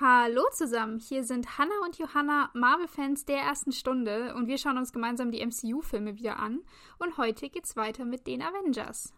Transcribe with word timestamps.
Hallo 0.00 0.42
zusammen, 0.52 1.00
hier 1.00 1.24
sind 1.24 1.58
Hannah 1.58 1.80
und 1.84 1.98
Johanna, 1.98 2.50
Marvel-Fans 2.54 3.24
der 3.24 3.38
ersten 3.38 3.72
Stunde 3.72 4.32
und 4.36 4.46
wir 4.46 4.56
schauen 4.56 4.78
uns 4.78 4.92
gemeinsam 4.92 5.32
die 5.32 5.44
MCU-Filme 5.44 6.16
wieder 6.16 6.38
an 6.38 6.60
und 7.00 7.18
heute 7.18 7.50
geht's 7.50 7.74
weiter 7.74 8.04
mit 8.04 8.28
den 8.28 8.40
Avengers. 8.40 9.12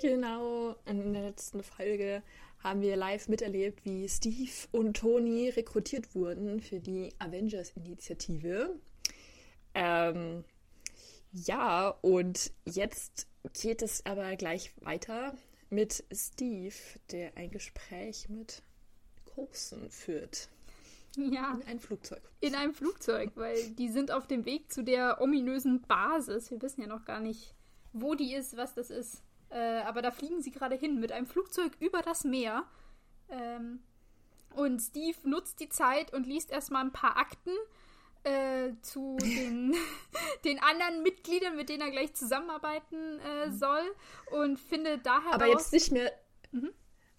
Genau, 0.00 0.76
in 0.86 1.12
der 1.12 1.22
letzten 1.22 1.64
Folge 1.64 2.22
haben 2.62 2.82
wir 2.82 2.96
live 2.96 3.28
miterlebt, 3.28 3.84
wie 3.84 4.08
Steve 4.08 4.50
und 4.72 4.98
Tony 4.98 5.48
rekrutiert 5.48 6.14
wurden 6.14 6.60
für 6.60 6.80
die 6.80 7.12
Avengers-Initiative. 7.18 8.78
Ähm, 9.74 10.44
ja, 11.32 11.88
und 12.02 12.52
jetzt 12.64 13.28
geht 13.60 13.82
es 13.82 14.04
aber 14.04 14.36
gleich 14.36 14.72
weiter 14.80 15.34
mit 15.70 16.04
Steve, 16.12 16.74
der 17.10 17.36
ein 17.36 17.50
Gespräch 17.50 18.28
mit 18.28 18.62
Coulson 19.24 19.90
führt. 19.90 20.50
Ja. 21.16 21.54
In 21.54 21.66
ein 21.66 21.80
Flugzeug. 21.80 22.22
In 22.40 22.54
einem 22.54 22.74
Flugzeug, 22.74 23.32
weil 23.34 23.70
die 23.70 23.88
sind 23.88 24.10
auf 24.10 24.26
dem 24.26 24.44
Weg 24.44 24.72
zu 24.72 24.82
der 24.82 25.20
ominösen 25.20 25.82
Basis. 25.82 26.50
Wir 26.50 26.60
wissen 26.62 26.82
ja 26.82 26.86
noch 26.86 27.04
gar 27.04 27.20
nicht, 27.20 27.54
wo 27.92 28.14
die 28.14 28.34
ist, 28.34 28.56
was 28.56 28.74
das 28.74 28.90
ist. 28.90 29.22
Äh, 29.50 29.80
aber 29.80 30.02
da 30.02 30.10
fliegen 30.10 30.42
sie 30.42 30.50
gerade 30.50 30.76
hin 30.76 31.00
mit 31.00 31.12
einem 31.12 31.26
Flugzeug 31.26 31.72
über 31.80 32.02
das 32.02 32.24
Meer. 32.24 32.64
Ähm, 33.28 33.80
und 34.54 34.80
Steve 34.80 35.16
nutzt 35.24 35.60
die 35.60 35.68
Zeit 35.68 36.12
und 36.12 36.26
liest 36.26 36.50
erstmal 36.50 36.84
ein 36.84 36.92
paar 36.92 37.16
Akten 37.16 37.52
äh, 38.24 38.72
zu 38.82 39.16
den, 39.20 39.74
den 40.44 40.62
anderen 40.62 41.02
Mitgliedern, 41.02 41.56
mit 41.56 41.68
denen 41.68 41.82
er 41.82 41.90
gleich 41.90 42.14
zusammenarbeiten 42.14 43.18
äh, 43.20 43.50
soll. 43.50 43.94
Und 44.30 44.58
findet 44.58 45.06
daher. 45.06 45.34
Aber 45.34 45.46
jetzt 45.46 45.72
nicht 45.72 45.90
mehr. 45.90 46.12
Mhm. 46.52 46.72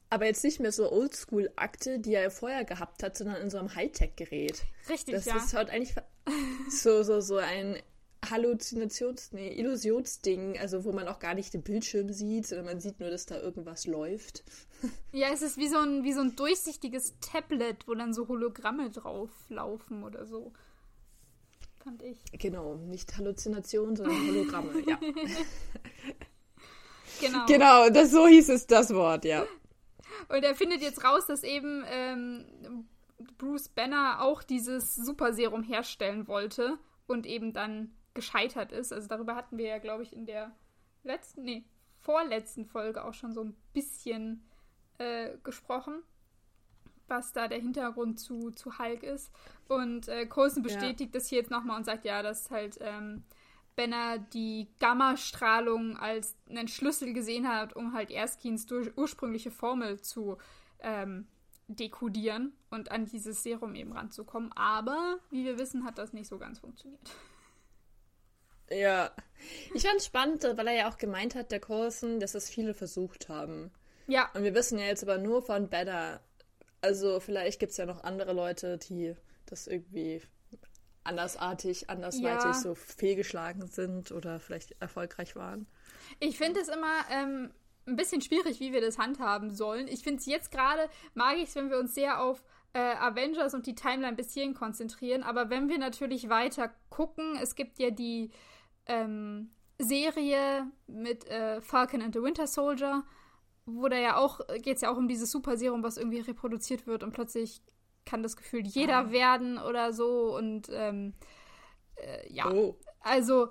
Aber 0.10 0.26
jetzt 0.26 0.44
nicht 0.44 0.60
mehr 0.60 0.74
so 0.74 0.92
Oldschool-Akte, 0.92 2.00
die 2.00 2.14
er 2.14 2.30
vorher 2.32 2.66
gehabt 2.66 3.02
hat, 3.02 3.16
sondern 3.16 3.38
in 3.38 3.50
so 3.50 3.58
einem 3.58 3.74
Hightech-Gerät. 3.74 4.62
Richtig, 4.90 5.16
das 5.16 5.26
ja. 5.26 5.36
Das 5.36 5.46
ist 5.46 5.54
halt 5.54 5.70
eigentlich 5.70 5.96
so, 6.70 7.04
so, 7.04 7.22
so 7.22 7.38
ein 7.38 7.82
Halluzinations-, 8.24 9.30
nee, 9.32 9.54
Illusionsding, 9.60 10.60
also 10.60 10.84
wo 10.84 10.92
man 10.92 11.08
auch 11.08 11.20
gar 11.20 11.34
nicht 11.34 11.54
den 11.54 11.64
Bildschirm 11.64 12.12
sieht, 12.12 12.48
sondern 12.48 12.66
man 12.68 12.80
sieht 12.80 13.00
nur, 13.00 13.10
dass 13.10 13.26
da 13.26 13.40
irgendwas 13.40 13.86
läuft. 13.86 14.44
Ja, 15.12 15.28
es 15.32 15.44
ist 15.44 15.58
wie 15.58 15.68
so 15.68 15.78
ein, 15.78 16.04
wie 16.04 16.14
so 16.14 16.22
ein 16.22 16.36
durchsichtiges 16.36 17.14
Tablet, 17.20 17.88
wo 17.88 17.94
dann 17.94 18.16
so 18.16 18.28
Hologramme 18.28 18.90
drauf 18.90 19.30
laufen 19.50 20.04
oder 20.04 20.26
so. 20.26 20.54
Fand 21.84 22.02
ich. 22.02 22.18
Genau, 22.40 22.78
nicht 22.78 23.16
Halluzination, 23.16 23.96
sondern 23.96 24.28
Hologramme, 24.28 24.84
ja. 24.88 25.00
Genau. 27.20 27.46
Genau, 27.46 27.90
das, 27.90 28.10
so 28.10 28.28
hieß 28.28 28.50
es 28.50 28.66
das 28.66 28.92
Wort, 28.96 29.26
ja. 29.26 29.46
Und 30.30 30.44
er 30.44 30.56
findet 30.56 30.82
jetzt 30.82 31.04
raus, 31.04 31.28
dass 31.28 31.44
eben 31.44 31.84
ähm, 31.88 32.88
Bruce 33.38 33.70
Banner 33.70 34.22
auch 34.22 34.42
dieses 34.42 34.96
Superserum 34.96 35.62
herstellen 35.62 36.28
wollte 36.28 36.80
und 37.06 37.28
eben 37.28 37.54
dann 37.54 37.94
gescheitert 38.14 38.72
ist. 38.72 38.92
Also 38.94 39.08
darüber 39.08 39.36
hatten 39.36 39.58
wir 39.58 39.68
ja, 39.68 39.78
glaube 39.78 40.04
ich, 40.04 40.14
in 40.14 40.26
der 40.26 40.52
letzten, 41.04 41.44
nee, 41.44 41.64
vorletzten 42.00 42.66
Folge 42.66 43.04
auch 43.04 43.14
schon 43.14 43.34
so 43.34 43.44
ein 43.44 43.56
bisschen 43.74 44.44
äh, 44.98 45.38
gesprochen, 45.44 46.04
was 47.08 47.34
da 47.34 47.48
der 47.48 47.60
Hintergrund 47.60 48.20
zu, 48.20 48.52
zu 48.52 48.80
Hulk 48.80 49.04
ist. 49.04 49.32
Und 49.68 50.08
äh, 50.08 50.26
Coulson 50.26 50.64
bestätigt 50.64 51.14
ja. 51.14 51.20
das 51.20 51.28
hier 51.28 51.40
jetzt 51.40 51.52
nochmal 51.52 51.78
und 51.78 51.86
sagt, 51.86 52.06
ja, 52.06 52.24
dass 52.24 52.52
halt 52.52 52.78
ähm, 52.82 53.24
Banner 53.76 54.20
die 54.20 54.68
Gammastrahlung 54.80 55.98
als 55.98 56.36
einen 56.50 56.68
Schlüssel 56.68 57.14
gesehen 57.14 57.48
hat, 57.48 57.76
um 57.76 57.94
halt 57.94 58.12
Erskins 58.12 58.66
ursprüngliche 58.96 59.52
Formel 59.52 60.02
zu 60.02 60.38
ähm, 60.80 61.28
dekodieren 61.68 62.54
und 62.70 62.92
an 62.92 63.06
dieses 63.06 63.44
Serum 63.44 63.76
eben 63.76 63.94
ranzukommen. 63.94 64.52
Aber, 64.54 65.20
wie 65.30 65.46
wir 65.46 65.58
wissen, 65.58 65.86
hat 65.86 65.98
das 65.98 66.14
nicht 66.14 66.28
so 66.28 66.38
ganz 66.38 66.60
funktioniert. 66.60 67.10
Ja. 68.72 69.12
Ich 69.74 69.84
fand 69.84 69.98
es 69.98 70.06
spannend, 70.06 70.44
weil 70.44 70.68
er 70.68 70.74
ja 70.74 70.90
auch 70.90 70.98
gemeint 70.98 71.36
hat, 71.36 71.52
der 71.52 71.60
Coulson, 71.60 72.20
dass 72.20 72.36
es 72.36 72.50
viele 72.50 72.74
versucht 72.74 73.30
haben. 73.30 73.72
Ja. 74.08 74.30
Und 74.34 74.44
wir 74.44 74.54
wissen 74.54 74.80
ja 74.80 74.86
jetzt 74.86 75.04
aber 75.04 75.18
nur 75.18 75.42
von 75.42 75.70
Banner. 75.70 76.22
Also 76.82 77.20
vielleicht 77.20 77.60
gibt 77.60 77.72
es 77.72 77.78
ja 77.78 77.86
noch 77.86 78.04
andere 78.04 78.34
Leute, 78.34 78.78
die 78.78 79.16
das 79.46 79.68
irgendwie 79.68 80.22
andersartig, 81.04 81.90
andersweitig 81.90 82.44
ja. 82.46 82.54
so 82.54 82.76
fehlgeschlagen 82.76 83.68
sind 83.68 84.12
oder 84.12 84.40
vielleicht 84.40 84.76
erfolgreich 84.80 85.36
waren. 85.36 85.68
Ich 86.20 86.38
finde 86.38 86.60
es 86.60 86.68
immer 86.68 87.06
ähm, 87.12 87.52
ein 87.88 87.96
bisschen 87.96 88.22
schwierig, 88.22 88.60
wie 88.60 88.74
wir 88.74 88.82
das 88.82 88.98
handhaben 88.98 89.54
sollen. 89.54 89.88
Ich 89.88 90.04
finde 90.04 90.20
es 90.20 90.26
jetzt 90.26 90.52
gerade, 90.52 90.90
mag 91.14 91.38
ich 91.38 91.50
es, 91.50 91.56
wenn 91.56 91.70
wir 91.70 91.80
uns 91.80 91.96
sehr 91.96 92.22
auf 92.22 92.44
äh, 92.74 92.80
Avengers 92.80 93.54
und 93.54 93.66
die 93.66 93.76
Timeline 93.76 94.16
bis 94.16 94.34
hierhin 94.34 94.54
konzentrieren, 94.54 95.24
aber 95.24 95.50
wenn 95.50 95.70
wir 95.70 95.78
natürlich 95.78 96.30
weiter 96.30 96.74
gucken, 96.90 97.38
es 97.42 97.56
gibt 97.56 97.80
ja 97.80 97.90
die 97.90 98.32
ähm, 98.92 99.52
Serie 99.80 100.68
mit 100.88 101.28
äh, 101.28 101.62
Falcon 101.62 102.02
and 102.02 102.14
the 102.14 102.22
Winter 102.22 102.48
Soldier, 102.48 103.04
wo 103.66 103.88
da 103.88 103.98
ja 103.98 104.18
auch, 104.18 104.40
geht 104.62 104.76
es 104.76 104.82
ja 104.82 104.92
auch 104.92 104.98
um 104.98 105.08
dieses 105.08 105.32
Superserum, 105.32 105.84
was 105.84 105.98
irgendwie 105.98 106.20
reproduziert 106.20 106.88
wird 106.88 107.04
und 107.04 107.12
plötzlich 107.12 107.62
kann 108.06 108.24
das 108.24 108.36
Gefühl 108.36 108.66
jeder 108.66 108.98
ah. 108.98 109.12
werden 109.12 109.58
oder 109.58 109.94
so 109.94 110.36
und 110.36 110.70
ähm, 110.72 111.14
äh, 111.96 112.32
ja. 112.34 112.52
Oh. 112.52 112.78
Also. 113.00 113.50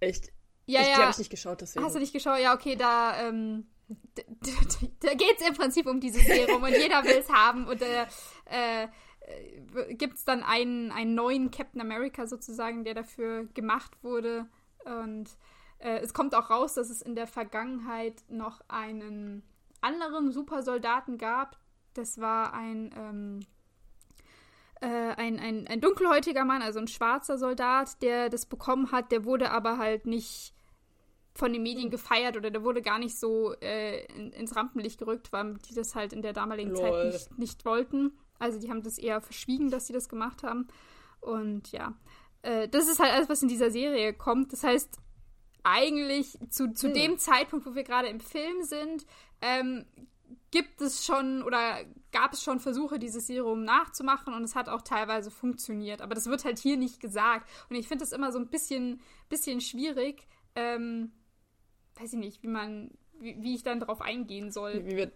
Echt? 0.00 0.32
Ja, 0.66 0.80
ich, 0.80 0.88
ja. 0.88 0.94
Die 0.94 1.00
habe 1.00 1.10
ich 1.10 1.18
nicht 1.18 1.30
geschaut, 1.30 1.60
deswegen. 1.60 1.84
Hast 1.84 1.94
du 1.94 2.00
nicht 2.00 2.12
geschaut? 2.12 2.40
Ja, 2.40 2.54
okay, 2.54 2.76
da, 2.76 3.20
ähm, 3.26 3.66
da 3.88 5.14
geht 5.14 5.40
es 5.40 5.48
im 5.48 5.54
Prinzip 5.54 5.86
um 5.86 6.00
dieses 6.00 6.24
Serum 6.24 6.62
und 6.62 6.70
jeder 6.70 7.04
will 7.04 7.18
es 7.18 7.28
haben 7.32 7.66
und 7.66 7.82
äh, 7.82 8.06
äh, 8.46 8.88
gibt 9.94 10.16
es 10.16 10.24
dann 10.24 10.42
einen, 10.42 10.90
einen 10.90 11.14
neuen 11.14 11.50
Captain 11.50 11.80
America 11.80 12.26
sozusagen, 12.26 12.84
der 12.84 12.94
dafür 12.94 13.46
gemacht 13.54 13.92
wurde 14.02 14.48
und 14.84 15.28
äh, 15.78 15.98
es 15.98 16.14
kommt 16.14 16.34
auch 16.34 16.50
raus, 16.50 16.74
dass 16.74 16.90
es 16.90 17.02
in 17.02 17.14
der 17.14 17.26
Vergangenheit 17.26 18.22
noch 18.28 18.60
einen 18.68 19.42
anderen 19.80 20.32
Supersoldaten 20.32 21.18
gab. 21.18 21.58
Das 21.94 22.20
war 22.20 22.54
ein, 22.54 22.94
ähm, 22.96 23.40
äh, 24.80 25.14
ein, 25.16 25.38
ein, 25.38 25.66
ein 25.66 25.80
dunkelhäutiger 25.80 26.44
Mann, 26.44 26.62
also 26.62 26.78
ein 26.78 26.88
schwarzer 26.88 27.36
Soldat, 27.36 28.00
der 28.02 28.30
das 28.30 28.46
bekommen 28.46 28.92
hat. 28.92 29.12
Der 29.12 29.24
wurde 29.24 29.50
aber 29.50 29.78
halt 29.78 30.06
nicht 30.06 30.54
von 31.34 31.52
den 31.52 31.62
Medien 31.62 31.90
gefeiert 31.90 32.36
oder 32.36 32.50
der 32.50 32.62
wurde 32.62 32.82
gar 32.82 32.98
nicht 32.98 33.18
so 33.18 33.54
äh, 33.60 34.04
in, 34.14 34.32
ins 34.32 34.54
Rampenlicht 34.54 34.98
gerückt, 34.98 35.32
weil 35.32 35.54
die 35.68 35.74
das 35.74 35.94
halt 35.94 36.12
in 36.12 36.22
der 36.22 36.32
damaligen 36.32 36.70
Lol. 36.70 36.80
Zeit 36.80 37.12
nicht, 37.12 37.38
nicht 37.38 37.64
wollten. 37.64 38.12
Also 38.38 38.58
die 38.58 38.70
haben 38.70 38.82
das 38.82 38.98
eher 38.98 39.20
verschwiegen, 39.20 39.70
dass 39.70 39.86
sie 39.86 39.92
das 39.92 40.08
gemacht 40.08 40.42
haben. 40.42 40.68
Und 41.20 41.72
ja, 41.72 41.94
äh, 42.42 42.68
das 42.68 42.88
ist 42.88 43.00
halt 43.00 43.12
alles, 43.12 43.28
was 43.28 43.42
in 43.42 43.48
dieser 43.48 43.70
Serie 43.70 44.12
kommt. 44.12 44.52
Das 44.52 44.62
heißt, 44.62 44.98
eigentlich 45.64 46.38
zu, 46.50 46.72
zu 46.72 46.88
hm. 46.88 46.94
dem 46.94 47.18
Zeitpunkt, 47.18 47.66
wo 47.66 47.74
wir 47.74 47.84
gerade 47.84 48.08
im 48.08 48.20
Film 48.20 48.62
sind, 48.62 49.06
ähm, 49.40 49.86
gibt 50.50 50.80
es 50.80 51.04
schon 51.04 51.42
oder 51.42 51.78
gab 52.12 52.32
es 52.34 52.42
schon 52.42 52.60
Versuche, 52.60 52.98
dieses 52.98 53.26
Serum 53.26 53.64
nachzumachen 53.64 54.34
und 54.34 54.44
es 54.44 54.54
hat 54.54 54.68
auch 54.68 54.82
teilweise 54.82 55.30
funktioniert. 55.30 56.02
Aber 56.02 56.14
das 56.14 56.26
wird 56.26 56.44
halt 56.44 56.58
hier 56.58 56.76
nicht 56.76 57.00
gesagt. 57.00 57.48
Und 57.70 57.76
ich 57.76 57.88
finde 57.88 58.04
das 58.04 58.12
immer 58.12 58.32
so 58.32 58.38
ein 58.38 58.48
bisschen, 58.48 59.00
bisschen 59.28 59.60
schwierig. 59.60 60.26
Ähm, 60.54 61.12
weiß 61.98 62.12
ich 62.12 62.18
nicht, 62.18 62.42
wie 62.42 62.48
man, 62.48 62.90
wie, 63.18 63.36
wie 63.42 63.54
ich 63.54 63.62
dann 63.62 63.80
darauf 63.80 64.02
eingehen 64.02 64.50
soll. 64.50 64.84
Wie 64.84 64.96
wir, 64.96 65.12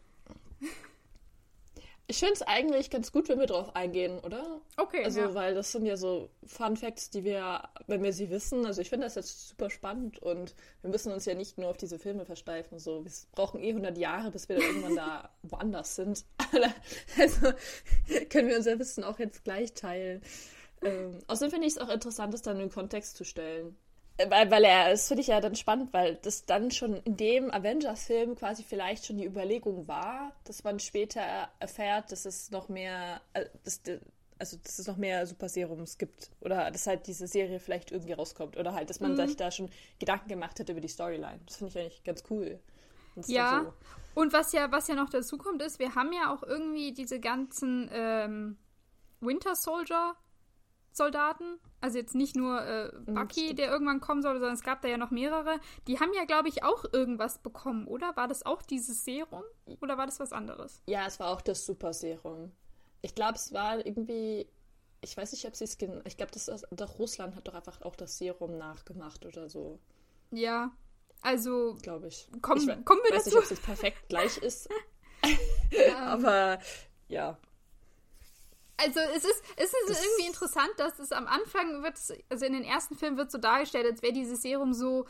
ich 2.08 2.18
finde 2.18 2.34
es 2.34 2.42
eigentlich 2.42 2.90
ganz 2.90 3.10
gut, 3.10 3.28
wenn 3.28 3.40
wir 3.40 3.46
drauf 3.46 3.74
eingehen, 3.74 4.20
oder? 4.20 4.60
Okay. 4.76 5.04
Also, 5.04 5.20
ja. 5.20 5.34
weil 5.34 5.54
das 5.54 5.72
sind 5.72 5.86
ja 5.86 5.96
so 5.96 6.30
Fun 6.46 6.76
Facts, 6.76 7.10
die 7.10 7.24
wir, 7.24 7.68
wenn 7.88 8.02
wir 8.02 8.12
sie 8.12 8.30
wissen, 8.30 8.64
also 8.64 8.80
ich 8.80 8.90
finde 8.90 9.06
das 9.06 9.16
jetzt 9.16 9.48
super 9.48 9.70
spannend 9.70 10.20
und 10.20 10.54
wir 10.82 10.90
müssen 10.90 11.12
uns 11.12 11.24
ja 11.24 11.34
nicht 11.34 11.58
nur 11.58 11.68
auf 11.68 11.76
diese 11.76 11.98
Filme 11.98 12.24
versteifen. 12.24 12.78
So, 12.78 13.04
wir 13.04 13.10
brauchen 13.32 13.60
eh 13.60 13.70
100 13.70 13.98
Jahre, 13.98 14.30
bis 14.30 14.48
wir 14.48 14.56
irgendwann 14.58 14.94
da 14.94 15.30
woanders 15.42 15.96
sind. 15.96 16.24
also 17.18 17.52
können 18.30 18.48
wir 18.48 18.56
unser 18.56 18.78
Wissen 18.78 19.02
auch 19.02 19.18
jetzt 19.18 19.42
gleich 19.42 19.72
teilen. 19.72 20.22
Ähm, 20.82 21.18
außerdem 21.26 21.50
finde 21.50 21.66
ich 21.66 21.74
es 21.74 21.78
auch 21.78 21.88
interessant, 21.88 22.32
das 22.32 22.42
dann 22.42 22.56
in 22.56 22.68
den 22.68 22.72
Kontext 22.72 23.16
zu 23.16 23.24
stellen. 23.24 23.76
Weil, 24.18 24.50
weil 24.50 24.64
er, 24.64 24.90
das 24.90 25.08
finde 25.08 25.20
ich 25.20 25.26
ja 25.26 25.40
dann 25.40 25.56
spannend, 25.56 25.92
weil 25.92 26.16
das 26.16 26.46
dann 26.46 26.70
schon 26.70 26.96
in 27.02 27.16
dem 27.16 27.50
Avengers-Film 27.50 28.36
quasi 28.36 28.62
vielleicht 28.62 29.04
schon 29.04 29.18
die 29.18 29.26
Überlegung 29.26 29.86
war, 29.88 30.32
dass 30.44 30.64
man 30.64 30.80
später 30.80 31.20
erfährt, 31.58 32.12
dass 32.12 32.24
es 32.24 32.50
noch 32.50 32.70
mehr, 32.70 33.20
äh, 33.34 33.44
dass, 33.62 33.82
also 34.38 34.56
dass 34.62 34.78
es 34.78 34.86
noch 34.86 34.96
mehr 34.96 35.26
Super 35.26 35.50
Serums 35.50 35.98
gibt. 35.98 36.30
Oder 36.40 36.70
dass 36.70 36.86
halt 36.86 37.06
diese 37.06 37.26
Serie 37.26 37.60
vielleicht 37.60 37.92
irgendwie 37.92 38.14
rauskommt. 38.14 38.56
Oder 38.56 38.72
halt, 38.72 38.88
dass 38.88 39.00
man 39.00 39.12
mhm. 39.12 39.26
sich 39.26 39.36
da 39.36 39.50
schon 39.50 39.68
Gedanken 39.98 40.28
gemacht 40.28 40.58
hat 40.60 40.68
über 40.70 40.80
die 40.80 40.88
Storyline. 40.88 41.40
Das 41.44 41.56
finde 41.56 41.72
ich 41.72 41.78
eigentlich 41.78 42.04
ganz 42.04 42.24
cool. 42.30 42.58
Ja. 43.26 43.64
So. 43.64 43.72
Und 44.20 44.32
was 44.32 44.52
ja, 44.52 44.72
was 44.72 44.88
ja 44.88 44.94
noch 44.94 45.10
dazu 45.10 45.36
kommt, 45.36 45.60
ist, 45.60 45.78
wir 45.78 45.94
haben 45.94 46.12
ja 46.14 46.34
auch 46.34 46.42
irgendwie 46.42 46.92
diese 46.92 47.20
ganzen 47.20 47.90
ähm, 47.92 48.56
Winter 49.20 49.54
Soldier 49.54 50.16
Soldaten. 50.96 51.58
Also 51.80 51.98
jetzt 51.98 52.14
nicht 52.14 52.36
nur 52.36 52.64
äh, 52.64 52.90
Bucky, 53.06 53.54
der 53.54 53.70
irgendwann 53.70 54.00
kommen 54.00 54.22
soll, 54.22 54.34
sondern 54.34 54.54
es 54.54 54.62
gab 54.62 54.82
da 54.82 54.88
ja 54.88 54.96
noch 54.96 55.10
mehrere. 55.10 55.60
Die 55.86 56.00
haben 56.00 56.12
ja, 56.14 56.24
glaube 56.24 56.48
ich, 56.48 56.64
auch 56.64 56.84
irgendwas 56.92 57.38
bekommen, 57.38 57.86
oder? 57.86 58.16
War 58.16 58.28
das 58.28 58.44
auch 58.44 58.62
dieses 58.62 59.04
Serum? 59.04 59.42
Oder 59.80 59.98
war 59.98 60.06
das 60.06 60.18
was 60.20 60.32
anderes? 60.32 60.82
Ja, 60.86 61.06
es 61.06 61.20
war 61.20 61.28
auch 61.28 61.40
das 61.40 61.66
Super 61.66 61.92
Serum. 61.92 62.52
Ich 63.02 63.14
glaube, 63.14 63.34
es 63.34 63.52
war 63.52 63.84
irgendwie. 63.84 64.48
Ich 65.02 65.16
weiß 65.16 65.32
nicht, 65.32 65.46
ob 65.46 65.54
sie 65.54 65.64
es. 65.64 65.76
Ich 66.04 66.16
glaube, 66.16 66.32
das 66.32 66.48
ist, 66.48 66.66
doch 66.70 66.98
Russland 66.98 67.36
hat 67.36 67.46
doch 67.46 67.54
einfach 67.54 67.82
auch 67.82 67.94
das 67.94 68.18
Serum 68.18 68.56
nachgemacht 68.56 69.24
oder 69.26 69.48
so. 69.48 69.78
Ja, 70.30 70.72
also. 71.20 71.76
Glaube 71.82 72.08
ich. 72.08 72.28
Komm, 72.40 72.58
ich 72.58 72.66
kommen 72.84 73.00
wir 73.04 73.14
weiß 73.14 73.24
dazu? 73.24 73.36
nicht, 73.36 73.46
ob 73.46 73.52
es 73.52 73.60
perfekt 73.60 74.08
gleich 74.08 74.38
ist. 74.38 74.68
Aber 75.96 76.58
ja. 77.08 77.38
Also 78.78 79.00
es 79.14 79.24
ist, 79.24 79.42
es 79.56 79.64
ist 79.72 79.74
Das- 79.88 80.04
irgendwie 80.04 80.26
interessant, 80.26 80.70
dass 80.76 80.98
es 80.98 81.12
am 81.12 81.26
Anfang 81.26 81.82
wird, 81.82 81.98
also 82.28 82.44
in 82.44 82.52
den 82.52 82.64
ersten 82.64 82.94
Filmen 82.96 83.16
wird 83.16 83.30
so 83.30 83.38
dargestellt, 83.38 83.86
als 83.86 84.02
wäre 84.02 84.12
dieses 84.12 84.42
Serum 84.42 84.74
so 84.74 85.06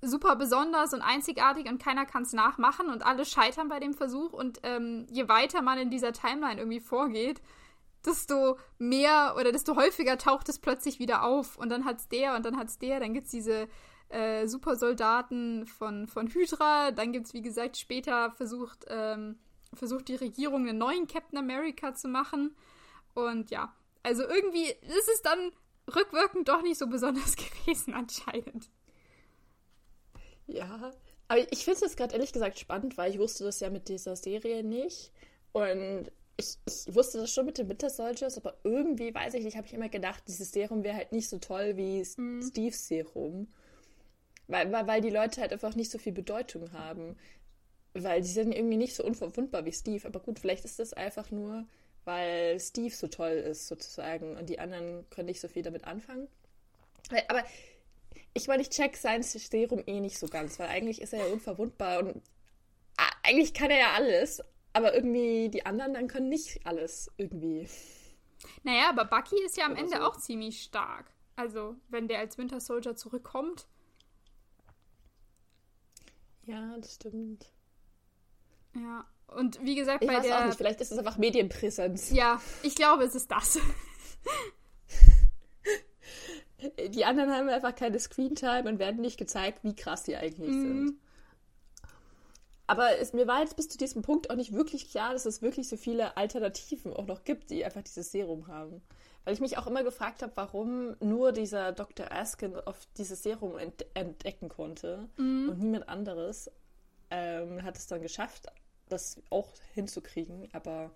super 0.00 0.36
besonders 0.36 0.92
und 0.92 1.00
einzigartig 1.02 1.68
und 1.68 1.82
keiner 1.82 2.06
kann 2.06 2.22
es 2.22 2.32
nachmachen 2.32 2.88
und 2.88 3.04
alle 3.04 3.24
scheitern 3.24 3.68
bei 3.68 3.80
dem 3.80 3.94
Versuch. 3.94 4.32
Und 4.32 4.60
ähm, 4.62 5.06
je 5.10 5.28
weiter 5.28 5.62
man 5.62 5.78
in 5.78 5.90
dieser 5.90 6.12
Timeline 6.12 6.60
irgendwie 6.60 6.80
vorgeht, 6.80 7.40
desto 8.04 8.58
mehr 8.78 9.34
oder 9.36 9.50
desto 9.52 9.74
häufiger 9.74 10.16
taucht 10.18 10.48
es 10.48 10.58
plötzlich 10.58 10.98
wieder 11.00 11.24
auf. 11.24 11.56
Und 11.56 11.70
dann 11.70 11.84
hat's 11.84 12.08
der 12.08 12.36
und 12.36 12.44
dann 12.44 12.56
hat's 12.56 12.78
der, 12.78 13.00
dann 13.00 13.12
gibt's 13.14 13.30
diese 13.30 13.68
äh, 14.10 14.46
Supersoldaten 14.46 15.66
von, 15.66 16.06
von 16.06 16.28
Hydra, 16.28 16.92
dann 16.92 17.12
gibt's 17.12 17.34
wie 17.34 17.42
gesagt 17.42 17.76
später 17.76 18.30
versucht, 18.32 18.84
ähm, 18.88 19.38
versucht 19.74 20.08
die 20.08 20.14
Regierung 20.14 20.68
einen 20.68 20.78
neuen 20.78 21.06
Captain 21.08 21.38
America 21.38 21.94
zu 21.94 22.08
machen 22.08 22.54
und 23.26 23.50
ja, 23.50 23.74
also 24.02 24.22
irgendwie 24.22 24.66
ist 24.66 25.08
es 25.14 25.22
dann 25.22 25.52
rückwirkend 25.94 26.48
doch 26.48 26.62
nicht 26.62 26.78
so 26.78 26.86
besonders 26.86 27.36
gewesen 27.64 27.94
anscheinend. 27.94 28.70
Ja, 30.46 30.92
aber 31.28 31.52
ich 31.52 31.64
finde 31.64 31.76
es 31.76 31.80
jetzt 31.80 31.96
gerade 31.96 32.14
ehrlich 32.14 32.32
gesagt 32.32 32.58
spannend, 32.58 32.96
weil 32.96 33.10
ich 33.12 33.18
wusste 33.18 33.44
das 33.44 33.60
ja 33.60 33.70
mit 33.70 33.88
dieser 33.88 34.16
Serie 34.16 34.62
nicht. 34.64 35.12
Und 35.52 36.10
ich, 36.38 36.56
ich 36.66 36.94
wusste 36.94 37.18
das 37.18 37.32
schon 37.32 37.46
mit 37.46 37.58
den 37.58 37.68
Winter 37.68 37.90
Soldiers, 37.90 38.38
aber 38.38 38.56
irgendwie, 38.64 39.14
weiß 39.14 39.34
ich 39.34 39.44
nicht, 39.44 39.56
habe 39.56 39.66
ich 39.66 39.74
immer 39.74 39.88
gedacht, 39.88 40.22
dieses 40.28 40.52
Serum 40.52 40.84
wäre 40.84 40.96
halt 40.96 41.12
nicht 41.12 41.28
so 41.28 41.38
toll 41.38 41.76
wie 41.76 42.00
S- 42.00 42.16
Steves 42.48 42.88
Serum. 42.88 43.48
Weil, 44.48 44.72
weil, 44.72 44.86
weil 44.86 45.00
die 45.02 45.10
Leute 45.10 45.40
halt 45.40 45.52
einfach 45.52 45.74
nicht 45.76 45.90
so 45.90 45.98
viel 45.98 46.12
Bedeutung 46.12 46.72
haben. 46.72 47.16
Weil 47.94 48.22
die 48.22 48.28
sind 48.28 48.52
irgendwie 48.52 48.76
nicht 48.78 48.94
so 48.96 49.04
unverwundbar 49.04 49.64
wie 49.64 49.72
Steve. 49.72 50.06
Aber 50.06 50.20
gut, 50.20 50.38
vielleicht 50.38 50.64
ist 50.64 50.78
das 50.78 50.92
einfach 50.94 51.30
nur, 51.30 51.66
weil 52.08 52.58
Steve 52.58 52.94
so 52.94 53.06
toll 53.06 53.32
ist, 53.32 53.68
sozusagen. 53.68 54.38
Und 54.38 54.48
die 54.48 54.58
anderen 54.58 55.08
können 55.10 55.26
nicht 55.26 55.42
so 55.42 55.46
viel 55.46 55.62
damit 55.62 55.84
anfangen. 55.84 56.26
Aber 57.28 57.44
ich 58.32 58.48
meine, 58.48 58.62
ich 58.62 58.70
check 58.70 58.96
sein 58.96 59.22
Serum 59.22 59.82
eh 59.86 60.00
nicht 60.00 60.18
so 60.18 60.26
ganz, 60.26 60.58
weil 60.58 60.68
eigentlich 60.68 61.02
ist 61.02 61.12
er 61.12 61.26
ja 61.26 61.32
unverwundbar 61.32 61.98
und 61.98 62.22
eigentlich 63.22 63.52
kann 63.52 63.70
er 63.70 63.78
ja 63.78 63.92
alles, 63.92 64.42
aber 64.72 64.94
irgendwie 64.94 65.50
die 65.50 65.66
anderen 65.66 65.92
dann 65.92 66.08
können 66.08 66.30
nicht 66.30 66.66
alles 66.66 67.10
irgendwie. 67.18 67.68
Naja, 68.62 68.88
aber 68.88 69.04
Bucky 69.04 69.36
ist 69.44 69.58
ja 69.58 69.66
am 69.66 69.72
Oder 69.72 69.80
Ende 69.82 69.96
so. 69.98 70.02
auch 70.04 70.16
ziemlich 70.16 70.62
stark. 70.62 71.12
Also, 71.36 71.76
wenn 71.88 72.08
der 72.08 72.20
als 72.20 72.38
Winter 72.38 72.58
Soldier 72.58 72.96
zurückkommt. 72.96 73.66
Ja, 76.44 76.74
das 76.78 76.94
stimmt. 76.94 77.52
Ja. 78.74 79.04
Und 79.36 79.62
wie 79.64 79.74
gesagt, 79.74 80.02
Ich 80.02 80.08
bei 80.08 80.16
weiß 80.16 80.26
der. 80.26 80.40
auch 80.40 80.46
nicht, 80.46 80.56
vielleicht 80.56 80.80
ist 80.80 80.90
es 80.92 80.98
einfach 80.98 81.18
Medienpräsenz. 81.18 82.10
Ja, 82.10 82.40
ich 82.62 82.74
glaube, 82.74 83.04
es 83.04 83.14
ist 83.14 83.30
das. 83.30 83.58
Die 86.90 87.04
anderen 87.04 87.30
haben 87.30 87.48
einfach 87.48 87.74
keine 87.74 88.00
Screentime 88.00 88.68
und 88.68 88.78
werden 88.80 89.00
nicht 89.00 89.16
gezeigt, 89.16 89.62
wie 89.62 89.76
krass 89.76 90.04
sie 90.04 90.16
eigentlich 90.16 90.50
sind. 90.50 90.94
Aber 92.66 92.98
es, 92.98 93.12
mir 93.12 93.26
war 93.28 93.40
jetzt 93.40 93.56
bis 93.56 93.68
zu 93.68 93.78
diesem 93.78 94.02
Punkt 94.02 94.28
auch 94.30 94.34
nicht 94.34 94.52
wirklich 94.52 94.90
klar, 94.90 95.12
dass 95.12 95.24
es 95.24 95.40
wirklich 95.40 95.68
so 95.68 95.76
viele 95.76 96.16
Alternativen 96.16 96.92
auch 96.92 97.06
noch 97.06 97.24
gibt, 97.24 97.50
die 97.50 97.64
einfach 97.64 97.82
dieses 97.82 98.10
Serum 98.10 98.48
haben. 98.48 98.82
Weil 99.24 99.34
ich 99.34 99.40
mich 99.40 99.56
auch 99.56 99.66
immer 99.66 99.84
gefragt 99.84 100.22
habe, 100.22 100.32
warum 100.34 100.96
nur 101.00 101.32
dieser 101.32 101.72
Dr. 101.72 102.10
Askin 102.12 102.56
auf 102.56 102.76
dieses 102.96 103.22
Serum 103.22 103.56
ent 103.56 103.86
entdecken 103.94 104.48
konnte 104.48 105.08
und 105.16 105.58
niemand 105.60 105.88
anderes 105.88 106.50
ähm, 107.10 107.62
hat 107.62 107.76
es 107.78 107.86
dann 107.86 108.02
geschafft, 108.02 108.46
das 108.88 109.20
auch 109.30 109.52
hinzukriegen. 109.74 110.48
Aber 110.52 110.90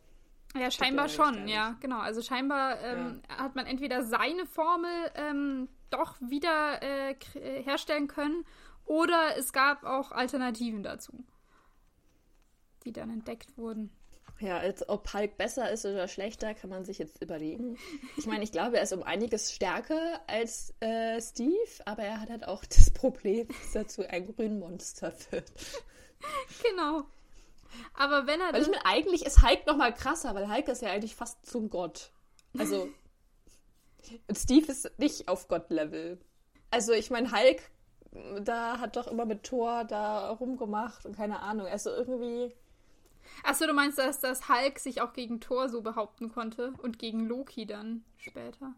Ja, 0.54 0.70
scheinbar 0.70 1.08
schon, 1.08 1.48
ja, 1.48 1.76
genau. 1.80 1.98
Also 1.98 2.22
scheinbar 2.22 2.80
ähm, 2.80 3.22
hat 3.28 3.54
man 3.54 3.66
entweder 3.66 4.04
seine 4.04 4.46
Formel 4.46 4.90
ähm, 5.14 5.68
doch 5.90 6.20
wieder 6.20 6.82
äh, 6.82 7.12
äh, 7.34 7.62
herstellen 7.62 8.08
können 8.08 8.44
oder 8.84 9.36
es 9.36 9.52
gab 9.52 9.84
auch 9.84 10.12
Alternativen 10.12 10.82
dazu, 10.82 11.24
die 12.84 12.92
dann 12.92 13.10
entdeckt 13.10 13.56
wurden. 13.56 13.90
Ja, 14.40 14.58
als 14.58 14.88
ob 14.88 15.12
Hulk 15.14 15.36
besser 15.36 15.70
ist 15.70 15.84
oder 15.84 16.08
schlechter, 16.08 16.52
kann 16.54 16.68
man 16.68 16.84
sich 16.84 16.98
jetzt 16.98 17.22
überlegen. 17.22 17.78
Ich 18.16 18.26
meine, 18.26 18.42
ich 18.42 18.50
glaube, 18.50 18.76
er 18.76 18.82
ist 18.82 18.92
um 18.92 19.04
einiges 19.04 19.52
stärker 19.52 20.20
als 20.26 20.74
äh, 20.80 21.20
Steve, 21.20 21.70
aber 21.86 22.02
er 22.02 22.20
hat 22.20 22.28
halt 22.28 22.48
auch 22.48 22.64
das 22.64 22.90
Problem, 22.90 23.46
dass 23.46 23.74
er 23.76 23.86
zu 23.86 24.08
einem 24.10 24.34
grünen 24.34 24.58
Monster 24.58 25.14
wird. 25.30 25.50
Genau. 26.62 27.02
Aber 27.94 28.26
wenn 28.26 28.40
er 28.40 28.52
Weil 28.52 28.62
ich 28.62 28.68
meine, 28.68 28.84
eigentlich 28.86 29.24
ist 29.24 29.42
Hulk 29.42 29.66
noch 29.66 29.76
mal 29.76 29.92
krasser, 29.92 30.34
weil 30.34 30.52
Hulk 30.52 30.68
ist 30.68 30.82
ja 30.82 30.90
eigentlich 30.90 31.14
fast 31.14 31.44
zum 31.46 31.70
Gott. 31.70 32.10
Also, 32.58 32.88
und 34.28 34.38
Steve 34.38 34.70
ist 34.70 34.98
nicht 34.98 35.28
auf 35.28 35.48
Gott-Level. 35.48 36.20
Also, 36.70 36.92
ich 36.92 37.10
meine, 37.10 37.32
Hulk, 37.32 37.70
da 38.42 38.78
hat 38.78 38.96
doch 38.96 39.06
immer 39.06 39.24
mit 39.24 39.44
Thor 39.44 39.84
da 39.84 40.30
rumgemacht 40.30 41.06
und 41.06 41.16
keine 41.16 41.40
Ahnung. 41.40 41.66
Also 41.66 41.90
irgendwie... 41.90 42.54
Achso, 43.44 43.66
du 43.66 43.72
meinst, 43.72 43.98
dass 43.98 44.20
das 44.20 44.48
Hulk 44.48 44.78
sich 44.78 45.00
auch 45.00 45.12
gegen 45.12 45.40
Thor 45.40 45.68
so 45.68 45.80
behaupten 45.80 46.30
konnte 46.30 46.74
und 46.82 46.98
gegen 46.98 47.26
Loki 47.26 47.66
dann 47.66 48.04
später. 48.18 48.74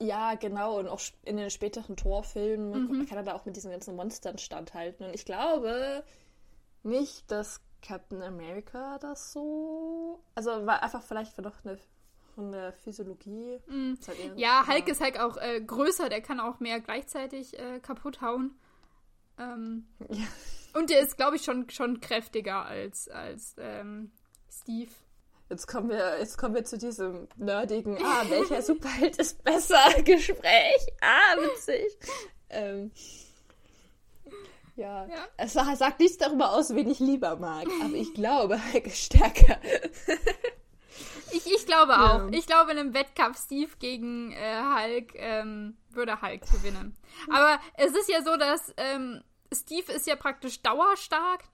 Ja, 0.00 0.34
genau. 0.34 0.78
Und 0.78 0.88
auch 0.88 1.00
in 1.24 1.36
den 1.36 1.50
späteren 1.50 1.96
Torfilmen 1.96 3.06
kann 3.06 3.18
er 3.18 3.24
da 3.24 3.34
auch 3.34 3.44
mit 3.44 3.56
diesen 3.56 3.70
ganzen 3.70 3.94
Monstern 3.94 4.38
standhalten. 4.38 5.06
Und 5.06 5.14
ich 5.14 5.24
glaube 5.24 6.02
nicht, 6.82 7.30
dass 7.30 7.60
Captain 7.86 8.22
America 8.22 8.98
das 8.98 9.32
so. 9.32 10.22
Also 10.34 10.50
war 10.66 10.82
einfach 10.82 11.02
vielleicht 11.02 11.38
noch 11.38 11.64
eine 11.64 11.78
von 12.34 12.50
der 12.50 12.72
Physiologie. 12.72 13.60
Ist 13.92 14.08
halt 14.08 14.18
Ja, 14.36 14.66
Hulk 14.66 14.88
ist 14.88 15.00
halt 15.00 15.20
auch 15.20 15.36
äh, 15.36 15.60
größer, 15.60 16.08
der 16.08 16.20
kann 16.20 16.40
auch 16.40 16.58
mehr 16.60 16.80
gleichzeitig 16.80 17.56
äh, 17.58 17.78
kaputt 17.80 18.20
hauen. 18.22 18.58
Ähm, 19.38 19.86
Ja. 20.08 20.24
und 20.74 20.90
der 20.90 21.00
ist, 21.00 21.16
glaube 21.16 21.36
ich, 21.36 21.44
schon, 21.44 21.68
schon 21.70 22.00
kräftiger 22.00 22.64
als, 22.66 23.08
als 23.08 23.54
ähm, 23.58 24.10
Steve. 24.50 24.90
Jetzt 25.50 25.66
kommen 25.68 25.90
wir, 25.90 26.18
jetzt 26.18 26.38
kommen 26.38 26.54
wir 26.54 26.64
zu 26.64 26.78
diesem 26.78 27.28
nerdigen, 27.36 27.98
ah, 28.04 28.24
welcher 28.28 28.62
Superheld 28.62 29.16
ist 29.18 29.44
besser? 29.44 29.82
Gespräch. 30.04 30.86
Ah, 31.00 31.36
witzig. 31.38 31.86
Ähm, 32.48 32.90
ja. 34.76 35.06
Ja. 35.06 35.26
Es 35.36 35.52
sa- 35.52 35.74
sagt 35.76 36.00
nichts 36.00 36.18
darüber 36.18 36.52
aus, 36.52 36.74
wen 36.74 36.88
ich 36.90 36.98
lieber 37.00 37.36
mag, 37.36 37.66
aber 37.82 37.94
ich 37.94 38.12
glaube, 38.14 38.58
Hulk 38.72 38.86
ist 38.86 38.98
stärker. 39.04 39.58
Ich, 41.32 41.46
ich 41.46 41.66
glaube 41.66 41.92
Ja. 41.92 42.16
auch. 42.26 42.28
Ich 42.32 42.46
glaube, 42.46 42.72
in 42.72 42.78
einem 42.78 42.94
Wettkampf 42.94 43.38
Steve 43.42 43.70
gegen 43.78 44.30
äh, 44.32 44.62
Hulk 44.62 45.12
ähm, 45.16 45.76
würde 45.90 46.22
Hulk 46.22 46.42
gewinnen. 46.52 46.96
Aber 47.30 47.58
es 47.76 47.92
ist 47.92 48.08
ja 48.08 48.22
so, 48.22 48.36
dass 48.36 48.72
ähm, 48.76 49.22
Steve 49.52 49.90
ist 49.92 50.06
ja 50.06 50.14
praktisch 50.16 50.62
dauerstark 50.62 51.44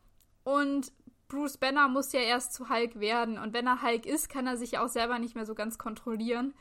und 0.45 0.93
Bruce 1.29 1.57
Banner 1.59 1.89
muss 1.89 2.12
ja 2.12 2.21
erst 2.21 2.53
zu 2.55 2.69
Hulk 2.69 2.99
werden. 3.00 3.39
Und 3.39 3.53
wenn 3.55 3.67
er 3.67 3.83
Hulk 3.83 4.05
ist, 4.05 4.29
kann 4.29 4.47
er 4.47 4.57
sich 4.57 4.73
ja 4.73 4.85
auch 4.85 4.89
selber 4.89 5.19
nicht 5.19 5.35
mehr 5.35 5.47
so 5.47 5.55
ganz 5.55 5.79
kontrollieren. 5.79 6.55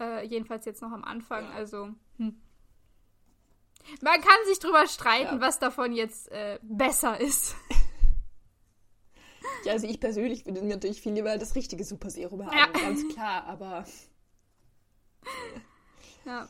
Äh, 0.00 0.24
jedenfalls 0.26 0.64
jetzt 0.64 0.80
noch 0.80 0.92
am 0.92 1.04
Anfang. 1.04 1.46
Also, 1.52 1.90
hm. 2.18 2.40
Man 4.00 4.20
kann 4.20 4.36
sich 4.46 4.58
drüber 4.58 4.86
streiten, 4.86 5.36
Ja. 5.36 5.40
was 5.40 5.58
davon 5.58 5.92
jetzt 5.92 6.30
äh, 6.32 6.58
besser 6.62 7.20
ist. 7.20 7.54
Ja, 9.64 9.72
also 9.72 9.86
ich 9.88 9.98
persönlich 10.00 10.44
würde 10.46 10.60
mir 10.62 10.74
natürlich 10.74 11.00
viel 11.00 11.12
lieber 11.12 11.38
das 11.38 11.54
richtige 11.56 11.82
Super 11.84 12.08
Serum 12.10 12.44
haben, 12.46 12.56
Ja. 12.56 12.66
ganz 12.80 13.06
klar, 13.08 13.44
aber 13.46 13.84
Ja. 16.24 16.48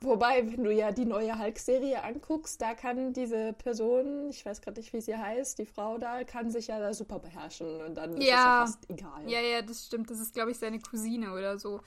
wobei, 0.00 0.46
wenn 0.52 0.64
du 0.64 0.72
ja 0.72 0.92
die 0.92 1.04
neue 1.04 1.38
Hulk-Serie 1.38 2.02
anguckst, 2.02 2.60
da 2.60 2.74
kann 2.74 3.12
diese 3.12 3.52
Person, 3.54 4.28
ich 4.30 4.44
weiß 4.44 4.60
gerade 4.60 4.80
nicht, 4.80 4.92
wie 4.92 5.00
sie 5.00 5.16
heißt, 5.16 5.58
die 5.58 5.66
Frau 5.66 5.98
da, 5.98 6.24
kann 6.24 6.50
sich 6.50 6.66
ja 6.68 6.78
da 6.78 6.92
super 6.94 7.18
beherrschen 7.18 7.80
und 7.82 7.94
dann 7.96 8.12
ist 8.12 8.20
es 8.20 8.26
Ja. 8.30 8.34
ja 8.60 8.66
fast 8.66 8.88
egal. 8.90 9.28
Ja, 9.30 9.40
ja, 9.40 9.62
das 9.62 9.86
stimmt. 9.86 10.10
Das 10.10 10.20
ist, 10.20 10.34
glaube 10.34 10.50
ich, 10.50 10.58
seine 10.58 10.80
Cousine 10.80 11.32
oder 11.32 11.58
so. 11.58 11.80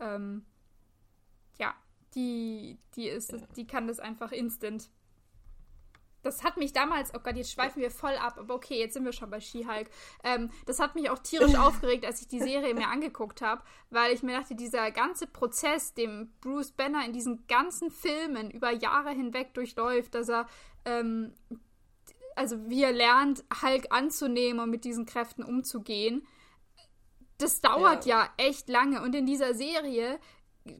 Ähm, 0.00 0.44
ja, 1.58 1.74
die, 2.16 2.78
die 2.96 3.08
ist, 3.08 3.34
die 3.56 3.66
kann 3.66 3.86
das 3.86 4.00
einfach 4.00 4.32
instant. 4.32 4.90
das 6.22 6.42
hat 6.42 6.56
mich 6.56 6.72
damals, 6.72 7.14
oh 7.14 7.20
Gott, 7.22 7.36
jetzt 7.36 7.52
schweifen 7.52 7.80
wir 7.80 7.90
voll 7.90 8.16
ab, 8.16 8.36
aber 8.38 8.54
okay, 8.54 8.80
jetzt 8.80 8.94
sind 8.94 9.04
wir 9.04 9.12
schon 9.12 9.30
bei 9.30 9.38
She-Hulk. 9.38 9.88
Ähm, 10.24 10.50
das 10.64 10.80
hat 10.80 10.96
mich 10.96 11.08
auch 11.10 11.20
tierisch 11.20 11.54
aufgeregt, 11.58 12.04
als 12.04 12.20
ich 12.22 12.26
die 12.26 12.40
Serie 12.40 12.74
mir 12.74 12.88
angeguckt 12.88 13.42
habe, 13.42 13.62
weil 13.90 14.12
ich 14.12 14.24
mir 14.24 14.40
dachte, 14.40 14.56
dieser 14.56 14.90
ganze 14.90 15.28
Prozess, 15.28 15.94
dem 15.94 16.32
Bruce 16.40 16.72
Banner 16.72 17.04
in 17.04 17.12
diesen 17.12 17.46
ganzen 17.46 17.90
Filmen 17.90 18.50
über 18.50 18.72
Jahre 18.72 19.10
hinweg 19.10 19.54
durchläuft, 19.54 20.16
dass 20.16 20.28
er, 20.28 20.48
ähm, 20.84 21.34
also 22.34 22.68
wie 22.68 22.82
er 22.82 22.92
lernt, 22.92 23.44
Hulk 23.62 23.86
anzunehmen 23.90 24.60
und 24.60 24.70
mit 24.70 24.84
diesen 24.84 25.06
Kräften 25.06 25.44
umzugehen, 25.44 26.26
das 27.38 27.60
dauert 27.60 28.06
ja, 28.06 28.24
ja 28.24 28.30
echt 28.38 28.68
lange. 28.68 29.02
Und 29.02 29.14
in 29.14 29.26
dieser 29.26 29.54
Serie 29.54 30.18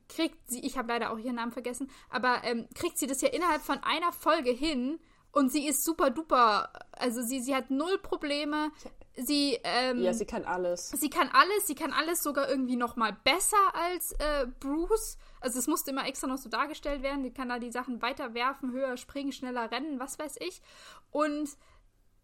kriegt 0.09 0.51
sie, 0.51 0.61
ich 0.61 0.79
habe 0.79 0.89
leider 0.89 1.13
auch 1.13 1.19
ihren 1.19 1.37
Namen 1.37 1.53
vergessen, 1.53 1.91
aber 2.11 2.43
ähm, 2.45 2.67
kriegt 2.75 2.99
sie 2.99 3.07
das 3.07 3.21
ja 3.21 3.29
innerhalb 3.29 3.63
von 3.63 3.79
einer 3.83 4.13
Folge 4.13 4.51
hin 4.51 4.99
und 5.37 5.53
sie 5.53 5.67
ist 5.67 5.85
super 5.85 6.09
duper. 6.09 6.73
Also 6.93 7.21
sie, 7.21 7.41
sie 7.41 7.55
hat 7.55 7.71
null 7.71 7.99
Probleme. 7.99 8.71
Sie, 9.17 9.59
ähm, 9.65 10.01
ja, 10.03 10.15
sie 10.15 10.25
kann 10.25 10.45
alles. 10.45 10.91
Sie 10.91 11.11
kann 11.11 11.29
alles, 11.31 11.67
sie 11.67 11.75
kann 11.75 11.93
alles 11.93 12.23
sogar 12.23 12.49
irgendwie 12.49 12.77
noch 12.77 12.97
mal 12.97 13.15
besser 13.23 13.75
als 13.75 14.13
äh, 14.13 14.47
Bruce. 14.61 15.19
Also 15.43 15.59
es 15.59 15.67
musste 15.67 15.91
immer 15.91 16.07
extra 16.07 16.27
noch 16.27 16.39
so 16.39 16.49
dargestellt 16.49 17.03
werden. 17.03 17.23
Sie 17.23 17.33
kann 17.33 17.51
da 17.51 17.59
die 17.59 17.71
Sachen 17.71 18.01
weiter 18.01 18.33
werfen, 18.33 18.73
höher 18.73 18.97
springen, 18.97 19.31
schneller 19.31 19.71
rennen, 19.71 20.01
was 20.01 20.19
weiß 20.19 20.37
ich. 20.41 20.63
Und 21.11 21.51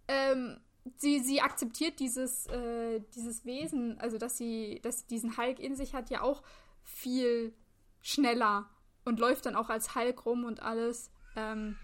ähm, 0.09 0.61
sie, 0.97 1.21
sie 1.21 1.41
akzeptiert 1.43 2.01
dieses, 2.01 2.47
äh, 2.47 3.01
dieses 3.15 3.45
Wesen, 3.45 3.99
also 4.01 4.17
dass 4.17 4.39
sie, 4.39 4.81
dass 4.83 5.01
sie 5.01 5.07
diesen 5.09 5.37
Hulk 5.37 5.61
in 5.61 5.77
sich 5.77 5.95
hat, 5.95 6.09
ja 6.09 6.23
auch 6.23 6.43
viel 6.85 7.55
schneller 8.01 8.69
und 9.05 9.21
läuft 9.21 9.47
dann 9.47 9.57
auch 9.57 9.69
als 9.69 9.95
Hulk 9.95 10.27
rum 10.27 10.45
und 10.45 10.61
alles. 10.61 11.11
Ähm, 11.37 11.77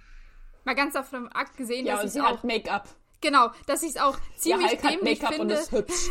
Mal 0.65 0.75
ganz 0.75 0.93
davon 0.95 1.29
abgesehen, 1.29 1.87
ja, 1.87 1.95
dass 1.95 2.05
und 2.05 2.11
sie 2.11 2.21
auch 2.21 2.27
hat 2.27 2.45
Make-up. 2.45 2.89
Genau, 3.21 3.51
dass 3.67 3.83
ich 3.83 3.91
es 3.91 3.97
auch 3.97 4.19
ziemlich 4.37 4.73
ja, 4.73 4.91
dämlich 4.91 5.19
finde. 5.19 5.41
Und 5.41 5.51
ist 5.51 5.73
hübsch. 5.73 6.09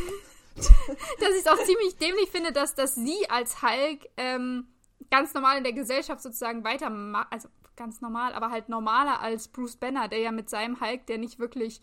dass 0.56 1.30
ich 1.30 1.46
es 1.46 1.48
auch 1.48 1.64
ziemlich 1.64 1.98
dämlich 1.98 2.30
finde, 2.32 2.52
dass, 2.52 2.74
dass 2.74 2.96
sie 2.96 3.30
als 3.30 3.62
Hulk 3.62 4.10
ähm, 4.18 4.68
ganz 5.12 5.34
normal 5.34 5.58
in 5.58 5.64
der 5.64 5.74
Gesellschaft 5.74 6.22
sozusagen 6.22 6.64
weiter, 6.64 6.92
also 7.30 7.50
ganz 7.76 8.02
normal, 8.02 8.34
aber 8.34 8.50
halt 8.50 8.68
normaler 8.68 9.22
als 9.22 9.48
Bruce 9.48 9.78
Banner, 9.78 10.08
der 10.08 10.20
ja 10.20 10.32
mit 10.32 10.50
seinem 10.50 10.82
Hulk, 10.82 11.06
der 11.06 11.20
nicht 11.20 11.38
wirklich 11.38 11.80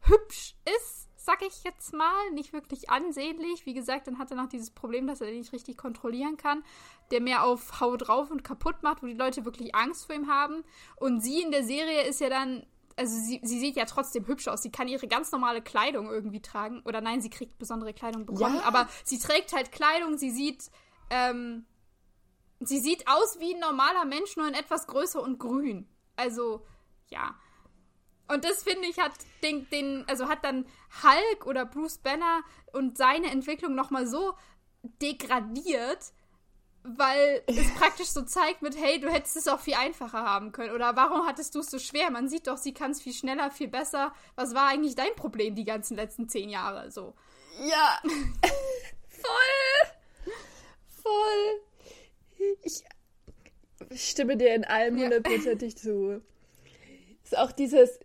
hübsch 0.00 0.56
ist, 0.76 1.05
sag 1.26 1.42
ich 1.42 1.64
jetzt 1.64 1.92
mal, 1.92 2.30
nicht 2.30 2.52
wirklich 2.52 2.88
ansehnlich. 2.88 3.66
Wie 3.66 3.74
gesagt, 3.74 4.06
dann 4.06 4.18
hat 4.18 4.30
er 4.30 4.36
noch 4.36 4.48
dieses 4.48 4.70
Problem, 4.70 5.08
dass 5.08 5.20
er 5.20 5.26
den 5.26 5.38
nicht 5.38 5.52
richtig 5.52 5.76
kontrollieren 5.76 6.36
kann, 6.36 6.62
der 7.10 7.20
mehr 7.20 7.42
auf 7.42 7.80
Hau 7.80 7.96
drauf 7.96 8.30
und 8.30 8.44
kaputt 8.44 8.82
macht, 8.82 9.02
wo 9.02 9.06
die 9.06 9.14
Leute 9.14 9.44
wirklich 9.44 9.74
Angst 9.74 10.06
vor 10.06 10.14
ihm 10.14 10.28
haben. 10.28 10.62
Und 10.94 11.20
sie 11.20 11.42
in 11.42 11.50
der 11.50 11.64
Serie 11.64 12.02
ist 12.02 12.20
ja 12.20 12.30
dann 12.30 12.64
also 12.98 13.14
sie, 13.14 13.40
sie 13.42 13.60
sieht 13.60 13.76
ja 13.76 13.84
trotzdem 13.84 14.26
hübsch 14.26 14.48
aus. 14.48 14.62
Sie 14.62 14.70
kann 14.70 14.88
ihre 14.88 15.06
ganz 15.06 15.30
normale 15.30 15.60
Kleidung 15.60 16.08
irgendwie 16.08 16.40
tragen. 16.40 16.80
Oder 16.86 17.02
nein, 17.02 17.20
sie 17.20 17.28
kriegt 17.28 17.58
besondere 17.58 17.92
Kleidung 17.92 18.24
bekommen. 18.24 18.56
Ja. 18.56 18.62
Aber 18.62 18.88
sie 19.04 19.18
trägt 19.18 19.52
halt 19.52 19.70
Kleidung, 19.70 20.16
sie 20.16 20.30
sieht, 20.30 20.70
ähm, 21.10 21.66
sie 22.60 22.78
sieht 22.78 23.06
aus 23.06 23.38
wie 23.38 23.52
ein 23.52 23.60
normaler 23.60 24.06
Mensch, 24.06 24.36
nur 24.36 24.48
in 24.48 24.54
etwas 24.54 24.86
größer 24.86 25.22
und 25.22 25.38
grün. 25.38 25.86
Also, 26.16 26.64
ja. 27.08 27.34
Und 28.28 28.44
das 28.44 28.62
finde 28.62 28.88
ich 28.88 28.98
hat 28.98 29.12
den, 29.42 29.68
den, 29.70 30.04
also 30.08 30.28
hat 30.28 30.44
dann 30.44 30.66
Hulk 31.02 31.46
oder 31.46 31.64
Bruce 31.64 31.98
Banner 31.98 32.42
und 32.72 32.98
seine 32.98 33.30
Entwicklung 33.30 33.74
nochmal 33.74 34.06
so 34.06 34.34
degradiert, 35.00 36.12
weil 36.82 37.42
es 37.46 37.74
praktisch 37.78 38.08
so 38.08 38.22
zeigt 38.22 38.62
mit, 38.62 38.76
hey, 38.76 39.00
du 39.00 39.08
hättest 39.08 39.36
es 39.36 39.48
auch 39.48 39.60
viel 39.60 39.74
einfacher 39.74 40.24
haben 40.24 40.52
können. 40.52 40.74
Oder 40.74 40.96
warum 40.96 41.26
hattest 41.26 41.54
du 41.54 41.60
es 41.60 41.70
so 41.70 41.78
schwer? 41.78 42.10
Man 42.10 42.28
sieht 42.28 42.46
doch, 42.46 42.56
sie 42.56 42.74
kann 42.74 42.90
es 42.90 43.02
viel 43.02 43.12
schneller, 43.12 43.50
viel 43.50 43.68
besser. 43.68 44.12
Was 44.34 44.54
war 44.54 44.68
eigentlich 44.68 44.94
dein 44.94 45.14
Problem 45.14 45.54
die 45.54 45.64
ganzen 45.64 45.96
letzten 45.96 46.28
zehn 46.28 46.48
Jahre? 46.48 46.90
So. 46.90 47.14
Ja. 47.60 48.00
voll. 49.08 50.32
Voll. 51.02 51.60
Ich, 52.62 52.82
ich 53.90 54.10
stimme 54.10 54.36
dir 54.36 54.54
in 54.54 54.64
allem 54.64 54.98
hundertprozentig 54.98 55.74
ja. 55.74 55.80
zu. 55.80 56.22
Ist 57.24 57.36
auch 57.36 57.52
dieses, 57.52 57.98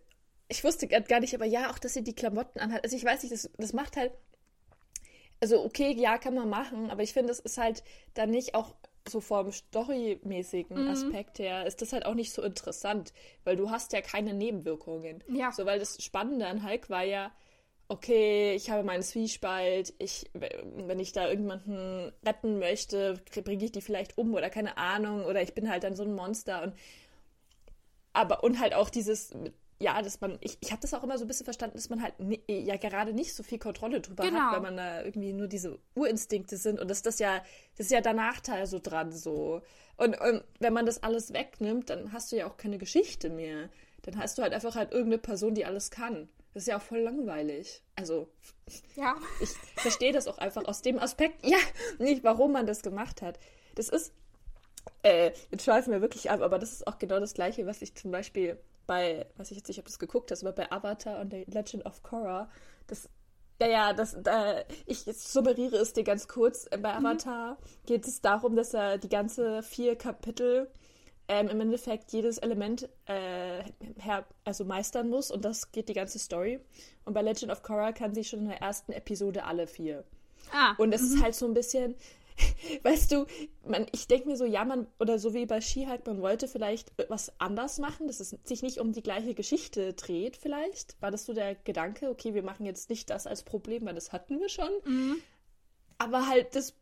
ich 0.52 0.64
wusste 0.64 0.86
gar 0.86 1.20
nicht, 1.20 1.34
aber 1.34 1.46
ja, 1.46 1.70
auch, 1.70 1.78
dass 1.78 1.94
sie 1.94 2.04
die 2.04 2.14
Klamotten 2.14 2.60
anhat. 2.60 2.84
Also 2.84 2.94
ich 2.94 3.04
weiß 3.04 3.22
nicht, 3.22 3.32
das, 3.32 3.50
das 3.56 3.72
macht 3.72 3.96
halt. 3.96 4.12
Also, 5.40 5.64
okay, 5.64 5.92
ja, 5.98 6.18
kann 6.18 6.34
man 6.34 6.48
machen, 6.48 6.90
aber 6.90 7.02
ich 7.02 7.12
finde, 7.12 7.32
es 7.32 7.40
ist 7.40 7.58
halt 7.58 7.82
dann 8.14 8.30
nicht 8.30 8.54
auch 8.54 8.74
so 9.08 9.20
vom 9.20 9.50
storymäßigen 9.50 10.84
mhm. 10.84 10.90
Aspekt 10.90 11.40
her, 11.40 11.66
ist 11.66 11.82
das 11.82 11.92
halt 11.92 12.06
auch 12.06 12.14
nicht 12.14 12.32
so 12.32 12.42
interessant, 12.42 13.12
weil 13.42 13.56
du 13.56 13.70
hast 13.70 13.92
ja 13.92 14.02
keine 14.02 14.34
Nebenwirkungen. 14.34 15.24
Ja. 15.28 15.50
So, 15.50 15.66
weil 15.66 15.80
das 15.80 16.00
Spannende 16.00 16.46
an 16.46 16.64
Hulk 16.64 16.90
war 16.90 17.02
ja, 17.02 17.32
okay, 17.88 18.54
ich 18.54 18.70
habe 18.70 18.84
meinen 18.84 19.02
Zwiespalt, 19.02 19.94
ich, 19.98 20.30
wenn 20.34 21.00
ich 21.00 21.12
da 21.12 21.28
irgendjemanden 21.28 22.12
retten 22.24 22.58
möchte, 22.58 23.20
bringe 23.42 23.64
ich 23.64 23.72
die 23.72 23.80
vielleicht 23.80 24.18
um 24.18 24.34
oder 24.34 24.50
keine 24.50 24.76
Ahnung, 24.76 25.24
oder 25.24 25.42
ich 25.42 25.54
bin 25.54 25.68
halt 25.68 25.82
dann 25.82 25.96
so 25.96 26.04
ein 26.04 26.14
Monster 26.14 26.62
und 26.62 26.74
aber 28.12 28.44
und 28.44 28.60
halt 28.60 28.74
auch 28.74 28.90
dieses 28.90 29.34
ja, 29.82 30.00
dass 30.00 30.20
man, 30.20 30.38
ich, 30.40 30.56
ich 30.60 30.70
habe 30.70 30.80
das 30.80 30.94
auch 30.94 31.02
immer 31.02 31.18
so 31.18 31.24
ein 31.24 31.28
bisschen 31.28 31.44
verstanden, 31.44 31.76
dass 31.76 31.90
man 31.90 32.02
halt 32.02 32.14
ja 32.46 32.76
gerade 32.76 33.12
nicht 33.12 33.34
so 33.34 33.42
viel 33.42 33.58
Kontrolle 33.58 34.00
drüber 34.00 34.24
genau. 34.24 34.38
hat, 34.38 34.52
weil 34.54 34.60
man 34.60 34.76
da 34.76 35.02
irgendwie 35.02 35.32
nur 35.32 35.48
diese 35.48 35.78
Urinstinkte 35.94 36.56
sind 36.56 36.78
und 36.78 36.88
dass 36.88 37.02
das 37.02 37.18
ja, 37.18 37.42
das 37.76 37.86
ist 37.86 37.92
ja 37.92 38.00
der 38.00 38.14
Nachteil 38.14 38.66
so 38.66 38.78
dran 38.78 39.10
so. 39.10 39.60
Und, 39.96 40.18
und 40.20 40.44
wenn 40.60 40.72
man 40.72 40.86
das 40.86 41.02
alles 41.02 41.32
wegnimmt, 41.32 41.90
dann 41.90 42.12
hast 42.12 42.30
du 42.30 42.36
ja 42.36 42.46
auch 42.46 42.56
keine 42.56 42.78
Geschichte 42.78 43.28
mehr. 43.28 43.68
Dann 44.02 44.18
hast 44.18 44.38
du 44.38 44.42
halt 44.42 44.52
einfach 44.52 44.74
halt 44.76 44.92
irgendeine 44.92 45.18
Person, 45.18 45.54
die 45.54 45.64
alles 45.64 45.90
kann. 45.90 46.28
Das 46.54 46.64
ist 46.64 46.66
ja 46.68 46.76
auch 46.76 46.82
voll 46.82 47.00
langweilig. 47.00 47.82
Also, 47.96 48.28
ja. 48.94 49.16
ich 49.40 49.50
verstehe 49.80 50.12
das 50.12 50.28
auch 50.28 50.38
einfach 50.38 50.64
aus 50.66 50.82
dem 50.82 50.98
Aspekt, 50.98 51.44
ja, 51.44 51.58
nicht, 51.98 52.22
warum 52.24 52.52
man 52.52 52.66
das 52.66 52.82
gemacht 52.82 53.22
hat. 53.22 53.38
Das 53.74 53.88
ist, 53.88 54.12
äh, 55.02 55.32
jetzt 55.50 55.64
schweifen 55.64 55.92
wir 55.92 56.02
wirklich 56.02 56.30
ab, 56.30 56.40
aber 56.40 56.58
das 56.58 56.72
ist 56.72 56.86
auch 56.86 56.98
genau 56.98 57.20
das 57.20 57.34
Gleiche, 57.34 57.66
was 57.66 57.82
ich 57.82 57.94
zum 57.94 58.10
Beispiel 58.10 58.58
bei, 58.92 59.26
weiß 59.36 59.50
ich 59.50 59.56
jetzt 59.56 59.68
nicht, 59.68 59.78
ob 59.78 59.86
du 59.86 59.90
es 59.90 59.98
geguckt 59.98 60.30
hast, 60.30 60.42
aber 60.42 60.52
bei 60.52 60.70
Avatar 60.70 61.20
und 61.20 61.32
der 61.32 61.46
Legend 61.46 61.86
of 61.86 62.02
Korra, 62.02 62.50
das, 62.88 63.08
ja, 63.58 63.66
ja, 63.66 63.92
das, 63.94 64.14
da, 64.22 64.64
ich 64.84 65.04
summeriere 65.04 65.76
es 65.76 65.94
dir 65.94 66.04
ganz 66.04 66.28
kurz. 66.28 66.68
Bei 66.68 66.98
mhm. 66.98 67.06
Avatar 67.06 67.52
mhm. 67.52 67.56
geht 67.86 68.06
es 68.06 68.20
darum, 68.20 68.54
dass 68.54 68.74
er 68.74 68.98
die 68.98 69.08
ganze 69.08 69.62
vier 69.62 69.96
Kapitel 69.96 70.70
ähm, 71.26 71.48
im 71.48 71.60
Endeffekt 71.62 72.12
jedes 72.12 72.36
Element 72.36 72.86
äh, 73.06 73.62
her, 73.98 74.26
also 74.44 74.66
meistern 74.66 75.08
muss 75.08 75.30
und 75.30 75.42
das 75.42 75.72
geht 75.72 75.88
die 75.88 75.94
ganze 75.94 76.18
Story. 76.18 76.60
Und 77.06 77.14
bei 77.14 77.22
Legend 77.22 77.50
of 77.50 77.62
Korra 77.62 77.92
kann 77.92 78.14
sie 78.14 78.24
schon 78.24 78.40
in 78.40 78.48
der 78.48 78.60
ersten 78.60 78.92
Episode 78.92 79.44
alle 79.44 79.66
vier. 79.66 80.04
Ah, 80.52 80.74
und 80.76 80.92
es 80.92 81.00
ist 81.00 81.16
mhm. 81.16 81.22
halt 81.22 81.34
so 81.34 81.46
ein 81.46 81.54
bisschen, 81.54 81.94
weißt 82.82 83.12
du, 83.12 83.26
man, 83.66 83.86
ich 83.92 84.06
denke 84.06 84.28
mir 84.28 84.36
so, 84.36 84.44
ja, 84.44 84.64
man, 84.64 84.86
oder 84.98 85.18
so 85.18 85.34
wie 85.34 85.46
bei 85.46 85.60
Skihike, 85.60 86.02
man 86.06 86.22
wollte 86.22 86.48
vielleicht 86.48 86.92
was 87.08 87.32
anders 87.40 87.78
machen, 87.78 88.06
dass 88.06 88.20
es 88.20 88.36
sich 88.44 88.62
nicht 88.62 88.78
um 88.78 88.92
die 88.92 89.02
gleiche 89.02 89.34
Geschichte 89.34 89.92
dreht, 89.94 90.36
vielleicht. 90.36 91.00
War 91.00 91.10
das 91.10 91.26
so 91.26 91.32
der 91.32 91.54
Gedanke, 91.54 92.10
okay, 92.10 92.34
wir 92.34 92.42
machen 92.42 92.66
jetzt 92.66 92.90
nicht 92.90 93.10
das 93.10 93.26
als 93.26 93.42
Problem, 93.42 93.86
weil 93.86 93.94
das 93.94 94.12
hatten 94.12 94.40
wir 94.40 94.48
schon. 94.48 94.70
Mhm. 94.84 95.16
Aber 95.98 96.26
halt 96.26 96.54
das 96.56 96.74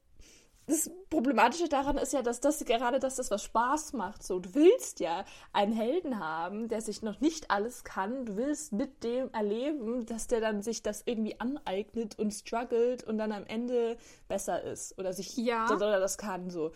das 0.67 0.91
Problematische 1.11 1.69
daran 1.69 1.97
ist 1.99 2.13
ja, 2.13 2.23
dass 2.23 2.41
das 2.41 2.65
gerade 2.65 3.01
dass 3.01 3.17
das 3.17 3.31
was 3.31 3.43
Spaß 3.43 3.93
macht. 3.95 4.23
So, 4.23 4.39
du 4.39 4.55
willst 4.55 5.01
ja 5.01 5.25
einen 5.53 5.73
Helden 5.73 6.21
haben, 6.21 6.69
der 6.69 6.81
sich 6.81 7.03
noch 7.03 7.21
nicht 7.21 7.51
alles 7.51 7.83
kann. 7.83 8.27
Du 8.27 8.37
willst 8.37 8.73
mit 8.73 9.03
dem 9.03 9.33
erleben, 9.33 10.07
dass 10.07 10.29
der 10.29 10.41
dann 10.41 10.63
sich 10.63 10.83
das 10.83 11.03
irgendwie 11.05 11.39
aneignet 11.41 12.19
und 12.19 12.33
struggelt 12.33 13.03
und 13.05 13.19
dann 13.19 13.33
am 13.33 13.47
Ende 13.47 13.97
besser 14.29 14.63
ist 14.63 14.97
oder 14.99 15.13
sich 15.13 15.37
ja. 15.37 15.71
oder 15.75 15.99
das 15.99 16.19
kann 16.19 16.51
so. 16.51 16.73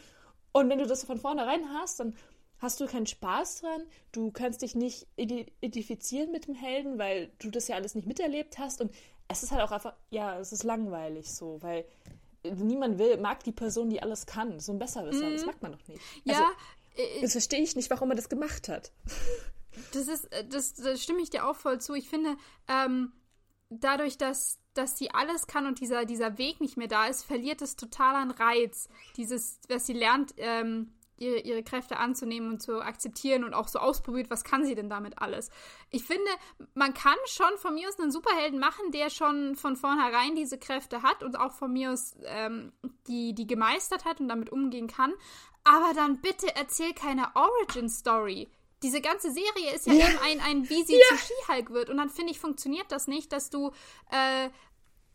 Und 0.52 0.68
wenn 0.70 0.78
du 0.78 0.86
das 0.86 1.04
von 1.04 1.18
vornherein 1.18 1.68
hast, 1.74 2.00
dann 2.00 2.14
hast 2.58 2.80
du 2.80 2.86
keinen 2.86 3.06
Spaß 3.06 3.60
dran. 3.60 3.82
Du 4.12 4.30
kannst 4.30 4.62
dich 4.62 4.74
nicht 4.74 5.06
identifizieren 5.16 6.32
mit 6.32 6.46
dem 6.46 6.54
Helden, 6.54 6.98
weil 6.98 7.30
du 7.38 7.50
das 7.50 7.68
ja 7.68 7.76
alles 7.76 7.94
nicht 7.94 8.06
miterlebt 8.06 8.58
hast 8.58 8.80
und 8.80 8.92
es 9.28 9.42
ist 9.42 9.52
halt 9.52 9.62
auch 9.62 9.72
einfach, 9.72 9.94
ja, 10.10 10.38
es 10.38 10.52
ist 10.52 10.64
langweilig 10.64 11.32
so, 11.32 11.62
weil 11.62 11.84
niemand 12.56 12.98
will, 12.98 13.16
mag 13.18 13.42
die 13.44 13.52
Person, 13.52 13.90
die 13.90 14.02
alles 14.02 14.26
kann. 14.26 14.60
So 14.60 14.72
ein 14.72 14.78
Besserwisser, 14.78 15.28
mhm. 15.28 15.32
das 15.32 15.46
mag 15.46 15.62
man 15.62 15.72
doch 15.72 15.88
nicht. 15.88 16.00
Ja. 16.24 16.34
Also, 16.34 16.44
äh, 16.96 17.20
das 17.22 17.32
verstehe 17.32 17.62
ich 17.62 17.76
nicht, 17.76 17.90
warum 17.90 18.10
er 18.10 18.16
das 18.16 18.28
gemacht 18.28 18.68
hat. 18.68 18.92
Das 19.92 20.06
ist, 20.06 20.32
äh, 20.32 20.46
das, 20.46 20.74
das 20.74 21.02
stimme 21.02 21.20
ich 21.20 21.30
dir 21.30 21.44
auch 21.48 21.56
voll 21.56 21.80
zu. 21.80 21.94
Ich 21.94 22.08
finde, 22.08 22.36
ähm, 22.68 23.12
dadurch, 23.70 24.18
dass, 24.18 24.60
dass 24.74 24.96
sie 24.96 25.10
alles 25.10 25.48
kann 25.48 25.66
und 25.66 25.80
dieser, 25.80 26.04
dieser 26.04 26.38
Weg 26.38 26.60
nicht 26.60 26.76
mehr 26.76 26.86
da 26.86 27.06
ist, 27.06 27.24
verliert 27.24 27.60
es 27.60 27.74
total 27.74 28.14
an 28.14 28.30
Reiz. 28.30 28.88
Dieses, 29.16 29.58
was 29.68 29.86
sie 29.86 29.92
lernt, 29.92 30.32
ähm, 30.36 30.92
ihre, 31.16 31.38
ihre 31.38 31.62
Kräfte 31.62 31.98
anzunehmen 31.98 32.50
und 32.50 32.62
zu 32.62 32.80
akzeptieren 32.80 33.44
und 33.44 33.54
auch 33.54 33.68
so 33.68 33.78
ausprobiert, 33.78 34.30
was 34.30 34.44
kann 34.44 34.64
sie 34.64 34.74
denn 34.74 34.88
damit 34.88 35.18
alles. 35.18 35.50
Ich 35.90 36.04
finde, 36.04 36.30
man 36.74 36.94
kann 36.94 37.16
schon 37.26 37.56
von 37.58 37.74
mir 37.74 37.88
aus 37.88 37.98
einen 37.98 38.10
Superhelden 38.10 38.58
machen, 38.58 38.90
der 38.92 39.10
schon 39.10 39.56
von 39.56 39.76
vornherein 39.76 40.34
diese 40.34 40.58
Kräfte 40.58 41.02
hat 41.02 41.22
und 41.22 41.38
auch 41.38 41.52
von 41.52 41.72
mir 41.72 41.92
aus 41.92 42.16
ähm, 42.24 42.72
die, 43.06 43.34
die 43.34 43.46
gemeistert 43.46 44.04
hat 44.04 44.20
und 44.20 44.28
damit 44.28 44.50
umgehen 44.50 44.88
kann. 44.88 45.12
Aber 45.64 45.94
dann 45.94 46.20
bitte 46.20 46.54
erzähl 46.54 46.92
keine 46.92 47.28
Origin-Story 47.34 48.48
diese 48.82 49.00
ganze 49.00 49.30
Serie 49.30 49.74
ist 49.74 49.86
ja, 49.86 49.94
ja. 49.94 50.08
eben 50.08 50.18
ein, 50.18 50.40
ein 50.40 50.68
wie 50.68 50.84
sie 50.84 50.94
ja. 50.96 51.16
zu 51.16 51.16
She-Hulk 51.16 51.70
wird. 51.70 51.88
Und 51.88 51.96
dann 51.96 52.10
finde 52.10 52.32
ich, 52.32 52.38
funktioniert 52.38 52.92
das 52.92 53.06
nicht, 53.06 53.32
dass 53.32 53.48
du 53.48 53.72
äh, 54.10 54.50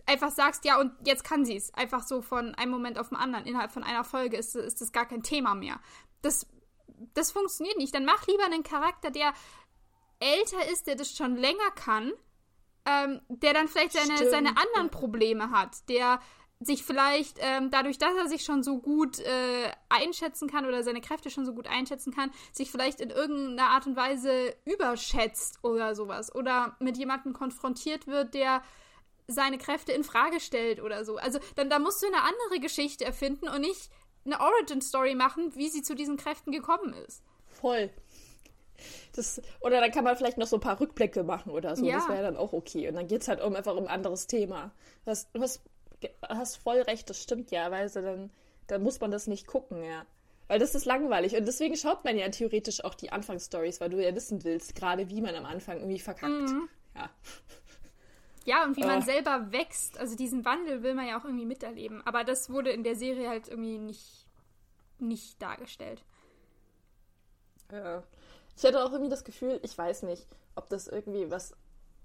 einfach 0.09 0.31
sagst, 0.31 0.65
ja, 0.65 0.79
und 0.79 0.91
jetzt 1.05 1.23
kann 1.23 1.45
sie 1.45 1.55
es. 1.55 1.73
Einfach 1.73 2.03
so 2.03 2.21
von 2.21 2.55
einem 2.55 2.71
Moment 2.71 2.97
auf 2.97 3.09
den 3.09 3.17
anderen. 3.17 3.45
Innerhalb 3.45 3.71
von 3.71 3.83
einer 3.83 4.03
Folge 4.03 4.37
ist, 4.37 4.55
ist 4.55 4.81
das 4.81 4.91
gar 4.91 5.05
kein 5.05 5.23
Thema 5.23 5.55
mehr. 5.55 5.79
Das, 6.21 6.47
das 7.13 7.31
funktioniert 7.31 7.77
nicht. 7.77 7.93
Dann 7.93 8.05
mach 8.05 8.27
lieber 8.27 8.45
einen 8.45 8.63
Charakter, 8.63 9.11
der 9.11 9.33
älter 10.19 10.69
ist, 10.71 10.87
der 10.87 10.95
das 10.95 11.15
schon 11.15 11.37
länger 11.37 11.71
kann, 11.75 12.11
ähm, 12.85 13.21
der 13.29 13.53
dann 13.53 13.67
vielleicht 13.67 13.93
seine, 13.93 14.29
seine 14.29 14.49
anderen 14.49 14.89
Probleme 14.89 15.51
hat, 15.51 15.87
der 15.89 16.19
sich 16.61 16.83
vielleicht 16.83 17.37
ähm, 17.39 17.71
dadurch, 17.71 17.97
dass 17.97 18.13
er 18.15 18.27
sich 18.27 18.43
schon 18.43 18.63
so 18.63 18.79
gut 18.79 19.19
äh, 19.19 19.71
einschätzen 19.87 20.49
kann 20.49 20.65
oder 20.65 20.83
seine 20.83 20.99
Kräfte 20.99 21.29
schon 21.29 21.45
so 21.45 21.53
gut 21.53 21.67
einschätzen 21.67 22.13
kann, 22.13 22.31
sich 22.51 22.69
vielleicht 22.69 22.99
in 22.99 23.11
irgendeiner 23.11 23.69
Art 23.69 23.87
und 23.87 23.95
Weise 23.95 24.53
überschätzt 24.65 25.59
oder 25.63 25.95
sowas. 25.95 26.35
Oder 26.35 26.75
mit 26.79 26.97
jemandem 26.97 27.31
konfrontiert 27.31 28.07
wird, 28.07 28.33
der 28.33 28.61
seine 29.29 29.57
Kräfte 29.57 29.91
in 29.91 30.03
Frage 30.03 30.39
stellt 30.39 30.81
oder 30.81 31.05
so. 31.05 31.17
Also 31.17 31.39
dann 31.55 31.69
da 31.69 31.79
musst 31.79 32.01
du 32.01 32.07
eine 32.07 32.21
andere 32.23 32.59
Geschichte 32.59 33.05
erfinden 33.05 33.47
und 33.47 33.61
nicht 33.61 33.89
eine 34.25 34.39
Origin 34.39 34.81
Story 34.81 35.15
machen, 35.15 35.55
wie 35.55 35.69
sie 35.69 35.81
zu 35.81 35.95
diesen 35.95 36.17
Kräften 36.17 36.51
gekommen 36.51 36.93
ist. 36.93 37.23
Voll. 37.47 37.89
Das, 39.15 39.41
oder 39.59 39.81
dann 39.81 39.91
kann 39.91 40.03
man 40.03 40.15
vielleicht 40.15 40.37
noch 40.37 40.47
so 40.47 40.57
ein 40.57 40.61
paar 40.61 40.79
Rückblicke 40.79 41.23
machen 41.23 41.51
oder 41.51 41.75
so. 41.75 41.85
Ja. 41.85 41.95
Das 41.95 42.09
wäre 42.09 42.23
dann 42.23 42.37
auch 42.37 42.53
okay. 42.53 42.87
Und 42.87 42.95
dann 42.95 43.07
geht 43.07 43.21
es 43.21 43.27
halt 43.27 43.41
um, 43.41 43.55
einfach 43.55 43.75
um 43.75 43.85
ein 43.85 43.89
anderes 43.89 44.27
Thema. 44.27 44.71
Du 45.05 45.11
hast, 45.11 45.29
du 45.33 45.41
hast, 45.41 45.61
hast 46.27 46.57
voll 46.57 46.81
recht, 46.81 47.09
das 47.09 47.21
stimmt 47.21 47.51
ja, 47.51 47.71
weil 47.71 47.89
so 47.89 48.01
dann, 48.01 48.31
dann 48.67 48.83
muss 48.83 48.99
man 48.99 49.11
das 49.11 49.27
nicht 49.27 49.47
gucken, 49.47 49.83
ja. 49.83 50.05
Weil 50.47 50.59
das 50.59 50.73
ist 50.73 50.85
langweilig. 50.85 51.35
Und 51.35 51.45
deswegen 51.45 51.75
schaut 51.75 52.03
man 52.05 52.17
ja 52.17 52.27
theoretisch 52.29 52.83
auch 52.83 52.95
die 52.95 53.11
Anfangsstories, 53.11 53.81
weil 53.81 53.89
du 53.89 54.03
ja 54.03 54.15
wissen 54.15 54.43
willst, 54.43 54.75
gerade 54.75 55.09
wie 55.09 55.21
man 55.21 55.35
am 55.35 55.45
Anfang 55.45 55.77
irgendwie 55.77 55.99
verkackt. 55.99 56.31
Mhm. 56.31 56.69
Ja. 56.95 57.09
Ja, 58.45 58.63
und 58.63 58.77
wie 58.77 58.83
man 58.83 59.01
äh. 59.01 59.05
selber 59.05 59.51
wächst. 59.51 59.97
Also 59.97 60.15
diesen 60.15 60.45
Wandel 60.45 60.83
will 60.83 60.93
man 60.93 61.07
ja 61.07 61.19
auch 61.19 61.25
irgendwie 61.25 61.45
miterleben. 61.45 62.01
Aber 62.05 62.23
das 62.23 62.49
wurde 62.49 62.71
in 62.71 62.83
der 62.83 62.95
Serie 62.95 63.29
halt 63.29 63.47
irgendwie 63.47 63.77
nicht, 63.77 64.25
nicht 64.99 65.41
dargestellt. 65.41 66.03
Ja. 67.71 68.03
Ich 68.57 68.63
hatte 68.65 68.83
auch 68.83 68.91
irgendwie 68.91 69.09
das 69.09 69.23
Gefühl, 69.23 69.59
ich 69.63 69.77
weiß 69.77 70.03
nicht, 70.03 70.27
ob 70.55 70.69
das 70.69 70.87
irgendwie 70.87 71.31
was 71.31 71.53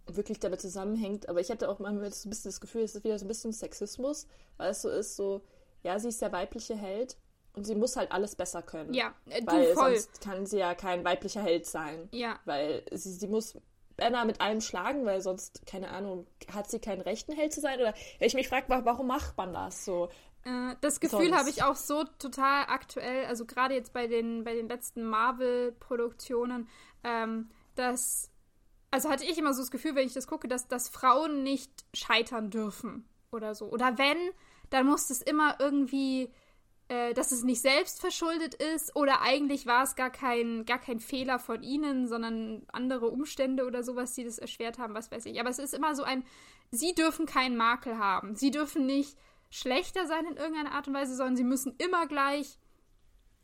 wirklich 0.06 0.38
damit 0.38 0.60
zusammenhängt, 0.60 1.28
aber 1.28 1.40
ich 1.40 1.50
hatte 1.50 1.68
auch 1.68 1.78
manchmal 1.78 2.12
so 2.12 2.28
ein 2.28 2.30
bisschen 2.30 2.50
das 2.50 2.60
Gefühl, 2.60 2.82
es 2.82 2.94
ist 2.94 3.04
wieder 3.04 3.18
so 3.18 3.24
ein 3.24 3.28
bisschen 3.28 3.52
Sexismus, 3.52 4.26
weil 4.58 4.70
es 4.70 4.82
so 4.82 4.90
ist, 4.90 5.16
so, 5.16 5.40
ja, 5.82 5.98
sie 5.98 6.08
ist 6.08 6.20
der 6.20 6.30
weibliche 6.30 6.76
Held 6.76 7.16
und 7.54 7.64
sie 7.64 7.74
muss 7.74 7.96
halt 7.96 8.12
alles 8.12 8.36
besser 8.36 8.62
können. 8.62 8.92
Ja, 8.92 9.14
äh, 9.30 9.40
du 9.40 9.46
weil 9.46 9.74
voll. 9.74 9.96
sonst 9.96 10.20
kann 10.20 10.46
sie 10.46 10.58
ja 10.58 10.74
kein 10.74 11.04
weiblicher 11.04 11.42
Held 11.42 11.66
sein. 11.66 12.08
Ja. 12.12 12.38
Weil 12.44 12.82
sie, 12.92 13.12
sie 13.12 13.28
muss 13.28 13.56
Banner 13.96 14.24
mit 14.24 14.40
allem 14.40 14.60
schlagen, 14.60 15.04
weil 15.04 15.20
sonst, 15.20 15.66
keine 15.66 15.90
Ahnung, 15.90 16.26
hat 16.52 16.70
sie 16.70 16.80
keinen 16.80 17.00
rechten 17.00 17.32
Held 17.32 17.52
zu 17.52 17.60
sein? 17.60 17.80
Oder 17.80 17.94
wenn 18.18 18.26
ich 18.26 18.34
mich 18.34 18.48
frage, 18.48 18.66
warum 18.68 19.06
macht 19.06 19.36
man 19.36 19.52
das 19.52 19.84
so? 19.84 20.08
Äh, 20.44 20.76
das 20.80 21.00
Gefühl 21.00 21.34
habe 21.34 21.50
ich 21.50 21.62
auch 21.62 21.76
so 21.76 22.04
total 22.18 22.64
aktuell, 22.68 23.26
also 23.26 23.44
gerade 23.44 23.74
jetzt 23.74 23.92
bei 23.92 24.06
den, 24.06 24.44
bei 24.44 24.54
den 24.54 24.68
letzten 24.68 25.04
Marvel-Produktionen, 25.04 26.68
ähm, 27.02 27.50
dass, 27.74 28.30
also 28.90 29.08
hatte 29.08 29.24
ich 29.24 29.38
immer 29.38 29.54
so 29.54 29.62
das 29.62 29.70
Gefühl, 29.70 29.94
wenn 29.94 30.06
ich 30.06 30.14
das 30.14 30.26
gucke, 30.26 30.48
dass, 30.48 30.68
dass 30.68 30.88
Frauen 30.88 31.42
nicht 31.42 31.70
scheitern 31.94 32.50
dürfen 32.50 33.08
oder 33.32 33.54
so. 33.54 33.66
Oder 33.66 33.98
wenn, 33.98 34.18
dann 34.70 34.86
muss 34.86 35.10
es 35.10 35.22
immer 35.22 35.56
irgendwie 35.60 36.32
äh, 36.88 37.14
dass 37.14 37.32
es 37.32 37.42
nicht 37.42 37.62
selbst 37.62 38.00
verschuldet 38.00 38.54
ist 38.54 38.94
oder 38.94 39.22
eigentlich 39.22 39.66
war 39.66 39.84
es 39.84 39.96
gar 39.96 40.10
kein, 40.10 40.64
gar 40.66 40.78
kein 40.78 41.00
Fehler 41.00 41.38
von 41.38 41.62
ihnen, 41.62 42.06
sondern 42.06 42.66
andere 42.72 43.08
Umstände 43.08 43.66
oder 43.66 43.82
sowas, 43.82 44.14
die 44.14 44.24
das 44.24 44.38
erschwert 44.38 44.78
haben, 44.78 44.94
was 44.94 45.10
weiß 45.10 45.26
ich. 45.26 45.40
Aber 45.40 45.48
es 45.48 45.58
ist 45.58 45.74
immer 45.74 45.94
so 45.94 46.02
ein, 46.02 46.24
sie 46.70 46.94
dürfen 46.94 47.26
keinen 47.26 47.56
Makel 47.56 47.98
haben. 47.98 48.36
Sie 48.36 48.50
dürfen 48.50 48.86
nicht 48.86 49.16
schlechter 49.50 50.06
sein 50.06 50.26
in 50.26 50.36
irgendeiner 50.36 50.72
Art 50.72 50.88
und 50.88 50.94
Weise, 50.94 51.14
sondern 51.14 51.36
sie 51.36 51.44
müssen 51.44 51.74
immer 51.78 52.06
gleich 52.06 52.58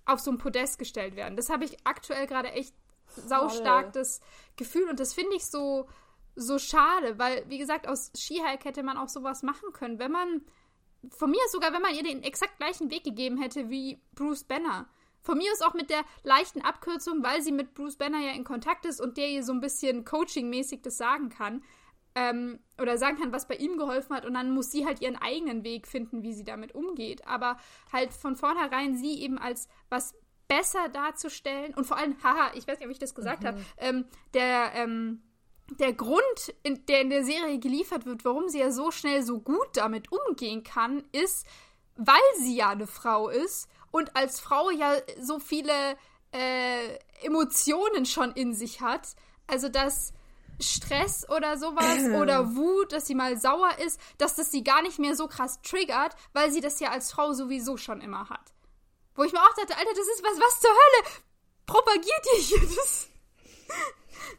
auf 0.05 0.21
so 0.21 0.31
ein 0.31 0.39
Podest 0.39 0.79
gestellt 0.79 1.17
werden. 1.17 1.37
Das 1.37 1.51
habe 1.51 1.65
ich 1.65 1.79
aktuell 1.85 2.27
gerade 2.27 2.53
echt 2.53 2.75
saustark 3.17 3.93
das 3.93 4.21
Gefühl 4.57 4.89
und 4.89 5.01
das 5.01 5.15
finde 5.15 5.35
ich 5.37 5.47
so 5.47 5.89
so 6.37 6.59
schade, 6.59 7.19
weil 7.19 7.45
wie 7.49 7.59
gesagt 7.59 7.89
aus 7.89 8.13
Skihike 8.17 8.65
hätte 8.65 8.83
man 8.83 8.97
auch 8.97 9.09
sowas 9.09 9.43
machen 9.43 9.73
können, 9.73 9.99
wenn 9.99 10.13
man 10.13 10.43
von 11.09 11.31
mir 11.31 11.41
ist 11.47 11.53
sogar, 11.53 11.73
wenn 11.73 11.83
man 11.83 11.95
ihr 11.95 12.03
den 12.03 12.23
exakt 12.23 12.59
gleichen 12.59 12.91
Weg 12.91 13.05
gegeben 13.05 13.41
hätte 13.41 13.71
wie 13.71 14.01
Bruce 14.15 14.45
Banner. 14.45 14.89
Von 15.23 15.39
mir 15.39 15.53
ist 15.53 15.65
auch 15.65 15.75
mit 15.75 15.91
der 15.91 16.03
leichten 16.23 16.63
Abkürzung, 16.63 17.23
weil 17.23 17.43
sie 17.43 17.53
mit 17.53 17.75
Bruce 17.75 17.97
Banner 17.97 18.21
ja 18.21 18.33
in 18.33 18.45
Kontakt 18.45 18.87
ist 18.87 19.01
und 19.01 19.17
der 19.17 19.29
ihr 19.29 19.43
so 19.43 19.53
ein 19.53 19.61
bisschen 19.61 20.05
coachingmäßig 20.05 20.83
das 20.83 20.97
sagen 20.97 21.29
kann. 21.29 21.63
Ähm, 22.17 22.59
oder 22.81 22.99
sagen 22.99 23.19
kann, 23.19 23.33
was 23.33 23.47
bei 23.47 23.55
ihm 23.55 23.79
geholfen 23.79 24.17
hat. 24.17 24.27
Und 24.27 24.35
dann 24.35 24.51
muss 24.51 24.73
sie 24.73 24.85
halt 24.85 25.01
ihren 25.01 25.17
eigenen 25.17 25.63
Weg 25.63 25.87
finden, 25.87 26.23
wie 26.23 26.33
sie 26.33 26.43
damit 26.43 26.75
umgeht. 26.75 27.27
Aber 27.27 27.57
halt 27.93 28.13
von 28.13 28.35
vornherein 28.35 28.97
sie 28.97 29.21
eben 29.21 29.39
als 29.39 29.69
was 29.91 30.15
besser 30.49 30.89
darzustellen. 30.89 31.73
Und 31.75 31.87
vor 31.87 31.97
allem, 31.97 32.17
haha, 32.25 32.51
ich 32.55 32.67
weiß 32.67 32.79
nicht, 32.79 32.87
ob 32.87 32.93
ich 32.93 32.99
das 32.99 33.15
gesagt 33.15 33.45
mhm. 33.45 33.47
habe, 33.47 33.61
ähm, 33.79 34.05
der, 34.35 34.73
ähm, 34.75 35.23
der 35.79 35.93
Grund, 35.93 36.55
in, 36.63 36.85
der 36.87 37.01
in 37.03 37.11
der 37.11 37.25
Serie 37.25 37.59
geliefert 37.59 38.07
wird, 38.07 38.25
warum 38.25 38.49
sie 38.49 38.59
ja 38.59 38.71
so 38.71 38.91
schnell 38.91 39.23
so 39.23 39.41
gut 39.41 39.69
damit 39.75 40.09
umgehen 40.11 40.63
kann, 40.63 41.05
ist, 41.13 41.47
weil 41.97 42.17
sie 42.39 42.57
ja 42.57 42.71
eine 42.71 42.87
Frau 42.87 43.29
ist 43.29 43.69
und 43.91 44.17
als 44.17 44.41
Frau 44.41 44.71
ja 44.71 44.95
so 45.21 45.39
viele 45.39 45.73
äh, 46.33 46.99
Emotionen 47.23 48.07
schon 48.07 48.33
in 48.33 48.55
sich 48.55 48.81
hat. 48.81 49.09
Also 49.47 49.69
dass 49.69 50.13
Stress 50.61 51.29
oder 51.29 51.59
sowas 51.59 52.05
oder 52.21 52.55
Wut, 52.57 52.93
dass 52.93 53.07
sie 53.07 53.15
mal 53.15 53.39
sauer 53.39 53.79
ist, 53.85 54.01
dass 54.19 54.37
das 54.37 54.51
sie 54.51 54.63
gar 54.63 54.83
nicht 54.83 54.99
mehr 54.99 55.17
so 55.17 55.29
krass 55.29 55.61
triggert, 55.63 56.15
weil 56.33 56.51
sie 56.51 56.61
das 56.61 56.81
ja 56.81 56.91
als 56.91 57.13
Frau 57.13 57.33
sowieso 57.33 57.77
schon 57.77 58.01
immer 58.01 58.29
hat. 58.29 58.53
Wo 59.15 59.25
ich 59.25 59.33
mir 59.33 59.41
auch 59.41 59.55
dachte, 59.55 59.77
Alter, 59.77 59.91
das 59.91 60.07
ist 60.07 60.23
was, 60.23 60.41
was 60.41 60.61
zur 60.61 60.71
Hölle 60.71 61.23
propagiert 61.67 62.27
ihr 62.37 62.43
hier? 62.43 62.61
Das 62.77 63.09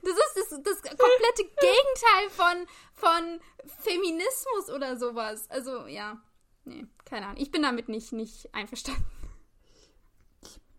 das 0.01 0.13
ist 0.13 0.51
das, 0.51 0.59
das 0.63 0.81
komplette 0.81 1.43
Gegenteil 1.43 2.29
von, 2.29 2.67
von 2.93 3.39
Feminismus 3.83 4.69
oder 4.73 4.97
sowas. 4.97 5.49
Also, 5.49 5.87
ja. 5.87 6.21
Nee, 6.63 6.85
keine 7.05 7.27
Ahnung. 7.27 7.41
Ich 7.41 7.51
bin 7.51 7.63
damit 7.63 7.89
nicht, 7.89 8.11
nicht 8.11 8.53
einverstanden. 8.53 9.05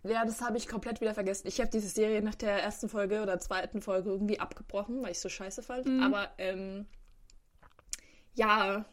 Ja, 0.04 0.24
das 0.24 0.40
habe 0.40 0.56
ich 0.56 0.66
komplett 0.66 1.00
wieder 1.00 1.14
vergessen. 1.14 1.46
Ich 1.46 1.60
habe 1.60 1.70
diese 1.70 1.88
Serie 1.88 2.22
nach 2.22 2.34
der 2.34 2.60
ersten 2.60 2.88
Folge 2.88 3.22
oder 3.22 3.38
zweiten 3.38 3.80
Folge 3.80 4.10
irgendwie 4.10 4.40
abgebrochen, 4.40 5.00
weil 5.02 5.12
ich 5.12 5.20
so 5.20 5.28
scheiße 5.28 5.62
fand. 5.62 5.86
Mhm. 5.86 6.02
Aber 6.02 6.30
ähm, 6.38 6.86
ja, 8.34 8.84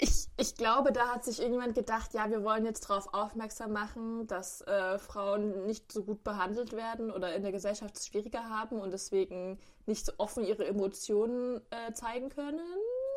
ich, 0.00 0.28
ich 0.36 0.54
glaube, 0.54 0.92
da 0.92 1.08
hat 1.08 1.24
sich 1.24 1.40
irgendjemand 1.40 1.74
gedacht, 1.74 2.14
ja, 2.14 2.30
wir 2.30 2.44
wollen 2.44 2.64
jetzt 2.64 2.88
darauf 2.88 3.12
aufmerksam 3.12 3.72
machen, 3.72 4.28
dass 4.28 4.60
äh, 4.62 4.98
Frauen 4.98 5.66
nicht 5.66 5.90
so 5.90 6.04
gut 6.04 6.22
behandelt 6.22 6.72
werden 6.72 7.10
oder 7.10 7.34
in 7.34 7.42
der 7.42 7.50
Gesellschaft 7.50 7.96
es 7.96 8.06
schwieriger 8.06 8.48
haben 8.48 8.80
und 8.80 8.92
deswegen 8.92 9.58
nicht 9.86 10.06
so 10.06 10.12
offen 10.18 10.44
ihre 10.44 10.66
Emotionen 10.66 11.60
äh, 11.70 11.92
zeigen 11.94 12.28
können. 12.28 12.60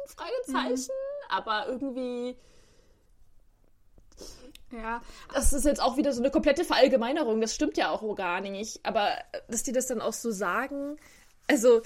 Fragezeichen. 0.07 0.91
Mhm. 0.91 1.29
Aber 1.29 1.67
irgendwie. 1.67 2.35
Ja. 4.71 5.01
Das 5.33 5.53
ist 5.53 5.65
jetzt 5.65 5.81
auch 5.81 5.97
wieder 5.97 6.13
so 6.13 6.21
eine 6.21 6.31
komplette 6.31 6.65
Verallgemeinerung. 6.65 7.41
Das 7.41 7.53
stimmt 7.53 7.77
ja 7.77 7.91
auch 7.91 8.15
gar 8.15 8.41
nicht. 8.41 8.83
Aber 8.83 9.11
äh, 9.11 9.41
dass 9.49 9.61
die 9.61 9.71
das 9.71 9.85
dann 9.85 10.01
auch 10.01 10.13
so 10.13 10.31
sagen. 10.31 10.97
Also, 11.47 11.81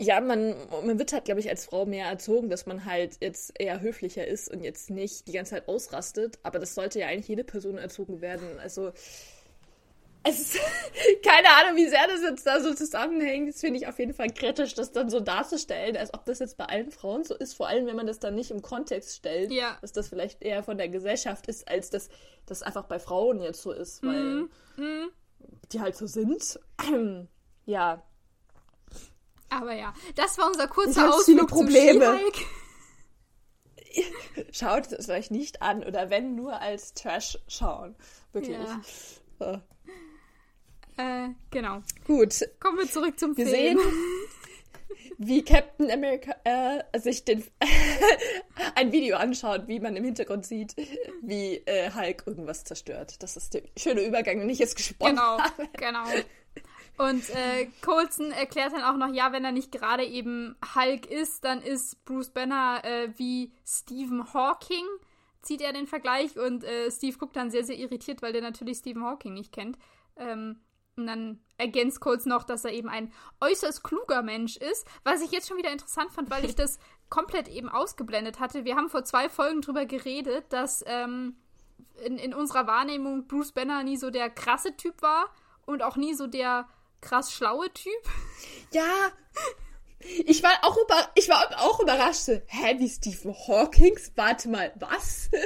ja, 0.00 0.20
man, 0.20 0.54
man 0.84 0.98
wird 0.98 1.12
halt, 1.12 1.24
glaube 1.24 1.40
ich, 1.40 1.48
als 1.48 1.64
Frau 1.64 1.84
mehr 1.84 2.06
erzogen, 2.06 2.48
dass 2.48 2.66
man 2.66 2.84
halt 2.84 3.16
jetzt 3.20 3.52
eher 3.58 3.80
höflicher 3.80 4.26
ist 4.26 4.48
und 4.48 4.62
jetzt 4.62 4.90
nicht 4.90 5.26
die 5.26 5.32
ganze 5.32 5.50
Zeit 5.50 5.68
ausrastet. 5.68 6.38
Aber 6.44 6.60
das 6.60 6.76
sollte 6.76 7.00
ja 7.00 7.08
eigentlich 7.08 7.26
jede 7.26 7.42
Person 7.42 7.78
erzogen 7.78 8.20
werden. 8.20 8.60
Also, 8.60 8.92
es 10.22 10.54
ist 10.54 10.60
keine 11.24 11.48
Ahnung, 11.48 11.76
wie 11.76 11.88
sehr 11.88 12.06
das 12.06 12.22
jetzt 12.22 12.46
da 12.46 12.60
so 12.60 12.74
zusammenhängt. 12.74 13.48
Das 13.48 13.60
finde 13.60 13.80
ich 13.80 13.88
auf 13.88 13.98
jeden 13.98 14.14
Fall 14.14 14.30
kritisch, 14.30 14.74
das 14.74 14.92
dann 14.92 15.10
so 15.10 15.18
darzustellen, 15.18 15.96
als 15.96 16.14
ob 16.14 16.24
das 16.26 16.38
jetzt 16.38 16.56
bei 16.56 16.66
allen 16.66 16.92
Frauen 16.92 17.24
so 17.24 17.34
ist. 17.34 17.54
Vor 17.54 17.66
allem, 17.66 17.86
wenn 17.86 17.96
man 17.96 18.06
das 18.06 18.20
dann 18.20 18.36
nicht 18.36 18.52
im 18.52 18.62
Kontext 18.62 19.16
stellt, 19.16 19.50
ja. 19.50 19.78
dass 19.80 19.92
das 19.92 20.08
vielleicht 20.08 20.42
eher 20.42 20.62
von 20.62 20.78
der 20.78 20.88
Gesellschaft 20.88 21.48
ist, 21.48 21.66
als 21.68 21.90
dass 21.90 22.08
das 22.46 22.62
einfach 22.62 22.84
bei 22.84 23.00
Frauen 23.00 23.40
jetzt 23.40 23.62
so 23.62 23.72
ist, 23.72 24.04
weil 24.04 24.22
mhm. 24.22 24.50
Mhm. 24.76 25.08
die 25.72 25.80
halt 25.80 25.96
so 25.96 26.06
sind. 26.06 26.60
ja, 27.66 28.04
aber 29.50 29.74
ja, 29.74 29.92
das 30.14 30.38
war 30.38 30.46
unser 30.46 30.68
kurzer 30.68 31.14
Ausflug 31.14 31.48
Probleme. 31.48 32.18
Schaut 34.52 34.92
es 34.92 35.08
euch 35.08 35.30
nicht 35.30 35.62
an 35.62 35.82
oder 35.82 36.10
wenn 36.10 36.34
nur 36.34 36.60
als 36.60 36.94
Trash 36.94 37.38
schauen. 37.48 37.96
Wirklich. 38.32 38.56
Ja. 39.40 39.62
Äh, 40.96 41.30
genau. 41.50 41.80
Gut. 42.06 42.48
Kommen 42.60 42.78
wir 42.78 42.90
zurück 42.90 43.18
zum 43.18 43.36
wir 43.36 43.46
Film. 43.46 43.78
Sehen, 43.78 43.80
wie 45.18 45.44
Captain 45.44 45.90
America 45.90 46.34
äh, 46.44 46.98
sich 46.98 47.24
den 47.24 47.44
ein 48.74 48.92
Video 48.92 49.16
anschaut, 49.16 49.68
wie 49.68 49.80
man 49.80 49.96
im 49.96 50.04
Hintergrund 50.04 50.44
sieht, 50.44 50.74
wie 51.22 51.56
äh, 51.66 51.90
Hulk 51.94 52.24
irgendwas 52.26 52.64
zerstört. 52.64 53.22
Das 53.22 53.36
ist 53.36 53.54
der 53.54 53.62
schöne 53.76 54.02
Übergang, 54.02 54.40
den 54.40 54.50
ich 54.50 54.58
jetzt 54.58 54.76
gesponnen 54.76 55.16
genau, 55.16 55.38
habe. 55.38 55.68
Genau, 55.78 56.04
genau. 56.04 56.24
Und 56.98 57.30
äh, 57.30 57.68
Colson 57.80 58.32
erklärt 58.32 58.72
dann 58.72 58.82
auch 58.82 58.96
noch, 58.96 59.14
ja, 59.14 59.32
wenn 59.32 59.44
er 59.44 59.52
nicht 59.52 59.70
gerade 59.70 60.04
eben 60.04 60.56
Hulk 60.74 61.06
ist, 61.06 61.44
dann 61.44 61.62
ist 61.62 62.04
Bruce 62.04 62.30
Banner 62.30 62.84
äh, 62.84 63.12
wie 63.16 63.52
Stephen 63.64 64.34
Hawking, 64.34 64.84
zieht 65.40 65.60
er 65.60 65.72
den 65.72 65.86
Vergleich. 65.86 66.36
Und 66.36 66.64
äh, 66.64 66.90
Steve 66.90 67.16
guckt 67.16 67.36
dann 67.36 67.52
sehr, 67.52 67.62
sehr 67.62 67.78
irritiert, 67.78 68.20
weil 68.20 68.32
der 68.32 68.42
natürlich 68.42 68.78
Stephen 68.78 69.04
Hawking 69.04 69.34
nicht 69.34 69.52
kennt. 69.52 69.78
Ähm, 70.16 70.58
und 70.96 71.06
dann 71.06 71.38
ergänzt 71.56 72.00
Colson 72.00 72.30
noch, 72.30 72.42
dass 72.42 72.64
er 72.64 72.72
eben 72.72 72.88
ein 72.88 73.12
äußerst 73.40 73.84
kluger 73.84 74.22
Mensch 74.22 74.56
ist, 74.56 74.84
was 75.04 75.22
ich 75.22 75.30
jetzt 75.30 75.46
schon 75.46 75.56
wieder 75.56 75.70
interessant 75.70 76.12
fand, 76.12 76.30
weil 76.30 76.44
ich 76.44 76.54
das 76.56 76.80
komplett 77.08 77.46
eben 77.46 77.68
ausgeblendet 77.68 78.40
hatte. 78.40 78.64
Wir 78.64 78.74
haben 78.74 78.88
vor 78.88 79.04
zwei 79.04 79.28
Folgen 79.28 79.60
drüber 79.60 79.86
geredet, 79.86 80.46
dass 80.52 80.84
ähm, 80.86 81.36
in, 82.04 82.18
in 82.18 82.34
unserer 82.34 82.66
Wahrnehmung 82.66 83.28
Bruce 83.28 83.52
Banner 83.52 83.84
nie 83.84 83.96
so 83.96 84.10
der 84.10 84.30
krasse 84.30 84.76
Typ 84.76 85.00
war 85.00 85.32
und 85.64 85.82
auch 85.82 85.96
nie 85.96 86.14
so 86.14 86.26
der 86.26 86.68
krass 87.00 87.32
schlaue 87.32 87.72
Typ. 87.72 87.92
Ja. 88.72 89.12
Ich 90.26 90.42
war 90.44 90.52
auch, 90.62 90.76
über, 90.76 91.10
ich 91.16 91.28
war 91.28 91.60
auch 91.60 91.80
überrascht. 91.80 92.20
So, 92.20 92.40
Hä, 92.46 92.78
wie 92.78 92.88
Stephen 92.88 93.34
Hawkings? 93.34 94.12
Warte 94.14 94.48
mal, 94.48 94.72
was? 94.76 95.30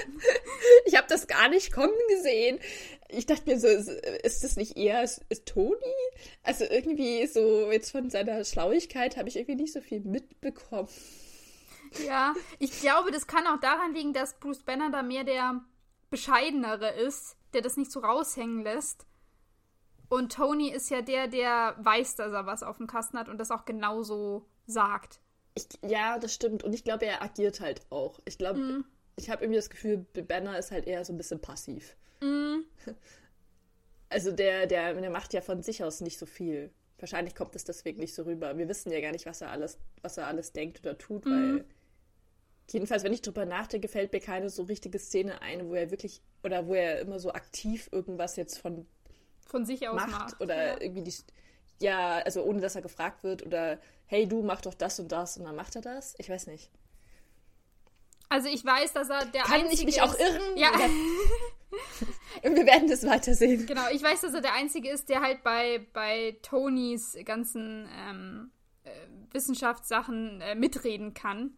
Ich 0.85 0.97
habe 0.97 1.07
das 1.09 1.27
gar 1.27 1.49
nicht 1.49 1.73
kommen 1.73 1.95
gesehen. 2.09 2.59
Ich 3.09 3.27
dachte 3.27 3.49
mir 3.49 3.59
so, 3.59 3.67
ist, 3.67 3.89
ist 3.89 4.45
das 4.45 4.57
nicht 4.57 4.77
eher 4.77 5.03
ist, 5.03 5.23
ist 5.29 5.47
Tony? 5.47 5.77
Also 6.43 6.65
irgendwie 6.65 7.27
so 7.27 7.71
jetzt 7.71 7.91
von 7.91 8.11
seiner 8.11 8.45
Schlauigkeit 8.45 9.17
habe 9.17 9.29
ich 9.29 9.37
irgendwie 9.37 9.63
nicht 9.63 9.73
so 9.73 9.81
viel 9.81 10.01
mitbekommen. 10.01 10.89
Ja, 12.07 12.35
ich 12.59 12.81
glaube, 12.81 13.11
das 13.11 13.27
kann 13.27 13.47
auch 13.47 13.61
daran 13.61 13.95
liegen, 13.95 14.13
dass 14.13 14.39
Bruce 14.39 14.63
Banner 14.63 14.91
da 14.91 15.03
mehr 15.03 15.25
der 15.25 15.63
bescheidenere 16.11 16.91
ist, 16.91 17.37
der 17.53 17.63
das 17.63 17.77
nicht 17.77 17.91
so 17.91 18.01
raushängen 18.01 18.63
lässt. 18.63 19.07
Und 20.13 20.31
Tony 20.31 20.69
ist 20.69 20.91
ja 20.91 21.01
der, 21.01 21.27
der 21.27 21.75
weiß, 21.79 22.17
dass 22.17 22.35
er 22.35 22.45
was 22.45 22.63
auf 22.63 22.77
dem 22.77 22.87
Kasten 22.87 23.17
hat 23.17 23.31
und 23.31 23.39
das 23.39 23.51
auch 23.51 23.65
genauso 23.65 24.45
sagt. 24.67 25.21
Ich, 25.55 25.65
ja, 25.81 26.19
das 26.19 26.35
stimmt. 26.35 26.63
Und 26.63 26.75
ich 26.75 26.85
glaube, 26.85 27.07
er 27.07 27.23
agiert 27.23 27.63
halt 27.63 27.81
auch. 27.89 28.21
Ich 28.27 28.37
glaube, 28.37 28.61
mm. 28.61 28.85
ich 29.17 29.31
habe 29.31 29.43
irgendwie 29.43 29.57
das 29.57 29.71
Gefühl, 29.71 30.05
Banner 30.13 30.59
ist 30.59 30.71
halt 30.71 30.87
eher 30.87 31.03
so 31.07 31.15
ein 31.15 31.17
bisschen 31.17 31.41
passiv. 31.41 31.97
Mm. 32.21 32.59
Also 34.11 34.31
der, 34.31 34.67
der, 34.67 34.93
der 34.93 35.09
macht 35.09 35.33
ja 35.33 35.41
von 35.41 35.63
sich 35.63 35.83
aus 35.83 36.03
nicht 36.03 36.19
so 36.19 36.27
viel. 36.27 36.71
Wahrscheinlich 36.99 37.35
kommt 37.35 37.57
es 37.57 37.65
deswegen 37.65 37.99
nicht 37.99 38.15
so 38.15 38.25
rüber. 38.25 38.59
Wir 38.59 38.69
wissen 38.69 38.93
ja 38.93 39.01
gar 39.01 39.13
nicht, 39.13 39.25
was 39.25 39.41
er 39.41 39.51
alles, 39.51 39.79
was 40.03 40.19
er 40.19 40.27
alles 40.27 40.53
denkt 40.53 40.81
oder 40.81 40.99
tut, 40.99 41.25
mm. 41.25 41.31
weil 41.31 41.65
jedenfalls, 42.71 43.05
wenn 43.05 43.15
ich 43.15 43.23
drüber 43.23 43.47
nachdenke, 43.47 43.89
fällt 43.89 44.13
mir 44.13 44.21
keine 44.21 44.51
so 44.51 44.65
richtige 44.65 44.99
Szene 44.99 45.41
ein, 45.41 45.71
wo 45.71 45.75
er 45.75 45.91
wirklich 45.91 46.21
oder 46.45 46.67
wo 46.67 46.75
er 46.75 47.01
immer 47.01 47.19
so 47.19 47.33
aktiv 47.33 47.89
irgendwas 47.91 48.37
jetzt 48.37 48.59
von 48.59 48.87
von 49.47 49.65
sich 49.65 49.89
aus 49.89 49.97
macht, 49.97 50.11
macht. 50.11 50.41
oder 50.41 50.75
ja. 50.75 50.81
irgendwie 50.81 51.03
die 51.03 51.15
ja, 51.81 52.19
also 52.19 52.43
ohne 52.43 52.61
dass 52.61 52.77
er 52.77 52.83
gefragt 52.83 53.25
wird 53.25 53.45
oder 53.45 53.79
hey, 54.07 54.27
du 54.29 54.43
mach 54.43 54.61
doch 54.61 54.75
das 54.75 55.01
und 55.01 55.11
das 55.11 55.37
und 55.37 55.45
dann 55.45 55.57
macht 55.57 55.75
er 55.75 55.83
das. 55.83 56.15
Ich 56.19 56.31
weiß 56.31 56.47
nicht. 56.47 56.71
Also 58.29 58.49
ich 58.49 58.65
weiß, 58.65 58.93
dass 58.95 59.11
er 59.11 59.27
der 59.27 59.43
Kann 59.43 59.63
einzige 59.63 59.75
ich 59.75 59.85
mich 59.85 59.97
ist, 59.97 60.03
auch 60.03 60.19
irren? 60.19 60.57
Ja. 60.57 60.71
Wir 62.43 62.67
werden 62.67 62.89
das 62.89 63.07
weitersehen. 63.07 63.67
Genau, 63.67 63.89
ich 63.93 64.03
weiß, 64.03 64.23
dass 64.23 64.35
er 64.35 64.41
der 64.41 64.55
einzige 64.55 64.91
ist, 64.91 65.09
der 65.09 65.21
halt 65.21 65.43
bei 65.43 65.87
bei 65.93 66.39
Tonys 66.43 67.17
ganzen 67.25 67.89
ähm, 67.95 68.51
äh, 68.85 68.91
Wissenschaftssachen 69.33 70.41
äh, 70.41 70.55
mitreden 70.55 71.15
kann. 71.15 71.57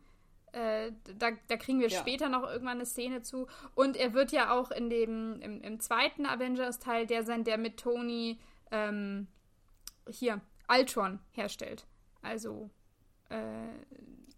Äh, 0.54 0.92
da, 1.18 1.32
da, 1.48 1.56
kriegen 1.56 1.80
wir 1.80 1.88
ja. 1.88 1.98
später 1.98 2.28
noch 2.28 2.44
irgendwann 2.44 2.78
eine 2.78 2.86
Szene 2.86 3.22
zu. 3.22 3.48
Und 3.74 3.96
er 3.96 4.14
wird 4.14 4.30
ja 4.30 4.52
auch 4.52 4.70
in 4.70 4.88
dem, 4.88 5.40
im, 5.40 5.60
im 5.62 5.80
zweiten 5.80 6.26
Avengers-Teil 6.26 7.08
der 7.08 7.24
sein, 7.24 7.42
der 7.42 7.58
mit 7.58 7.76
Tony 7.76 8.38
ähm, 8.70 9.26
hier 10.08 10.40
Ultron 10.68 11.18
herstellt. 11.32 11.86
Also, 12.22 12.70
äh, 13.30 13.36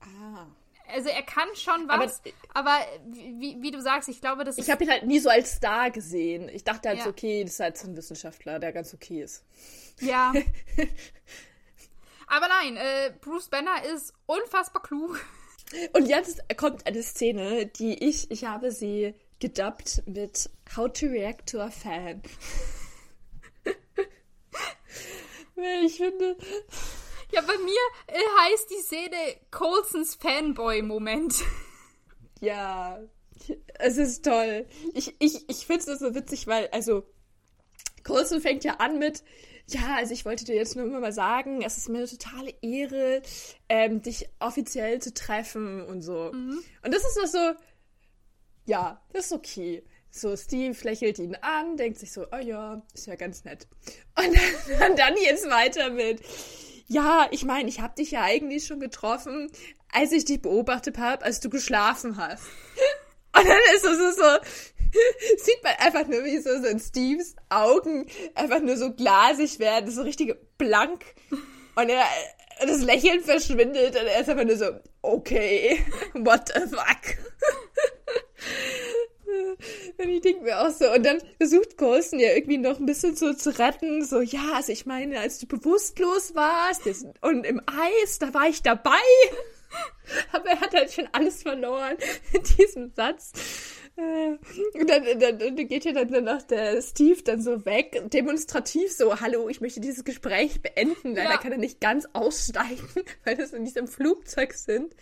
ah. 0.00 0.46
Also 0.88 1.08
er 1.08 1.22
kann 1.22 1.48
schon 1.54 1.88
was, 1.88 2.22
aber, 2.54 2.70
aber 2.70 2.86
wie, 3.08 3.60
wie, 3.60 3.70
du 3.70 3.82
sagst, 3.82 4.08
ich 4.08 4.20
glaube, 4.20 4.44
das 4.44 4.56
Ich 4.56 4.70
habe 4.70 4.84
ihn 4.84 4.90
halt 4.90 5.04
nie 5.04 5.18
so 5.18 5.28
als 5.28 5.56
Star 5.56 5.90
gesehen. 5.90 6.48
Ich 6.48 6.64
dachte 6.64 6.88
halt 6.88 6.98
ja. 6.98 7.04
so, 7.04 7.10
okay, 7.10 7.42
das 7.42 7.54
ist 7.54 7.60
halt 7.60 7.76
so 7.76 7.88
ein 7.88 7.96
Wissenschaftler, 7.96 8.58
der 8.58 8.72
ganz 8.72 8.94
okay 8.94 9.22
ist. 9.22 9.44
Ja. 10.00 10.32
aber 12.26 12.48
nein, 12.48 12.76
äh, 12.76 13.12
Bruce 13.20 13.48
Banner 13.48 13.84
ist 13.92 14.14
unfassbar 14.26 14.82
klug. 14.82 15.20
Und 15.92 16.06
jetzt 16.06 16.40
kommt 16.56 16.86
eine 16.86 17.02
Szene, 17.02 17.66
die 17.66 18.04
ich, 18.04 18.30
ich 18.30 18.44
habe 18.44 18.70
sie 18.70 19.14
gedubbt 19.40 20.02
mit 20.06 20.48
How 20.76 20.92
to 20.92 21.06
React 21.06 21.46
to 21.46 21.60
a 21.60 21.70
Fan. 21.70 22.22
ich 25.84 25.96
finde. 25.96 26.36
Ja, 27.32 27.40
bei 27.42 27.58
mir 27.58 27.80
äh, 28.06 28.20
heißt 28.42 28.70
die 28.70 28.82
Szene 28.82 29.16
Colsons 29.50 30.14
Fanboy-Moment. 30.16 31.34
Ja, 32.38 33.00
es 33.78 33.96
ist 33.96 34.26
toll. 34.26 34.66
Ich, 34.92 35.16
ich, 35.20 35.48
ich 35.48 35.66
finde 35.66 35.90
es 35.90 36.00
so 36.00 36.14
witzig, 36.14 36.46
weil, 36.46 36.68
also, 36.68 37.02
Colson 38.04 38.42
fängt 38.42 38.62
ja 38.62 38.74
an 38.74 38.98
mit, 38.98 39.24
ja, 39.68 39.96
also 39.96 40.12
ich 40.12 40.24
wollte 40.24 40.44
dir 40.44 40.54
jetzt 40.54 40.76
nur 40.76 40.86
mal 40.86 41.12
sagen, 41.12 41.62
es 41.62 41.76
ist 41.76 41.88
mir 41.88 41.98
eine 41.98 42.06
totale 42.06 42.54
Ehre, 42.62 43.22
ähm, 43.68 44.00
dich 44.00 44.28
offiziell 44.38 45.00
zu 45.00 45.12
treffen 45.12 45.84
und 45.84 46.02
so. 46.02 46.30
Mhm. 46.32 46.62
Und 46.82 46.94
das 46.94 47.04
ist 47.04 47.16
doch 47.16 47.26
so, 47.26 47.52
ja, 48.66 49.02
das 49.12 49.26
ist 49.26 49.32
okay. 49.32 49.82
So, 50.10 50.36
Steve 50.36 50.76
lächelt 50.82 51.18
ihn 51.18 51.36
an, 51.42 51.76
denkt 51.76 51.98
sich 51.98 52.12
so, 52.12 52.26
oh 52.32 52.38
ja, 52.38 52.82
ist 52.94 53.06
ja 53.06 53.16
ganz 53.16 53.44
nett. 53.44 53.66
Und 54.16 54.36
dann, 54.78 54.96
dann 54.96 55.14
jetzt 55.22 55.50
weiter 55.50 55.90
mit, 55.90 56.20
ja, 56.86 57.26
ich 57.32 57.44
meine, 57.44 57.68
ich 57.68 57.80
habe 57.80 57.96
dich 57.96 58.12
ja 58.12 58.22
eigentlich 58.22 58.66
schon 58.66 58.78
getroffen, 58.80 59.50
als 59.92 60.12
ich 60.12 60.24
dich 60.24 60.40
beobachtet 60.40 60.98
habe, 60.98 61.24
als 61.24 61.40
du 61.40 61.50
geschlafen 61.50 62.16
hast. 62.16 62.44
Und 63.36 63.46
dann 63.46 63.58
ist 63.74 63.84
es 63.84 64.16
so, 64.16 64.75
sieht 65.38 65.62
man 65.62 65.74
einfach 65.78 66.06
nur, 66.06 66.24
wie 66.24 66.38
so, 66.38 66.50
so 66.60 66.66
in 66.66 66.80
Steves 66.80 67.36
Augen 67.48 68.06
einfach 68.34 68.60
nur 68.60 68.76
so 68.76 68.92
glasig 68.92 69.58
werden, 69.58 69.90
so 69.90 70.02
richtig 70.02 70.34
blank. 70.58 71.04
Und 71.74 71.88
er, 71.88 72.04
das 72.60 72.82
Lächeln 72.82 73.20
verschwindet 73.20 73.96
und 73.96 74.06
er 74.06 74.20
ist 74.20 74.28
einfach 74.28 74.44
nur 74.44 74.56
so, 74.56 74.70
okay, 75.02 75.84
what 76.14 76.52
the 76.54 76.60
fuck. 76.60 77.16
Und 79.98 80.08
ich 80.08 80.20
denke 80.20 80.42
mir 80.42 80.60
auch 80.60 80.70
so, 80.70 80.90
und 80.92 81.04
dann 81.04 81.18
versucht 81.38 81.76
Colson 81.76 82.20
ja 82.20 82.32
irgendwie 82.34 82.58
noch 82.58 82.78
ein 82.78 82.86
bisschen 82.86 83.16
so 83.16 83.32
zu 83.32 83.58
retten, 83.58 84.04
so, 84.04 84.20
ja, 84.20 84.52
also 84.54 84.72
ich 84.72 84.86
meine, 84.86 85.18
als 85.18 85.38
du 85.38 85.46
bewusstlos 85.46 86.34
warst 86.34 86.82
und 87.20 87.44
im 87.44 87.60
Eis, 87.66 88.18
da 88.18 88.32
war 88.32 88.48
ich 88.48 88.62
dabei. 88.62 88.92
Aber 90.32 90.48
er 90.48 90.60
hat 90.60 90.74
halt 90.74 90.92
schon 90.92 91.08
alles 91.12 91.42
verloren 91.42 91.96
in 92.32 92.42
diesem 92.42 92.92
Satz. 92.94 93.32
Und 94.74 94.90
dann, 94.90 95.04
dann, 95.18 95.38
dann 95.38 95.68
geht 95.68 95.86
ja 95.86 95.92
dann 95.92 96.10
danach 96.10 96.42
der 96.42 96.82
Steve 96.82 97.22
dann 97.22 97.40
so 97.40 97.64
weg, 97.64 98.10
demonstrativ 98.10 98.92
so, 98.92 99.20
hallo, 99.20 99.48
ich 99.48 99.62
möchte 99.62 99.80
dieses 99.80 100.04
Gespräch 100.04 100.60
beenden. 100.60 101.14
Leider 101.14 101.30
ja. 101.30 101.38
kann 101.38 101.52
er 101.52 101.58
nicht 101.58 101.80
ganz 101.80 102.06
aussteigen, 102.12 102.86
weil 103.24 103.36
das 103.36 103.52
in 103.52 103.64
diesem 103.64 103.88
Flugzeug 103.88 104.52
sind. 104.52 104.94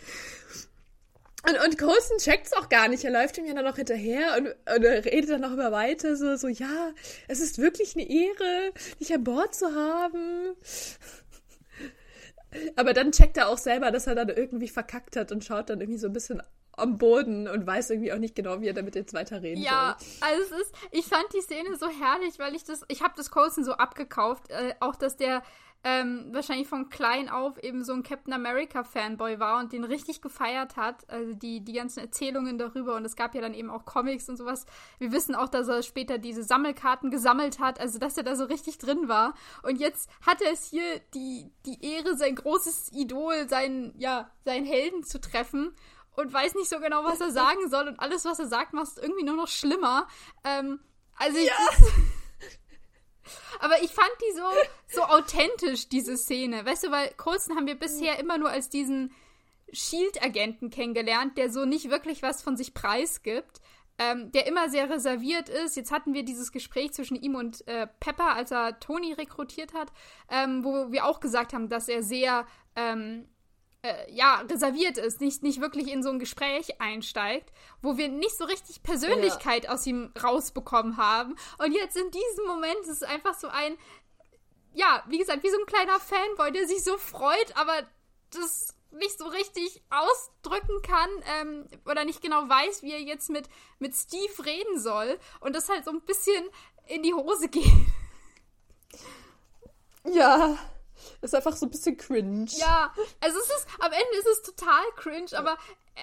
Und, 1.47 1.63
und 1.63 1.77
Coulson 1.77 2.17
checkt's 2.19 2.53
auch 2.53 2.69
gar 2.69 2.87
nicht. 2.87 3.03
Er 3.03 3.11
läuft 3.11 3.37
ihm 3.37 3.45
ja 3.45 3.53
dann 3.53 3.65
noch 3.65 3.75
hinterher 3.75 4.37
und, 4.37 4.47
und 4.47 4.85
redet 4.85 5.29
dann 5.29 5.41
noch 5.41 5.51
immer 5.51 5.71
weiter, 5.71 6.15
so, 6.15 6.37
so, 6.37 6.47
ja, 6.47 6.93
es 7.27 7.41
ist 7.41 7.59
wirklich 7.59 7.95
eine 7.95 8.09
Ehre, 8.09 8.71
dich 8.99 9.13
an 9.13 9.25
Bord 9.25 9.53
zu 9.53 9.75
haben. 9.75 10.55
Aber 12.77 12.93
dann 12.93 13.11
checkt 13.11 13.35
er 13.35 13.49
auch 13.49 13.57
selber, 13.57 13.91
dass 13.91 14.07
er 14.07 14.15
dann 14.15 14.29
irgendwie 14.29 14.69
verkackt 14.69 15.17
hat 15.17 15.33
und 15.33 15.43
schaut 15.43 15.69
dann 15.69 15.81
irgendwie 15.81 15.99
so 15.99 16.07
ein 16.07 16.13
bisschen 16.13 16.41
am 16.77 16.97
Boden 16.97 17.47
und 17.47 17.65
weiß 17.65 17.89
irgendwie 17.89 18.13
auch 18.13 18.17
nicht 18.17 18.35
genau, 18.35 18.61
wie 18.61 18.67
er 18.67 18.73
damit 18.73 18.95
jetzt 18.95 19.13
weiterreden 19.13 19.61
ja, 19.61 19.95
soll. 19.97 20.07
Ja, 20.21 20.27
also 20.27 20.55
es 20.55 20.61
ist, 20.61 20.75
ich 20.91 21.05
fand 21.05 21.25
die 21.33 21.41
Szene 21.41 21.75
so 21.77 21.87
herrlich, 21.87 22.39
weil 22.39 22.55
ich 22.55 22.63
das, 22.63 22.83
ich 22.87 23.01
habe 23.01 23.13
das 23.17 23.31
Coulson 23.31 23.63
so 23.63 23.73
abgekauft, 23.73 24.49
äh, 24.49 24.73
auch 24.79 24.95
dass 24.95 25.17
der 25.17 25.41
ähm, 25.87 26.29
wahrscheinlich 26.31 26.67
von 26.67 26.89
klein 26.89 27.29
auf 27.29 27.63
eben 27.63 27.83
so 27.83 27.93
ein 27.93 28.01
Captain 28.01 28.33
America 28.33 28.83
Fanboy 28.83 29.39
war 29.39 29.59
und 29.59 29.71
den 29.71 29.83
richtig 29.83 30.19
gefeiert 30.19 30.77
hat. 30.77 31.07
Also 31.07 31.35
die, 31.35 31.63
die 31.63 31.73
ganzen 31.73 31.99
Erzählungen 31.99 32.57
darüber 32.57 32.95
und 32.95 33.05
es 33.05 33.15
gab 33.15 33.35
ja 33.35 33.41
dann 33.41 33.53
eben 33.53 33.69
auch 33.69 33.85
Comics 33.85 34.27
und 34.27 34.35
sowas. 34.35 34.65
Wir 34.97 35.11
wissen 35.11 35.35
auch, 35.35 35.47
dass 35.47 35.67
er 35.67 35.83
später 35.83 36.17
diese 36.17 36.41
Sammelkarten 36.41 37.11
gesammelt 37.11 37.59
hat, 37.59 37.79
also 37.79 37.99
dass 37.99 38.17
er 38.17 38.23
da 38.23 38.35
so 38.35 38.45
richtig 38.45 38.79
drin 38.79 39.07
war. 39.07 39.35
Und 39.61 39.79
jetzt 39.79 40.09
hat 40.25 40.41
er 40.41 40.53
es 40.53 40.65
hier 40.65 41.01
die, 41.13 41.51
die 41.67 41.85
Ehre, 41.85 42.17
sein 42.17 42.33
großes 42.33 42.91
Idol, 42.93 43.47
seinen, 43.47 43.93
ja, 43.99 44.31
seinen 44.43 44.65
Helden 44.65 45.03
zu 45.03 45.21
treffen 45.21 45.75
und 46.17 46.33
weiß 46.33 46.55
nicht 46.55 46.69
so 46.69 46.79
genau, 46.79 47.03
was 47.03 47.21
er 47.21 47.31
sagen 47.31 47.69
soll 47.69 47.87
und 47.87 47.99
alles, 47.99 48.25
was 48.25 48.39
er 48.39 48.47
sagt, 48.47 48.73
macht 48.73 48.87
es 48.87 48.97
irgendwie 48.97 49.23
nur 49.23 49.35
noch 49.35 49.47
schlimmer. 49.47 50.07
Ähm, 50.43 50.79
also 51.17 51.37
ich, 51.37 51.47
ja. 51.47 51.53
Aber 53.59 53.81
ich 53.81 53.91
fand 53.91 54.11
die 54.21 54.37
so, 54.37 54.43
so 54.87 55.03
authentisch, 55.03 55.89
diese 55.89 56.17
Szene. 56.17 56.65
Weißt 56.65 56.83
du, 56.83 56.91
weil 56.91 57.09
Coulson 57.17 57.55
haben 57.55 57.67
wir 57.67 57.79
bisher 57.79 58.19
immer 58.19 58.37
nur 58.37 58.49
als 58.49 58.69
diesen 58.69 59.13
Shield-Agenten 59.71 60.69
kennengelernt, 60.69 61.37
der 61.37 61.49
so 61.49 61.65
nicht 61.65 61.89
wirklich 61.89 62.21
was 62.21 62.41
von 62.41 62.57
sich 62.57 62.73
preisgibt. 62.73 63.61
ähm, 63.97 64.31
der 64.31 64.47
immer 64.47 64.69
sehr 64.69 64.89
reserviert 64.89 65.49
ist. 65.49 65.77
Jetzt 65.77 65.91
hatten 65.91 66.13
wir 66.13 66.23
dieses 66.23 66.51
Gespräch 66.51 66.93
zwischen 66.93 67.15
ihm 67.15 67.35
und 67.35 67.65
äh, 67.67 67.87
Pepper, 67.99 68.35
als 68.35 68.51
er 68.51 68.79
Tony 68.79 69.13
rekrutiert 69.13 69.73
hat, 69.73 69.91
ähm, 70.29 70.63
wo 70.63 70.91
wir 70.91 71.05
auch 71.05 71.19
gesagt 71.19 71.53
haben, 71.53 71.69
dass 71.69 71.87
er 71.87 72.03
sehr 72.03 72.45
ähm, 72.75 73.27
äh, 73.85 74.11
ja, 74.11 74.41
reserviert 74.49 74.97
ist, 74.97 75.21
nicht, 75.21 75.43
nicht 75.43 75.61
wirklich 75.61 75.91
in 75.91 76.01
so 76.01 76.09
ein 76.09 76.19
Gespräch 76.19 76.81
einsteigt, 76.81 77.51
wo 77.81 77.97
wir 77.97 78.07
nicht 78.07 78.35
so 78.37 78.45
richtig 78.45 78.81
Persönlichkeit 78.81 79.65
ja. 79.65 79.71
aus 79.71 79.85
ihm 79.85 80.11
rausbekommen 80.21 80.97
haben. 80.97 81.35
Und 81.59 81.71
jetzt 81.71 81.95
in 81.95 82.09
diesem 82.09 82.47
Moment 82.47 82.79
ist 82.81 82.89
es 82.89 83.03
einfach 83.03 83.35
so 83.35 83.47
ein, 83.47 83.77
ja, 84.73 85.03
wie 85.07 85.19
gesagt, 85.19 85.43
wie 85.43 85.49
so 85.49 85.57
ein 85.59 85.65
kleiner 85.65 85.99
Fanboy, 85.99 86.51
der 86.51 86.67
sich 86.67 86.83
so 86.83 86.97
freut, 86.97 87.55
aber 87.55 87.83
das 88.31 88.73
nicht 88.91 89.17
so 89.17 89.25
richtig 89.27 89.83
ausdrücken 89.89 90.81
kann 90.81 91.09
ähm, 91.39 91.67
oder 91.85 92.05
nicht 92.05 92.21
genau 92.21 92.47
weiß, 92.47 92.81
wie 92.81 92.93
er 92.93 93.01
jetzt 93.01 93.29
mit, 93.29 93.49
mit 93.79 93.93
Steve 93.93 94.45
reden 94.45 94.79
soll 94.79 95.19
und 95.41 95.55
das 95.55 95.69
halt 95.69 95.85
so 95.85 95.91
ein 95.91 96.01
bisschen 96.01 96.43
in 96.87 97.03
die 97.03 97.13
Hose 97.13 97.49
geht. 97.49 97.71
Ja, 100.05 100.57
ist 101.21 101.35
einfach 101.35 101.55
so 101.55 101.65
ein 101.65 101.71
bisschen 101.71 101.97
cringe. 101.97 102.47
Ja, 102.51 102.93
also 103.21 103.39
es 103.39 103.47
ist, 103.47 103.67
am 103.79 103.91
Ende 103.91 104.17
ist 104.19 104.27
es 104.27 104.41
total 104.43 104.83
cringe, 104.95 105.37
aber 105.37 105.57
äh, 105.95 106.01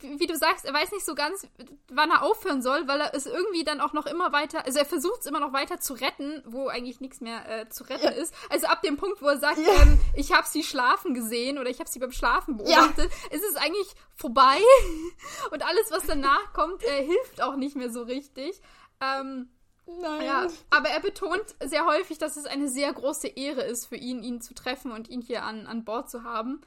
wie 0.00 0.26
du 0.26 0.36
sagst, 0.36 0.64
er 0.64 0.74
weiß 0.74 0.92
nicht 0.92 1.04
so 1.04 1.14
ganz, 1.14 1.46
wann 1.88 2.10
er 2.10 2.22
aufhören 2.22 2.60
soll, 2.60 2.88
weil 2.88 3.00
er 3.00 3.14
es 3.14 3.26
irgendwie 3.26 3.64
dann 3.64 3.80
auch 3.80 3.92
noch 3.92 4.06
immer 4.06 4.32
weiter, 4.32 4.64
also 4.66 4.78
er 4.78 4.84
versucht 4.84 5.20
es 5.20 5.26
immer 5.26 5.40
noch 5.40 5.52
weiter 5.52 5.80
zu 5.80 5.94
retten, 5.94 6.42
wo 6.44 6.68
eigentlich 6.68 7.00
nichts 7.00 7.20
mehr 7.20 7.48
äh, 7.48 7.68
zu 7.68 7.84
retten 7.84 8.04
ja. 8.04 8.10
ist. 8.10 8.34
Also 8.50 8.66
ab 8.66 8.82
dem 8.82 8.96
Punkt, 8.96 9.22
wo 9.22 9.28
er 9.28 9.38
sagt, 9.38 9.58
ja. 9.58 9.82
ähm, 9.82 9.98
ich 10.14 10.32
habe 10.32 10.46
sie 10.46 10.62
schlafen 10.62 11.14
gesehen 11.14 11.58
oder 11.58 11.70
ich 11.70 11.78
habe 11.78 11.88
sie 11.88 11.98
beim 11.98 12.12
Schlafen 12.12 12.56
beobachtet, 12.56 13.10
ja. 13.10 13.36
ist 13.36 13.44
es 13.44 13.56
eigentlich 13.56 13.88
vorbei 14.14 14.58
und 15.50 15.64
alles, 15.64 15.90
was 15.90 16.04
danach 16.06 16.52
kommt, 16.52 16.82
äh, 16.82 17.04
hilft 17.04 17.40
auch 17.40 17.56
nicht 17.56 17.76
mehr 17.76 17.90
so 17.90 18.02
richtig. 18.02 18.60
Ähm, 19.00 19.50
Nein. 19.86 20.24
Ja, 20.24 20.46
aber 20.70 20.88
er 20.88 21.00
betont 21.00 21.54
sehr 21.64 21.86
häufig, 21.86 22.18
dass 22.18 22.36
es 22.36 22.44
eine 22.44 22.68
sehr 22.68 22.92
große 22.92 23.28
Ehre 23.28 23.62
ist 23.62 23.86
für 23.86 23.96
ihn, 23.96 24.22
ihn 24.22 24.40
zu 24.40 24.52
treffen 24.52 24.90
und 24.90 25.08
ihn 25.08 25.20
hier 25.20 25.44
an, 25.44 25.66
an 25.66 25.84
Bord 25.84 26.10
zu 26.10 26.24
haben. 26.24 26.60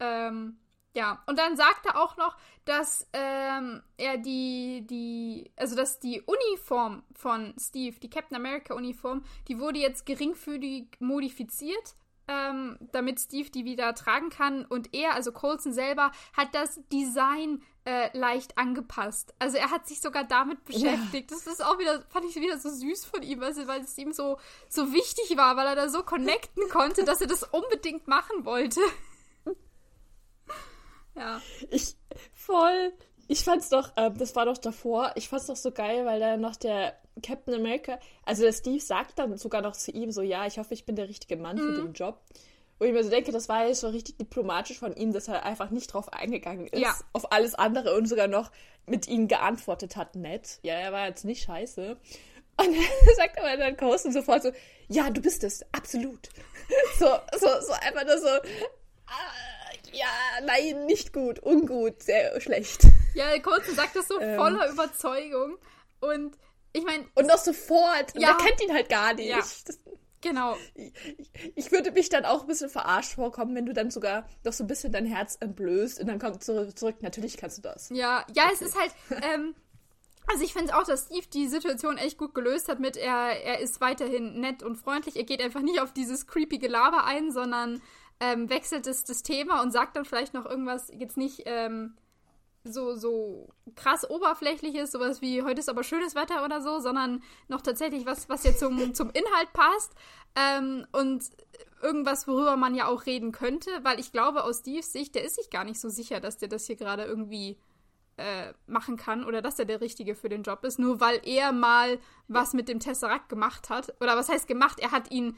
Ähm, 0.00 0.58
ja, 0.92 1.22
und 1.26 1.38
dann 1.38 1.56
sagt 1.56 1.86
er 1.86 2.00
auch 2.00 2.16
noch, 2.16 2.36
dass 2.64 3.08
ähm, 3.12 3.82
er 3.96 4.16
die, 4.16 4.86
die, 4.88 5.50
also 5.56 5.74
dass 5.74 5.98
die 5.98 6.22
Uniform 6.22 7.02
von 7.14 7.54
Steve, 7.58 7.98
die 7.98 8.10
Captain 8.10 8.36
America 8.36 8.74
Uniform, 8.74 9.24
die 9.48 9.58
wurde 9.58 9.80
jetzt 9.80 10.06
geringfügig 10.06 10.88
modifiziert, 11.00 11.94
ähm, 12.28 12.78
damit 12.92 13.20
Steve 13.20 13.50
die 13.50 13.64
wieder 13.64 13.94
tragen 13.94 14.30
kann. 14.30 14.64
Und 14.64 14.94
er, 14.94 15.14
also 15.14 15.32
Colson 15.32 15.72
selber, 15.72 16.12
hat 16.36 16.54
das 16.54 16.80
Design 16.92 17.62
äh, 17.84 18.16
leicht 18.16 18.56
angepasst. 18.56 19.34
Also 19.38 19.58
er 19.58 19.70
hat 19.70 19.86
sich 19.86 20.00
sogar 20.00 20.24
damit 20.24 20.64
beschäftigt. 20.64 21.30
Ja. 21.30 21.36
Das 21.36 21.46
ist 21.46 21.64
auch 21.64 21.78
wieder, 21.78 22.02
fand 22.08 22.24
ich 22.24 22.36
wieder 22.36 22.58
so 22.58 22.70
süß 22.70 23.04
von 23.04 23.22
ihm, 23.22 23.42
also, 23.42 23.66
weil 23.66 23.82
es 23.82 23.96
ihm 23.98 24.12
so, 24.12 24.38
so 24.68 24.92
wichtig 24.92 25.36
war, 25.36 25.56
weil 25.56 25.66
er 25.66 25.76
da 25.76 25.88
so 25.88 26.02
connecten 26.02 26.68
konnte, 26.70 27.04
dass 27.04 27.20
er 27.20 27.26
das 27.26 27.42
unbedingt 27.42 28.08
machen 28.08 28.44
wollte. 28.44 28.80
Ja. 31.16 31.40
Ich, 31.70 31.94
voll. 32.32 32.92
Ich 33.28 33.44
fand's 33.44 33.68
doch, 33.68 33.96
äh, 33.96 34.10
das 34.10 34.34
war 34.34 34.46
doch 34.46 34.58
davor, 34.58 35.12
ich 35.14 35.28
fand's 35.28 35.46
doch 35.46 35.54
so 35.56 35.70
geil, 35.70 36.04
weil 36.04 36.18
da 36.18 36.36
noch 36.36 36.56
der 36.56 36.98
Captain 37.22 37.54
America, 37.54 37.98
also 38.24 38.42
der 38.42 38.52
Steve 38.52 38.80
sagt 38.80 39.18
dann 39.18 39.36
sogar 39.36 39.62
noch 39.62 39.76
zu 39.76 39.90
ihm 39.90 40.10
so, 40.10 40.22
ja, 40.22 40.46
ich 40.46 40.58
hoffe, 40.58 40.74
ich 40.74 40.84
bin 40.84 40.96
der 40.96 41.08
richtige 41.08 41.36
Mann 41.36 41.56
mhm. 41.56 41.60
für 41.60 41.82
den 41.82 41.92
Job. 41.92 42.20
Wo 42.78 42.84
ich 42.84 42.92
mir 42.92 43.04
so 43.04 43.10
denke, 43.10 43.30
das 43.30 43.48
war 43.48 43.66
ja 43.66 43.74
schon 43.74 43.90
richtig 43.90 44.16
diplomatisch 44.18 44.80
von 44.80 44.96
ihm, 44.96 45.12
dass 45.12 45.28
er 45.28 45.44
einfach 45.44 45.70
nicht 45.70 45.92
drauf 45.92 46.12
eingegangen 46.12 46.66
ist, 46.66 46.80
ja. 46.80 46.94
auf 47.12 47.30
alles 47.30 47.54
andere 47.54 47.94
und 47.96 48.06
sogar 48.06 48.26
noch 48.26 48.50
mit 48.86 49.06
ihm 49.06 49.28
geantwortet 49.28 49.96
hat, 49.96 50.16
nett. 50.16 50.58
Ja, 50.62 50.74
er 50.74 50.92
war 50.92 51.06
jetzt 51.06 51.24
nicht 51.24 51.44
scheiße. 51.44 51.96
Und 52.56 52.66
dann 53.06 53.14
sagt 53.16 53.38
aber 53.38 53.56
dann 53.56 53.76
Coulson 53.76 54.12
sofort 54.12 54.42
so, 54.42 54.50
ja, 54.88 55.08
du 55.10 55.20
bist 55.20 55.44
es, 55.44 55.64
absolut. 55.72 56.28
So, 56.98 57.06
so, 57.38 57.46
so 57.60 57.72
einfach 57.74 58.06
nur 58.06 58.16
so, 58.16 58.28
ja, 59.94 60.06
nein, 60.44 60.86
nicht 60.86 61.12
gut, 61.12 61.40
ungut, 61.42 62.02
sehr 62.02 62.40
schlecht. 62.40 62.82
Ja, 63.14 63.38
Colson 63.38 63.74
sagt 63.74 63.96
das 63.96 64.08
so 64.08 64.20
ähm, 64.20 64.36
voller 64.36 64.68
Überzeugung. 64.70 65.56
Und 66.00 66.36
ich 66.74 66.84
meine. 66.84 67.06
Und 67.14 67.26
noch 67.26 67.38
sofort. 67.38 68.12
Ja, 68.18 68.30
er 68.30 68.34
kennt 68.36 68.60
ihn 68.62 68.72
halt 68.72 68.88
gar 68.88 69.14
nicht. 69.14 69.28
Ja, 69.28 69.38
das, 69.38 69.78
genau. 70.20 70.56
Ich, 70.74 70.92
ich, 71.54 71.72
würde 71.72 71.92
mich 71.92 72.08
dann 72.08 72.24
auch 72.24 72.42
ein 72.42 72.46
bisschen 72.48 72.68
verarscht 72.68 73.14
vorkommen, 73.14 73.54
wenn 73.54 73.64
du 73.64 73.72
dann 73.72 73.90
sogar 73.90 74.28
noch 74.44 74.52
so 74.52 74.64
ein 74.64 74.66
bisschen 74.66 74.92
dein 74.92 75.06
Herz 75.06 75.36
entblößt 75.40 76.00
und 76.00 76.08
dann 76.08 76.18
kommt 76.18 76.42
zurück, 76.42 76.76
zurück. 76.76 76.96
Natürlich 77.00 77.36
kannst 77.36 77.58
du 77.58 77.62
das. 77.62 77.88
Ja, 77.90 78.26
ja, 78.34 78.44
okay. 78.44 78.54
es 78.54 78.62
ist 78.62 78.78
halt. 78.78 78.92
Ähm, 79.22 79.54
also 80.26 80.42
ich 80.42 80.54
finde 80.54 80.74
auch, 80.74 80.84
dass 80.84 81.04
Steve 81.06 81.26
die 81.32 81.48
Situation 81.48 81.98
echt 81.98 82.16
gut 82.16 82.34
gelöst 82.34 82.68
hat 82.68 82.80
mit, 82.80 82.96
er, 82.96 83.42
er 83.44 83.60
ist 83.60 83.80
weiterhin 83.80 84.40
nett 84.40 84.62
und 84.62 84.76
freundlich. 84.76 85.16
Er 85.16 85.24
geht 85.24 85.42
einfach 85.42 85.60
nicht 85.60 85.80
auf 85.80 85.92
dieses 85.92 86.26
creepy 86.26 86.58
Gelaber 86.58 87.04
ein, 87.04 87.30
sondern 87.30 87.82
ähm, 88.20 88.48
wechselt 88.48 88.86
es 88.86 89.04
das 89.04 89.22
Thema 89.22 89.62
und 89.62 89.70
sagt 89.70 89.96
dann 89.96 90.06
vielleicht 90.06 90.34
noch 90.34 90.46
irgendwas, 90.46 90.90
jetzt 90.92 91.18
nicht 91.18 91.42
ähm, 91.44 91.94
so, 92.64 92.94
so 92.96 93.48
krass 93.74 94.08
oberflächliches, 94.08 94.90
sowas 94.90 95.20
wie 95.20 95.42
heute 95.42 95.60
ist 95.60 95.68
aber 95.68 95.84
schönes 95.84 96.14
Wetter 96.14 96.44
oder 96.44 96.62
so, 96.62 96.80
sondern 96.80 97.22
noch 97.48 97.60
tatsächlich 97.60 98.06
was, 98.06 98.28
was 98.28 98.44
jetzt 98.44 98.60
zum, 98.60 98.94
zum 98.94 99.10
Inhalt 99.10 99.52
passt 99.52 99.92
ähm, 100.34 100.86
und 100.92 101.24
irgendwas, 101.82 102.26
worüber 102.26 102.56
man 102.56 102.74
ja 102.74 102.88
auch 102.88 103.04
reden 103.04 103.32
könnte, 103.32 103.70
weil 103.82 104.00
ich 104.00 104.12
glaube, 104.12 104.44
aus 104.44 104.60
Steves 104.60 104.92
Sicht, 104.92 105.14
der 105.14 105.24
ist 105.24 105.36
sich 105.36 105.50
gar 105.50 105.64
nicht 105.64 105.78
so 105.78 105.90
sicher, 105.90 106.20
dass 106.20 106.38
der 106.38 106.48
das 106.48 106.66
hier 106.66 106.76
gerade 106.76 107.04
irgendwie 107.04 107.58
äh, 108.16 108.52
machen 108.66 108.96
kann 108.96 109.24
oder 109.24 109.42
dass 109.42 109.58
er 109.58 109.66
der 109.66 109.80
Richtige 109.80 110.14
für 110.14 110.28
den 110.28 110.42
Job 110.42 110.64
ist, 110.64 110.78
nur 110.78 111.00
weil 111.00 111.20
er 111.24 111.52
mal 111.52 111.98
was 112.28 112.54
mit 112.54 112.68
dem 112.68 112.80
Tesseract 112.80 113.28
gemacht 113.28 113.68
hat. 113.68 113.94
Oder 114.00 114.16
was 114.16 114.28
heißt 114.28 114.48
gemacht? 114.48 114.78
Er 114.80 114.92
hat 114.92 115.10
ihn 115.10 115.36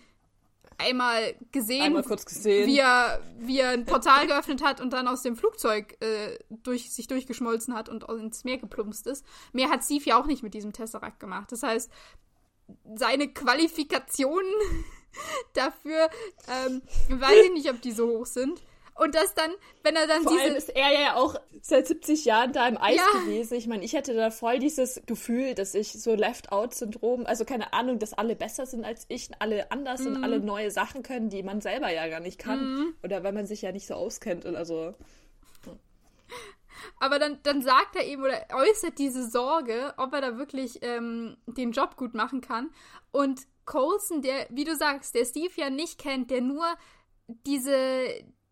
einmal 0.78 1.34
gesehen, 1.52 1.82
einmal 1.82 2.02
kurz 2.02 2.24
gesehen. 2.24 2.66
Wie, 2.66 2.78
er, 2.78 3.20
wie 3.38 3.60
er 3.60 3.70
ein 3.70 3.84
Portal 3.84 4.26
geöffnet 4.26 4.62
hat 4.62 4.80
und 4.80 4.92
dann 4.92 5.08
aus 5.08 5.22
dem 5.22 5.36
Flugzeug 5.36 5.96
äh, 6.00 6.38
durch, 6.48 6.92
sich 6.92 7.06
durchgeschmolzen 7.06 7.74
hat 7.74 7.88
und 7.88 8.04
ins 8.04 8.44
Meer 8.44 8.58
geplumpst 8.58 9.06
ist. 9.06 9.24
Mehr 9.52 9.70
hat 9.70 9.84
Steve 9.84 10.04
ja 10.04 10.20
auch 10.20 10.26
nicht 10.26 10.42
mit 10.42 10.54
diesem 10.54 10.72
Tesseract 10.72 11.20
gemacht. 11.20 11.52
Das 11.52 11.62
heißt, 11.62 11.90
seine 12.94 13.28
Qualifikationen 13.28 14.52
dafür, 15.54 16.10
ähm, 16.48 16.82
weiß 17.08 17.44
ich 17.46 17.52
nicht, 17.52 17.70
ob 17.70 17.80
die 17.80 17.92
so 17.92 18.08
hoch 18.08 18.26
sind. 18.26 18.62
Und 18.98 19.14
das 19.14 19.34
dann, 19.34 19.50
wenn 19.82 19.94
er 19.94 20.06
dann 20.06 20.22
Vor 20.22 20.32
diese. 20.32 20.44
Allem 20.44 20.56
ist 20.56 20.70
er 20.70 21.00
ja 21.00 21.16
auch 21.16 21.36
seit 21.60 21.86
70 21.86 22.24
Jahren 22.24 22.52
da 22.52 22.66
im 22.66 22.78
Eis 22.78 22.96
ja. 22.96 23.20
gewesen. 23.20 23.54
Ich 23.54 23.66
meine, 23.66 23.84
ich 23.84 23.92
hätte 23.92 24.14
da 24.14 24.30
voll 24.30 24.58
dieses 24.58 25.02
Gefühl, 25.06 25.54
dass 25.54 25.74
ich 25.74 25.92
so 25.92 26.14
Left-Out-Syndrom, 26.14 27.26
also 27.26 27.44
keine 27.44 27.72
Ahnung, 27.72 27.98
dass 27.98 28.14
alle 28.14 28.36
besser 28.36 28.64
sind 28.64 28.84
als 28.84 29.04
ich, 29.08 29.28
alle 29.38 29.70
anders 29.70 30.00
mhm. 30.00 30.06
und 30.08 30.24
alle 30.24 30.40
neue 30.40 30.70
Sachen 30.70 31.02
können, 31.02 31.28
die 31.28 31.42
man 31.42 31.60
selber 31.60 31.90
ja 31.90 32.08
gar 32.08 32.20
nicht 32.20 32.38
kann. 32.38 32.58
Mhm. 32.58 32.94
Oder 33.02 33.22
weil 33.22 33.32
man 33.32 33.46
sich 33.46 33.62
ja 33.62 33.72
nicht 33.72 33.86
so 33.86 33.94
auskennt 33.94 34.46
oder 34.46 34.64
so. 34.64 34.94
Aber 36.98 37.18
dann, 37.18 37.38
dann 37.42 37.62
sagt 37.62 37.96
er 37.96 38.06
eben 38.06 38.22
oder 38.22 38.46
äußert 38.54 38.98
diese 38.98 39.28
Sorge, 39.28 39.94
ob 39.96 40.12
er 40.14 40.20
da 40.20 40.38
wirklich 40.38 40.78
ähm, 40.82 41.36
den 41.46 41.72
Job 41.72 41.96
gut 41.96 42.14
machen 42.14 42.40
kann. 42.40 42.70
Und 43.12 43.42
Colson, 43.64 44.22
der, 44.22 44.46
wie 44.50 44.64
du 44.64 44.76
sagst, 44.76 45.14
der 45.14 45.24
Steve 45.24 45.52
ja 45.56 45.70
nicht 45.70 45.98
kennt, 45.98 46.30
der 46.30 46.40
nur 46.40 46.64
diese, 47.26 48.08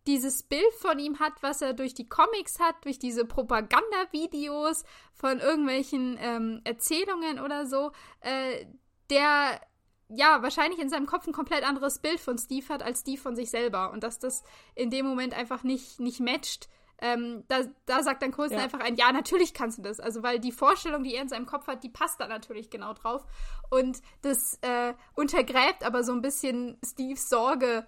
dieses 0.07 0.43
Bild 0.43 0.73
von 0.79 0.99
ihm 0.99 1.19
hat, 1.19 1.33
was 1.41 1.61
er 1.61 1.73
durch 1.73 1.93
die 1.93 2.07
Comics 2.07 2.59
hat, 2.59 2.75
durch 2.83 2.99
diese 2.99 3.25
Propagandavideos 3.25 4.83
von 5.13 5.39
irgendwelchen 5.39 6.17
ähm, 6.19 6.61
Erzählungen 6.63 7.39
oder 7.39 7.65
so, 7.65 7.91
äh, 8.21 8.65
der 9.09 9.59
ja 10.09 10.41
wahrscheinlich 10.43 10.79
in 10.79 10.89
seinem 10.89 11.07
Kopf 11.07 11.25
ein 11.27 11.33
komplett 11.33 11.67
anderes 11.67 11.99
Bild 11.99 12.19
von 12.19 12.37
Steve 12.37 12.67
hat 12.69 12.83
als 12.83 13.01
Steve 13.01 13.19
von 13.19 13.35
sich 13.35 13.49
selber 13.49 13.91
und 13.91 14.03
dass 14.03 14.19
das 14.19 14.43
in 14.75 14.91
dem 14.91 15.05
Moment 15.05 15.33
einfach 15.33 15.63
nicht, 15.63 15.99
nicht 15.99 16.19
matcht. 16.19 16.69
Ähm, 17.01 17.43
da, 17.49 17.61
da 17.85 18.03
sagt 18.03 18.21
dann 18.21 18.31
Coulson 18.31 18.57
ja. 18.57 18.63
einfach 18.63 18.79
ein, 18.79 18.95
ja, 18.95 19.11
natürlich 19.11 19.53
kannst 19.53 19.79
du 19.79 19.81
das. 19.81 19.99
Also, 19.99 20.23
weil 20.23 20.39
die 20.39 20.53
Vorstellung, 20.53 21.03
die 21.03 21.13
er 21.13 21.23
in 21.23 21.27
seinem 21.27 21.45
Kopf 21.45 21.67
hat, 21.67 21.83
die 21.83 21.89
passt 21.89 22.21
da 22.21 22.27
natürlich 22.27 22.69
genau 22.69 22.93
drauf. 22.93 23.25
Und 23.69 24.01
das 24.21 24.59
äh, 24.61 24.93
untergräbt 25.13 25.83
aber 25.83 26.03
so 26.03 26.13
ein 26.13 26.21
bisschen 26.21 26.77
Steves 26.85 27.27
Sorge, 27.27 27.85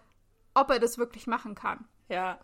ob 0.54 0.70
er 0.72 0.80
das 0.80 0.98
wirklich 0.98 1.26
machen 1.26 1.56
kann. 1.56 1.88
Ja. 2.10 2.40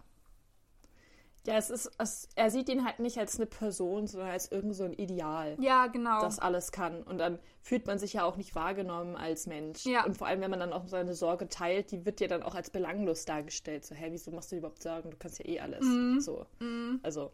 Ja, 1.45 1.57
es 1.57 1.69
ist, 1.69 1.91
es, 1.97 2.29
er 2.35 2.49
sieht 2.49 2.69
ihn 2.69 2.85
halt 2.85 2.99
nicht 2.99 3.17
als 3.17 3.35
eine 3.35 3.45
Person, 3.45 4.07
sondern 4.07 4.29
als 4.29 4.49
irgend 4.49 4.75
so 4.75 4.85
ein 4.85 4.93
Ideal. 4.93 5.57
Ja, 5.59 5.87
genau. 5.87 6.21
Das 6.21 6.39
alles 6.39 6.71
kann. 6.71 7.03
Und 7.03 7.17
dann 7.17 7.37
fühlt 7.61 7.85
man 7.85 7.99
sich 7.99 8.13
ja 8.13 8.23
auch 8.23 8.37
nicht 8.37 8.55
wahrgenommen 8.55 9.17
als 9.17 9.45
Mensch. 9.45 9.85
Ja. 9.85 10.05
Und 10.05 10.17
vor 10.17 10.27
allem, 10.27 10.39
wenn 10.39 10.51
man 10.51 10.61
dann 10.61 10.71
auch 10.71 10.87
seine 10.87 11.13
Sorge 11.13 11.49
teilt, 11.49 11.91
die 11.91 12.05
wird 12.05 12.21
ja 12.21 12.27
dann 12.27 12.43
auch 12.43 12.55
als 12.55 12.69
belanglos 12.69 13.25
dargestellt. 13.25 13.83
So, 13.85 13.93
hä, 13.93 14.07
wieso 14.11 14.31
machst 14.31 14.53
du 14.53 14.55
überhaupt 14.55 14.81
Sorgen? 14.81 15.11
Du 15.11 15.17
kannst 15.17 15.39
ja 15.39 15.45
eh 15.45 15.59
alles. 15.59 15.81
Mhm. 15.81 16.21
So. 16.21 16.45
Mhm. 16.59 17.01
Also, 17.03 17.31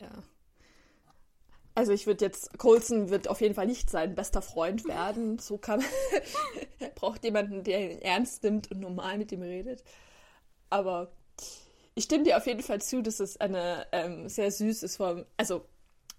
ja. 0.00 0.10
Also 1.74 1.92
ich 1.92 2.06
würde 2.06 2.24
jetzt, 2.24 2.58
Colson 2.58 3.10
wird 3.10 3.28
auf 3.28 3.40
jeden 3.42 3.54
Fall 3.54 3.66
nicht 3.66 3.90
sein 3.90 4.14
bester 4.14 4.42
Freund 4.42 4.88
werden. 4.88 5.38
So 5.38 5.58
kann 5.58 5.84
er 6.78 6.88
braucht 6.94 7.22
jemanden, 7.22 7.64
der 7.64 7.92
ihn 7.92 7.98
ernst 8.00 8.42
nimmt 8.42 8.70
und 8.70 8.80
normal 8.80 9.18
mit 9.18 9.30
ihm 9.30 9.42
redet. 9.42 9.84
Aber 10.70 11.10
ich 11.94 12.04
stimme 12.04 12.24
dir 12.24 12.36
auf 12.36 12.46
jeden 12.46 12.62
Fall 12.62 12.80
zu, 12.80 13.02
dass 13.02 13.20
es 13.20 13.40
eine 13.40 13.86
ähm, 13.92 14.28
sehr 14.28 14.50
süß 14.50 14.82
ist. 14.82 14.96
Vom, 14.96 15.24
also 15.36 15.64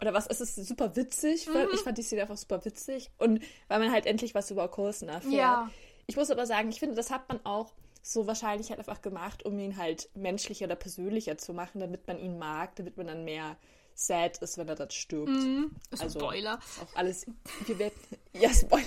oder 0.02 0.14
was, 0.14 0.28
es 0.28 0.40
ist 0.42 0.56
super 0.56 0.96
witzig. 0.96 1.48
Mhm. 1.48 1.68
Ich 1.74 1.82
fand 1.82 1.98
die 1.98 2.04
Szene 2.04 2.22
einfach 2.22 2.38
super 2.38 2.64
witzig. 2.66 3.12
Und 3.18 3.42
weil 3.68 3.80
man 3.80 3.92
halt 3.92 4.06
endlich 4.06 4.34
was 4.36 4.52
über 4.52 4.68
Coulson 4.68 5.10
erfährt. 5.10 5.34
Ja. 5.34 5.72
Ich 6.08 6.16
muss 6.16 6.32
aber 6.32 6.46
sagen, 6.46 6.70
ich 6.70 6.80
finde, 6.80 6.96
das 6.96 7.12
hat 7.12 7.28
man 7.30 7.46
auch 7.46 7.74
so 8.02 8.26
wahrscheinlich 8.26 8.70
halt 8.70 8.80
einfach 8.80 9.02
gemacht, 9.02 9.44
um 9.46 9.60
ihn 9.60 9.78
halt 9.78 10.10
menschlicher 10.16 10.66
oder 10.66 10.76
persönlicher 10.76 11.38
zu 11.38 11.54
machen, 11.54 11.80
damit 11.80 12.08
man 12.08 12.18
ihn 12.18 12.40
mag, 12.40 12.76
damit 12.78 12.98
man 12.98 13.08
dann 13.08 13.26
mehr 13.26 13.58
sad 14.06 14.38
ist, 14.38 14.58
wenn 14.58 14.68
er 14.68 14.76
dann 14.76 14.92
stirbt. 14.92 15.30
Mm, 15.30 15.66
also 15.92 16.20
Spoiler. 16.20 16.60
Auch 16.82 16.96
alles. 16.96 17.26
Wir 17.66 17.80
werden. 17.80 18.00
Ja, 18.34 18.54
Spoiler. 18.54 18.86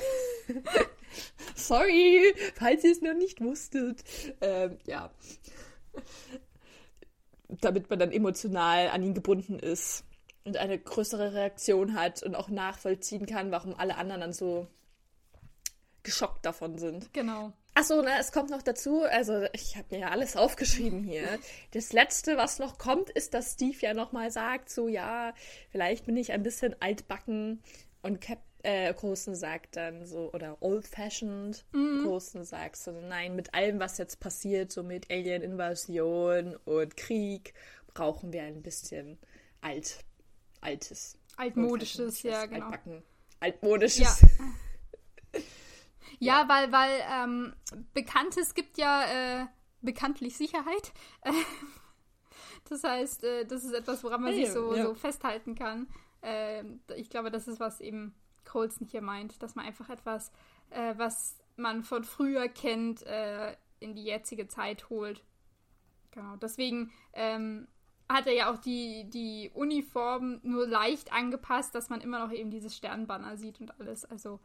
Sorry, 1.55 2.35
falls 2.55 2.85
ihr 2.85 2.93
es 2.93 3.03
noch 3.03 3.15
nicht 3.15 3.41
wusstet. 3.41 4.03
Ähm, 4.41 4.79
ja. 4.87 5.11
Damit 7.61 7.91
man 7.91 7.99
dann 7.99 8.13
emotional 8.13 8.89
an 8.89 9.03
ihn 9.03 9.13
gebunden 9.13 9.59
ist 9.59 10.05
und 10.45 10.57
eine 10.57 10.79
größere 10.79 11.35
Reaktion 11.35 11.95
hat 11.95 12.23
und 12.23 12.35
auch 12.35 12.49
nachvollziehen 12.49 13.27
kann, 13.27 13.51
warum 13.51 13.75
alle 13.75 13.97
anderen 13.97 14.23
dann 14.23 14.33
so 14.33 14.67
geschockt 16.03 16.47
davon 16.47 16.79
sind. 16.79 17.13
Genau. 17.13 17.53
Achso, 17.75 18.03
es 18.03 18.33
kommt 18.33 18.51
noch 18.51 18.63
dazu, 18.63 19.03
also 19.03 19.47
ich 19.55 19.77
habe 19.77 19.87
mir 19.91 20.01
ja 20.01 20.09
alles 20.09 20.37
aufgeschrieben 20.37 21.05
hier. 21.05 21.27
Das 21.71 21.93
Letzte, 21.93 22.37
was 22.37 22.59
noch 22.59 22.77
kommt, 22.77 23.09
ist, 23.09 23.33
dass 23.33 23.53
Steve 23.53 23.79
ja 23.81 23.95
nochmal 23.95 24.31
sagt, 24.31 24.69
so 24.69 24.89
ja, 24.89 25.33
vielleicht 25.71 26.05
bin 26.05 26.17
ich 26.19 26.33
ein 26.33 26.43
bisschen 26.43 26.77
altbacken 26.81 27.63
und 28.03 28.21
Cap 28.21 28.41
äh, 28.63 28.93
Großen 28.93 29.35
sagt 29.35 29.77
dann 29.77 30.07
so, 30.07 30.31
oder 30.33 30.57
old-fashioned, 30.61 31.65
mhm. 31.73 32.05
Großen 32.05 32.45
sagt 32.45 32.77
so, 32.77 32.93
nein, 32.93 33.35
mit 33.35 33.55
allem, 33.55 33.81
was 33.81 33.99
jetzt 33.99 34.21
passiert, 34.21 34.71
so 34.71 34.83
mit 34.83 35.11
Alien-Invasion 35.11 36.57
und 36.65 36.97
Krieg, 36.97 37.55
brauchen 37.93 38.33
wir 38.33 38.43
ein 38.43 38.63
bisschen 38.63 39.19
alt, 39.61 40.05
altes. 40.61 41.19
Altmodisches, 41.37 42.23
ja, 42.23 42.47
genau. 42.47 42.67
Altbacken. 42.67 43.03
Altmodisches. 43.41 44.21
Ja. 44.21 44.29
Ja, 46.25 46.49
weil, 46.49 46.71
weil 46.71 47.01
ähm, 47.11 47.55
Bekanntes 47.95 48.55
gibt 48.55 48.79
ja 48.79 49.05
äh, 49.43 49.47
bekanntlich 49.81 50.37
Sicherheit. 50.37 50.93
das 52.69 52.85
heißt, 52.85 53.25
äh, 53.25 53.45
das 53.45 53.65
ist 53.65 53.73
etwas, 53.73 54.05
woran 54.05 54.23
man 54.23 54.33
hey, 54.33 54.45
sich 54.45 54.53
so, 54.53 54.75
ja. 54.75 54.85
so 54.85 54.95
festhalten 54.95 55.55
kann. 55.55 55.89
Äh, 56.21 56.63
ich 56.97 57.11
glaube, 57.11 57.31
das 57.31 57.49
ist, 57.49 57.59
was 57.59 57.81
eben 57.81 58.15
Colson 58.45 58.87
hier 58.87 59.03
meint, 59.03 59.43
dass 59.43 59.55
man 59.57 59.67
einfach 59.67 59.89
etwas, 59.89 60.31
äh, 60.71 60.95
was 60.97 61.41
man 61.57 61.83
von 61.83 62.05
früher 62.05 62.49
kennt, 62.49 63.03
äh, 63.03 63.57
in 63.81 63.95
die 63.95 64.05
jetzige 64.05 64.47
Zeit 64.47 64.91
holt. 64.91 65.25
Genau, 66.13 66.37
deswegen 66.37 66.93
ähm, 67.15 67.67
hat 68.09 68.27
er 68.27 68.35
ja 68.35 68.53
auch 68.53 68.59
die, 68.59 69.09
die 69.11 69.51
Uniform 69.55 70.41
nur 70.43 70.67
leicht 70.67 71.13
angepasst, 71.13 71.75
dass 71.75 71.89
man 71.89 72.01
immer 72.01 72.25
noch 72.25 72.33
eben 72.33 72.51
dieses 72.51 72.77
Sternbanner 72.77 73.37
sieht 73.37 73.61
und 73.61 73.81
alles. 73.81 74.05
Also 74.05 74.41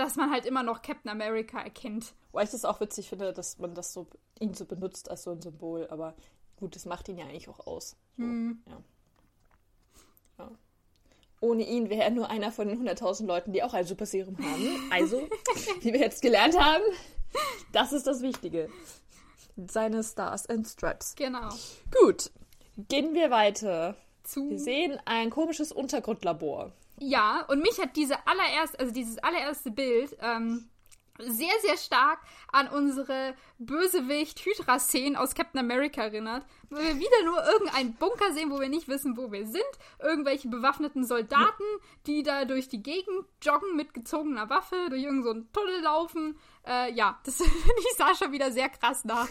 dass 0.00 0.16
man 0.16 0.30
halt 0.30 0.46
immer 0.46 0.62
noch 0.62 0.82
Captain 0.82 1.10
America 1.10 1.60
erkennt. 1.60 2.14
Weil 2.32 2.44
ich 2.44 2.50
das 2.50 2.64
auch 2.64 2.80
witzig 2.80 3.08
finde, 3.08 3.32
dass 3.32 3.58
man 3.58 3.74
das 3.74 3.92
so 3.92 4.06
ihn 4.38 4.54
so 4.54 4.64
benutzt 4.64 5.10
als 5.10 5.24
so 5.24 5.30
ein 5.30 5.42
Symbol, 5.42 5.86
aber 5.90 6.14
gut, 6.56 6.74
das 6.74 6.86
macht 6.86 7.08
ihn 7.08 7.18
ja 7.18 7.26
eigentlich 7.26 7.48
auch 7.48 7.66
aus. 7.66 7.96
So, 8.16 8.24
hm. 8.24 8.62
ja. 8.66 8.82
ja. 10.38 10.50
Ohne 11.42 11.66
ihn 11.66 11.90
wäre 11.90 12.04
er 12.04 12.10
nur 12.10 12.30
einer 12.30 12.50
von 12.50 12.68
den 12.68 12.86
100.000 12.86 13.26
Leuten, 13.26 13.52
die 13.52 13.62
auch 13.62 13.74
ein 13.74 13.86
Super 13.86 14.06
Serum 14.06 14.36
haben. 14.38 14.90
Also, 14.90 15.28
wie 15.80 15.92
wir 15.92 16.00
jetzt 16.00 16.22
gelernt 16.22 16.58
haben, 16.58 16.84
das 17.72 17.92
ist 17.92 18.06
das 18.06 18.22
Wichtige. 18.22 18.70
Seine 19.68 20.02
Stars 20.02 20.46
and 20.46 20.66
Stripes. 20.66 21.14
Genau. 21.16 21.50
Gut, 22.00 22.30
gehen 22.88 23.14
wir 23.14 23.30
weiter. 23.30 23.96
Zu 24.22 24.50
wir 24.50 24.58
sehen 24.58 24.98
ein 25.04 25.30
komisches 25.30 25.72
Untergrundlabor. 25.72 26.72
Ja, 27.02 27.44
und 27.48 27.62
mich 27.62 27.78
hat 27.80 27.96
diese 27.96 28.14
allererste, 28.26 28.78
also 28.78 28.92
dieses 28.92 29.18
allererste 29.18 29.70
Bild 29.70 30.16
ähm, 30.20 30.68
sehr, 31.22 31.52
sehr 31.62 31.76
stark 31.76 32.20
an 32.52 32.68
unsere 32.68 33.34
Bösewicht-Hydra-Szenen 33.58 35.16
aus 35.16 35.34
Captain 35.34 35.60
America 35.60 36.02
erinnert, 36.02 36.44
wo 36.70 36.76
wir 36.76 36.98
wieder 36.98 37.24
nur 37.24 37.44
irgendeinen 37.44 37.94
Bunker 37.94 38.32
sehen, 38.32 38.50
wo 38.50 38.60
wir 38.60 38.68
nicht 38.68 38.88
wissen, 38.88 39.16
wo 39.16 39.30
wir 39.32 39.46
sind. 39.46 39.62
Irgendwelche 39.98 40.48
bewaffneten 40.48 41.04
Soldaten, 41.04 41.64
die 42.06 42.22
da 42.22 42.44
durch 42.44 42.68
die 42.68 42.82
Gegend 42.82 43.26
joggen 43.42 43.76
mit 43.76 43.92
gezogener 43.92 44.48
Waffe, 44.48 44.76
durch 44.88 45.02
irgendeinen 45.02 45.48
so 45.52 45.60
Tunnel 45.60 45.82
laufen. 45.82 46.38
Äh, 46.66 46.92
ja, 46.92 47.18
das 47.24 47.40
ich 47.40 47.96
sah 47.96 48.14
schon 48.14 48.32
wieder 48.32 48.52
sehr 48.52 48.68
krass 48.68 49.04
nach, 49.04 49.28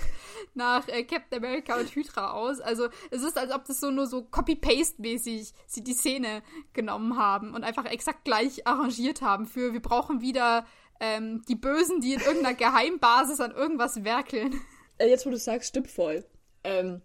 nach 0.54 0.88
äh, 0.88 1.04
Captain 1.04 1.44
America 1.44 1.78
und 1.78 1.96
Hydra 1.96 2.32
aus. 2.32 2.60
Also 2.60 2.90
es 3.12 3.24
ist, 3.24 3.38
als 3.38 3.52
ob 3.52 3.66
das 3.66 3.80
so 3.80 3.90
nur 3.92 4.08
so 4.08 4.24
Copy-Paste-mäßig 4.24 5.54
sie 5.66 5.84
die 5.84 5.94
Szene 5.94 6.44
genommen 6.74 7.18
haben 7.18 7.54
und 7.54 7.64
einfach 7.64 7.86
exakt 7.86 8.26
gleich 8.26 8.68
arrangiert 8.68 9.22
haben 9.22 9.46
für 9.46 9.74
wir 9.74 9.82
brauchen 9.82 10.22
wieder 10.22 10.66
ähm, 11.00 11.44
die 11.48 11.56
Bösen, 11.56 12.02
die 12.02 12.14
in 12.14 12.20
irgendeiner 12.20 12.56
Geheimbasis 12.56 13.40
an 13.40 13.52
irgendwas 13.52 14.04
werkeln. 14.04 14.60
Äh, 14.98 15.10
jetzt, 15.10 15.26
wo 15.26 15.30
du 15.30 15.38
sagst, 15.38 15.70
stimmt 15.70 15.90
voll. 15.90 16.26
Ähm, 16.64 17.02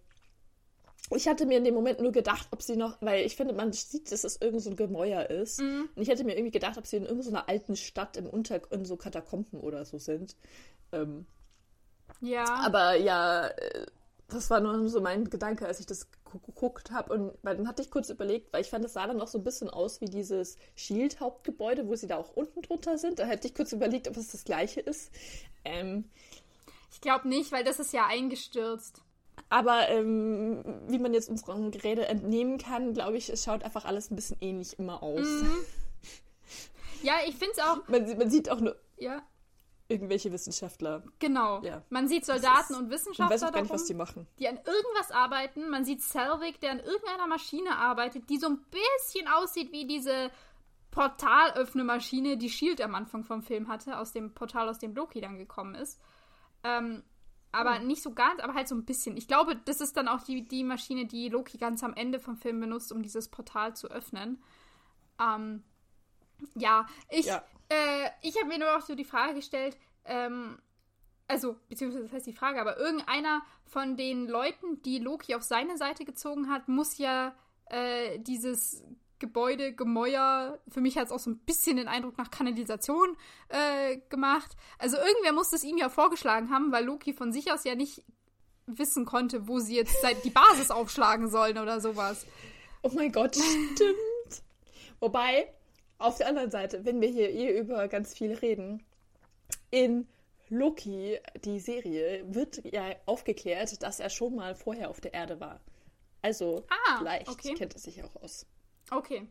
ich 1.10 1.28
hatte 1.28 1.46
mir 1.46 1.58
in 1.58 1.64
dem 1.64 1.74
Moment 1.74 2.00
nur 2.00 2.12
gedacht, 2.12 2.48
ob 2.50 2.62
sie 2.62 2.76
noch, 2.76 2.96
weil 3.00 3.24
ich 3.24 3.36
finde, 3.36 3.52
man 3.54 3.72
sieht, 3.72 4.10
dass 4.10 4.24
es 4.24 4.40
irgend 4.40 4.62
so 4.62 4.70
ein 4.70 4.76
Gemäuer 4.76 5.28
ist. 5.28 5.60
Mhm. 5.60 5.88
Und 5.94 6.02
ich 6.02 6.08
hätte 6.08 6.24
mir 6.24 6.32
irgendwie 6.32 6.50
gedacht, 6.50 6.78
ob 6.78 6.86
sie 6.86 6.96
in 6.96 7.04
irgendeiner 7.04 7.48
alten 7.48 7.76
Stadt 7.76 8.16
im 8.16 8.26
Unter 8.26 8.60
in 8.72 8.84
so 8.84 8.96
Katakomben 8.96 9.60
oder 9.60 9.84
so 9.84 9.98
sind. 9.98 10.34
Ähm, 10.92 11.26
ja. 12.20 12.44
Aber 12.64 12.96
ja, 12.96 13.48
äh, 13.48 13.86
das 14.28 14.50
war 14.50 14.60
nur 14.60 14.88
so 14.88 15.00
mein 15.00 15.28
Gedanke, 15.28 15.66
als 15.66 15.80
ich 15.80 15.86
das 15.86 16.08
geguckt 16.46 16.90
habe. 16.90 17.12
Und 17.12 17.32
dann 17.42 17.68
hatte 17.68 17.82
ich 17.82 17.90
kurz 17.90 18.08
überlegt, 18.10 18.52
weil 18.52 18.62
ich 18.62 18.70
fand, 18.70 18.84
es 18.84 18.94
sah 18.94 19.06
dann 19.06 19.20
auch 19.20 19.28
so 19.28 19.38
ein 19.38 19.44
bisschen 19.44 19.70
aus 19.70 20.00
wie 20.00 20.06
dieses 20.06 20.56
Shield-Hauptgebäude, 20.76 21.86
wo 21.86 21.94
sie 21.94 22.06
da 22.06 22.16
auch 22.16 22.34
unten 22.34 22.62
drunter 22.62 22.98
sind. 22.98 23.18
Da 23.18 23.26
hätte 23.26 23.48
ich 23.48 23.54
kurz 23.54 23.72
überlegt, 23.72 24.08
ob 24.08 24.16
es 24.16 24.32
das 24.32 24.44
gleiche 24.44 24.80
ist. 24.80 25.12
Ähm, 25.64 26.04
ich 26.90 27.00
glaube 27.00 27.28
nicht, 27.28 27.52
weil 27.52 27.64
das 27.64 27.78
ist 27.78 27.92
ja 27.92 28.06
eingestürzt. 28.06 29.02
Aber 29.50 29.88
ähm, 29.88 30.64
wie 30.88 30.98
man 30.98 31.12
jetzt 31.12 31.28
unseren 31.28 31.70
Gerede 31.70 32.06
entnehmen 32.06 32.58
kann, 32.58 32.94
glaube 32.94 33.16
ich, 33.16 33.28
es 33.28 33.44
schaut 33.44 33.62
einfach 33.62 33.84
alles 33.84 34.10
ein 34.10 34.16
bisschen 34.16 34.38
ähnlich 34.40 34.78
immer 34.78 35.02
aus. 35.02 35.20
Mhm. 35.20 35.50
Ja, 37.02 37.16
ich 37.26 37.34
finde 37.36 37.52
es 37.52 37.58
auch. 37.58 37.86
Man, 37.86 38.16
man, 38.16 38.30
sieht 38.30 38.48
auch 38.48 38.60
nur. 38.60 38.76
Ja 38.96 39.22
irgendwelche 39.88 40.32
Wissenschaftler. 40.32 41.02
Genau. 41.18 41.62
Ja. 41.62 41.82
Man 41.90 42.08
sieht 42.08 42.24
Soldaten 42.24 42.74
und 42.74 42.90
Wissenschaftler. 42.90 43.26
Man 43.26 43.34
weiß 43.34 43.42
auch 43.42 43.52
gar 43.52 43.62
nicht, 43.62 43.72
was 43.72 43.84
die 43.84 43.94
machen. 43.94 44.26
Die 44.38 44.48
an 44.48 44.56
irgendwas 44.56 45.10
arbeiten. 45.10 45.68
Man 45.68 45.84
sieht 45.84 46.02
Selvig, 46.02 46.60
der 46.60 46.72
an 46.72 46.80
irgendeiner 46.80 47.26
Maschine 47.26 47.76
arbeitet, 47.76 48.30
die 48.30 48.38
so 48.38 48.46
ein 48.46 48.64
bisschen 48.70 49.28
aussieht 49.28 49.72
wie 49.72 49.86
diese 49.86 50.30
Portalöffnemaschine, 50.90 52.36
die 52.36 52.50
Shield 52.50 52.80
am 52.80 52.94
Anfang 52.94 53.24
vom 53.24 53.42
Film 53.42 53.68
hatte, 53.68 53.98
aus 53.98 54.12
dem 54.12 54.32
Portal, 54.32 54.68
aus 54.68 54.78
dem 54.78 54.94
Loki 54.94 55.20
dann 55.20 55.38
gekommen 55.38 55.74
ist. 55.74 56.00
Ähm, 56.62 57.02
aber 57.52 57.78
oh. 57.80 57.84
nicht 57.84 58.02
so 58.02 58.12
ganz, 58.14 58.40
aber 58.40 58.54
halt 58.54 58.68
so 58.68 58.74
ein 58.74 58.84
bisschen. 58.84 59.16
Ich 59.16 59.28
glaube, 59.28 59.56
das 59.56 59.80
ist 59.80 59.96
dann 59.96 60.08
auch 60.08 60.22
die, 60.22 60.46
die 60.46 60.64
Maschine, 60.64 61.06
die 61.06 61.28
Loki 61.28 61.58
ganz 61.58 61.84
am 61.84 61.94
Ende 61.94 62.20
vom 62.20 62.36
Film 62.36 62.60
benutzt, 62.60 62.92
um 62.92 63.02
dieses 63.02 63.28
Portal 63.28 63.76
zu 63.76 63.88
öffnen. 63.88 64.42
Ähm, 65.20 65.62
ja, 66.54 66.86
ich, 67.10 67.26
ja. 67.26 67.44
Äh, 67.68 68.10
ich 68.22 68.36
habe 68.36 68.48
mir 68.48 68.58
nur 68.58 68.76
auch 68.76 68.82
so 68.82 68.94
die 68.94 69.04
Frage 69.04 69.34
gestellt, 69.34 69.76
ähm, 70.04 70.58
also, 71.26 71.56
beziehungsweise 71.68 72.04
das 72.04 72.12
heißt 72.12 72.26
die 72.26 72.34
Frage, 72.34 72.60
aber 72.60 72.78
irgendeiner 72.78 73.42
von 73.64 73.96
den 73.96 74.28
Leuten, 74.28 74.82
die 74.82 74.98
Loki 74.98 75.34
auf 75.34 75.42
seine 75.42 75.78
Seite 75.78 76.04
gezogen 76.04 76.50
hat, 76.50 76.68
muss 76.68 76.98
ja 76.98 77.34
äh, 77.70 78.18
dieses 78.18 78.84
Gebäude, 79.18 79.72
Gemäuer, 79.72 80.58
für 80.68 80.82
mich 80.82 80.98
hat 80.98 81.06
es 81.06 81.12
auch 81.12 81.18
so 81.18 81.30
ein 81.30 81.38
bisschen 81.38 81.78
den 81.78 81.88
Eindruck 81.88 82.18
nach 82.18 82.30
Kanalisation 82.30 83.16
äh, 83.48 83.96
gemacht. 84.10 84.54
Also 84.78 84.98
irgendwer 84.98 85.32
muss 85.32 85.52
es 85.52 85.64
ihm 85.64 85.78
ja 85.78 85.88
vorgeschlagen 85.88 86.50
haben, 86.50 86.72
weil 86.72 86.84
Loki 86.84 87.14
von 87.14 87.32
sich 87.32 87.50
aus 87.50 87.64
ja 87.64 87.74
nicht 87.74 88.04
wissen 88.66 89.06
konnte, 89.06 89.48
wo 89.48 89.60
sie 89.60 89.76
jetzt 89.76 89.96
die 90.24 90.30
Basis 90.30 90.70
aufschlagen 90.70 91.28
sollen 91.30 91.58
oder 91.58 91.80
sowas. 91.80 92.26
Oh 92.82 92.90
mein 92.94 93.12
Gott, 93.12 93.36
stimmt. 93.36 94.42
Wobei, 95.00 95.52
auf 95.98 96.18
der 96.18 96.28
anderen 96.28 96.50
Seite, 96.50 96.84
wenn 96.84 97.00
wir 97.00 97.08
hier 97.08 97.30
eh 97.30 97.58
über 97.58 97.88
ganz 97.88 98.14
viel 98.14 98.32
reden, 98.32 98.82
in 99.70 100.06
Loki, 100.48 101.18
die 101.44 101.58
Serie, 101.58 102.24
wird 102.26 102.62
ja 102.64 102.94
aufgeklärt, 103.06 103.82
dass 103.82 104.00
er 104.00 104.10
schon 104.10 104.36
mal 104.36 104.54
vorher 104.54 104.90
auf 104.90 105.00
der 105.00 105.14
Erde 105.14 105.40
war. 105.40 105.60
Also, 106.22 106.64
ah, 106.68 106.98
vielleicht 106.98 107.28
okay. 107.28 107.54
kennt 107.54 107.74
er 107.74 107.80
sich 107.80 108.02
auch 108.02 108.22
aus. 108.22 108.46
Okay. 108.90 109.26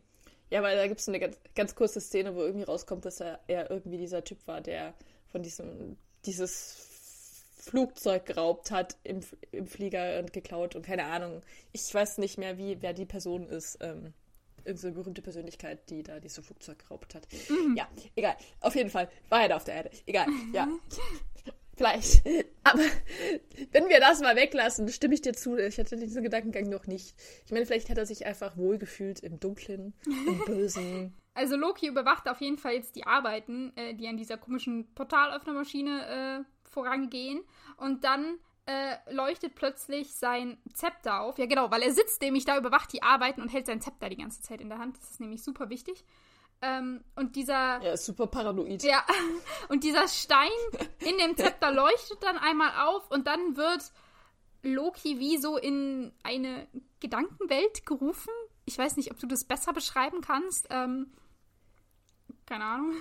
Ja, 0.50 0.62
weil 0.62 0.76
da 0.76 0.86
gibt 0.86 1.00
es 1.00 1.08
eine 1.08 1.18
ganz, 1.18 1.36
ganz 1.54 1.74
kurze 1.74 2.00
Szene, 2.00 2.34
wo 2.34 2.42
irgendwie 2.42 2.64
rauskommt, 2.64 3.04
dass 3.04 3.20
er, 3.20 3.40
er 3.46 3.70
irgendwie 3.70 3.98
dieser 3.98 4.22
Typ 4.22 4.46
war, 4.46 4.60
der 4.60 4.94
von 5.30 5.42
diesem, 5.42 5.96
dieses 6.26 6.76
Flugzeug 7.56 8.26
geraubt 8.26 8.70
hat 8.70 8.96
im, 9.04 9.20
im 9.50 9.66
Flieger 9.66 10.18
und 10.18 10.32
geklaut 10.32 10.76
und 10.76 10.84
keine 10.84 11.06
Ahnung. 11.06 11.42
Ich 11.72 11.92
weiß 11.92 12.18
nicht 12.18 12.38
mehr, 12.38 12.58
wie, 12.58 12.82
wer 12.82 12.92
die 12.92 13.06
Person 13.06 13.48
ist. 13.48 13.78
Ähm, 13.80 14.12
irgendeine 14.64 14.94
berühmte 14.94 15.22
Persönlichkeit, 15.22 15.90
die 15.90 16.02
da 16.02 16.20
dieses 16.20 16.44
Flugzeug 16.44 16.78
geraubt 16.78 17.14
hat. 17.14 17.26
Mhm. 17.48 17.76
Ja, 17.76 17.88
egal. 18.16 18.36
Auf 18.60 18.74
jeden 18.74 18.90
Fall 18.90 19.08
war 19.28 19.42
er 19.42 19.48
da 19.48 19.56
auf 19.56 19.64
der 19.64 19.74
Erde. 19.74 19.90
Egal, 20.06 20.26
ja. 20.52 20.68
Vielleicht. 21.76 22.24
Aber 22.62 22.82
wenn 23.72 23.88
wir 23.88 23.98
das 23.98 24.20
mal 24.20 24.36
weglassen, 24.36 24.88
stimme 24.88 25.14
ich 25.14 25.22
dir 25.22 25.32
zu. 25.32 25.56
Ich 25.56 25.78
hatte 25.78 25.96
diesen 25.96 26.22
Gedankengang 26.22 26.68
noch 26.68 26.86
nicht. 26.86 27.16
Ich 27.44 27.52
meine, 27.52 27.66
vielleicht 27.66 27.90
hat 27.90 27.98
er 27.98 28.06
sich 28.06 28.26
einfach 28.26 28.56
wohlgefühlt 28.56 29.20
im 29.20 29.40
Dunklen, 29.40 29.92
im 30.06 30.38
Bösen. 30.46 31.14
Also 31.34 31.56
Loki 31.56 31.88
überwacht 31.88 32.28
auf 32.28 32.40
jeden 32.40 32.58
Fall 32.58 32.74
jetzt 32.74 32.94
die 32.94 33.06
Arbeiten, 33.06 33.72
äh, 33.76 33.94
die 33.94 34.06
an 34.06 34.16
dieser 34.16 34.36
komischen 34.36 34.86
Portalöffnermaschine 34.94 36.44
äh, 36.46 36.68
vorangehen. 36.68 37.42
Und 37.76 38.04
dann 38.04 38.38
äh, 38.66 38.96
leuchtet 39.12 39.54
plötzlich 39.54 40.14
sein 40.14 40.58
Zepter 40.72 41.20
auf. 41.20 41.38
Ja, 41.38 41.46
genau, 41.46 41.70
weil 41.70 41.82
er 41.82 41.92
sitzt 41.92 42.22
nämlich 42.22 42.44
da, 42.44 42.56
überwacht 42.56 42.92
die 42.92 43.02
Arbeiten 43.02 43.42
und 43.42 43.48
hält 43.48 43.66
sein 43.66 43.80
Zepter 43.80 44.08
die 44.08 44.16
ganze 44.16 44.40
Zeit 44.40 44.60
in 44.60 44.68
der 44.68 44.78
Hand. 44.78 44.96
Das 44.96 45.10
ist 45.10 45.20
nämlich 45.20 45.42
super 45.42 45.68
wichtig. 45.68 46.04
Ähm, 46.62 47.04
und 47.14 47.36
dieser. 47.36 47.82
Ja, 47.82 47.92
ist 47.92 48.06
super 48.06 48.26
paranoid. 48.26 48.82
Ja, 48.82 49.04
und 49.68 49.84
dieser 49.84 50.08
Stein 50.08 50.48
in 51.00 51.18
dem 51.18 51.36
Zepter 51.36 51.70
leuchtet 51.72 52.22
dann 52.22 52.38
einmal 52.38 52.86
auf 52.86 53.10
und 53.10 53.26
dann 53.26 53.56
wird 53.56 53.92
Loki 54.62 55.18
wie 55.18 55.36
so 55.36 55.58
in 55.58 56.12
eine 56.22 56.66
Gedankenwelt 57.00 57.84
gerufen. 57.84 58.32
Ich 58.64 58.78
weiß 58.78 58.96
nicht, 58.96 59.10
ob 59.10 59.18
du 59.18 59.26
das 59.26 59.44
besser 59.44 59.74
beschreiben 59.74 60.22
kannst. 60.22 60.68
Ähm, 60.70 61.12
keine 62.46 62.64
Ahnung. 62.64 62.94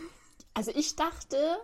Also 0.53 0.71
ich 0.75 0.95
dachte, 0.95 1.57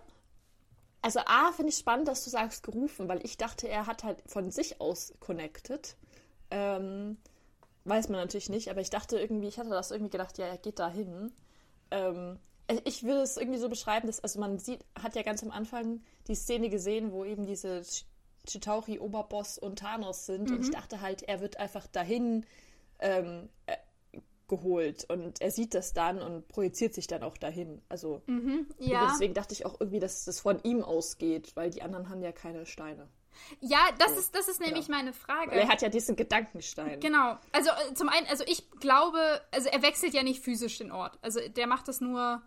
also 1.02 1.20
A, 1.26 1.52
finde 1.52 1.70
ich 1.70 1.78
spannend, 1.78 2.08
dass 2.08 2.24
du 2.24 2.30
sagst 2.30 2.64
gerufen, 2.64 3.08
weil 3.08 3.24
ich 3.26 3.38
dachte, 3.38 3.68
er 3.68 3.88
hat 3.88 4.04
halt 4.04 4.22
von 4.26 4.52
sich 4.52 4.82
aus 4.82 5.14
connected. 5.20 5.96
Ähm, 6.52 7.18
weiß 7.86 8.10
man 8.10 8.20
natürlich 8.20 8.50
nicht, 8.50 8.70
aber 8.70 8.82
ich 8.82 8.90
dachte 8.90 9.20
irgendwie, 9.20 9.48
ich 9.48 9.60
hatte 9.60 9.70
das 9.70 9.92
irgendwie 9.92 10.12
gedacht, 10.12 10.38
ja, 10.38 10.48
er 10.48 10.58
geht 10.58 10.80
da 10.80 10.90
hin. 10.90 11.32
Ähm, 11.92 12.40
ich 12.84 13.04
will 13.04 13.18
es 13.18 13.38
irgendwie 13.38 13.60
so 13.60 13.70
beschreiben, 13.70 14.08
dass, 14.08 14.20
also 14.20 14.40
man 14.40 14.60
sieht, 14.60 14.86
hat 15.02 15.16
ja 15.16 15.24
ganz 15.24 15.42
am 15.42 15.52
Anfang 15.52 16.02
die 16.28 16.36
Szene 16.36 16.70
gesehen, 16.70 17.12
wo 17.12 17.26
eben 17.26 17.46
diese 17.46 17.82
Chitauri 18.46 19.00
Oberboss 19.00 19.58
und 19.58 19.80
Thanos 19.80 20.26
sind 20.26 20.50
mhm. 20.50 20.58
und 20.58 20.62
ich 20.64 20.72
dachte 20.72 21.02
halt, 21.02 21.24
er 21.24 21.42
wird 21.42 21.58
einfach 21.58 21.88
dahin 21.88 22.46
ähm, 23.00 23.50
äh, 23.66 23.76
geholt 24.50 25.06
und 25.10 25.42
er 25.42 25.52
sieht 25.52 25.74
das 25.74 25.94
dann 25.94 26.22
und 26.22 26.48
projiziert 26.48 26.94
sich 26.94 27.08
dann 27.08 27.24
auch 27.24 27.38
dahin. 27.38 27.82
Also 27.88 28.22
mhm, 28.26 28.68
ja. 28.80 29.08
deswegen 29.12 29.34
dachte 29.34 29.54
ich 29.54 29.66
auch 29.66 29.80
irgendwie, 29.80 30.00
dass 30.00 30.26
das 30.26 30.42
von 30.42 30.62
ihm 30.64 30.84
ausgeht, 30.84 31.56
weil 31.56 31.70
die 31.70 31.82
anderen 31.82 32.10
haben 32.10 32.22
ja 32.22 32.32
keine 32.34 32.66
Steine. 32.66 33.08
Ja, 33.62 33.80
das 33.98 34.14
so. 34.14 34.20
ist, 34.20 34.36
das 34.36 34.48
ist 34.48 34.60
nämlich 34.60 34.90
meine 34.90 35.14
Frage. 35.14 35.52
Weil 35.52 35.60
er 35.60 35.70
hat 35.70 35.82
ja 35.82 35.90
diesen 35.90 36.16
Gedankenstein. 36.16 37.00
Genau. 37.00 37.38
Also 37.52 37.70
äh, 37.70 37.94
zum 37.94 38.10
einen, 38.10 38.28
also 38.28 38.44
ich 38.48 38.70
glaube, 38.80 39.42
also 39.52 39.70
er 39.70 39.82
wechselt 39.82 40.14
ja 40.14 40.24
nicht 40.24 40.44
physisch 40.44 40.78
den 40.78 40.92
Ort. 40.92 41.18
Also 41.22 41.40
der 41.48 41.68
macht 41.68 41.88
das 41.88 42.02
nur 42.02 42.42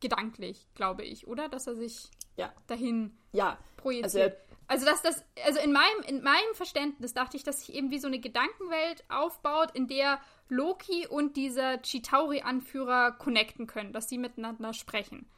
gedanklich, 0.00 0.66
glaube 0.74 1.04
ich, 1.04 1.26
oder? 1.26 1.48
Dass 1.48 1.66
er 1.66 1.76
sich 1.76 2.10
ja. 2.36 2.52
dahin 2.66 3.16
ja. 3.32 3.58
projiziert. 3.76 4.32
Also, 4.68 4.86
also 4.86 4.86
dass 4.86 5.02
das, 5.02 5.24
also 5.44 5.60
in 5.60 5.72
meinem, 5.72 6.02
in 6.06 6.22
meinem 6.22 6.54
Verständnis 6.54 7.12
dachte 7.12 7.36
ich, 7.36 7.42
dass 7.42 7.60
sich 7.60 7.74
eben 7.74 7.90
wie 7.90 7.98
so 7.98 8.06
eine 8.06 8.20
Gedankenwelt 8.20 9.04
aufbaut, 9.08 9.70
in 9.74 9.88
der 9.88 10.20
Loki 10.50 11.06
und 11.06 11.36
dieser 11.36 11.78
Chitauri-Anführer 11.78 13.12
connecten 13.12 13.66
können, 13.66 13.92
dass 13.92 14.08
sie 14.08 14.18
miteinander 14.18 14.72
sprechen. 14.72 15.28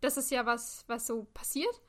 Das 0.00 0.16
ist 0.16 0.30
ja 0.30 0.46
was, 0.46 0.84
was 0.86 1.06
so 1.06 1.26
passiert. 1.34 1.80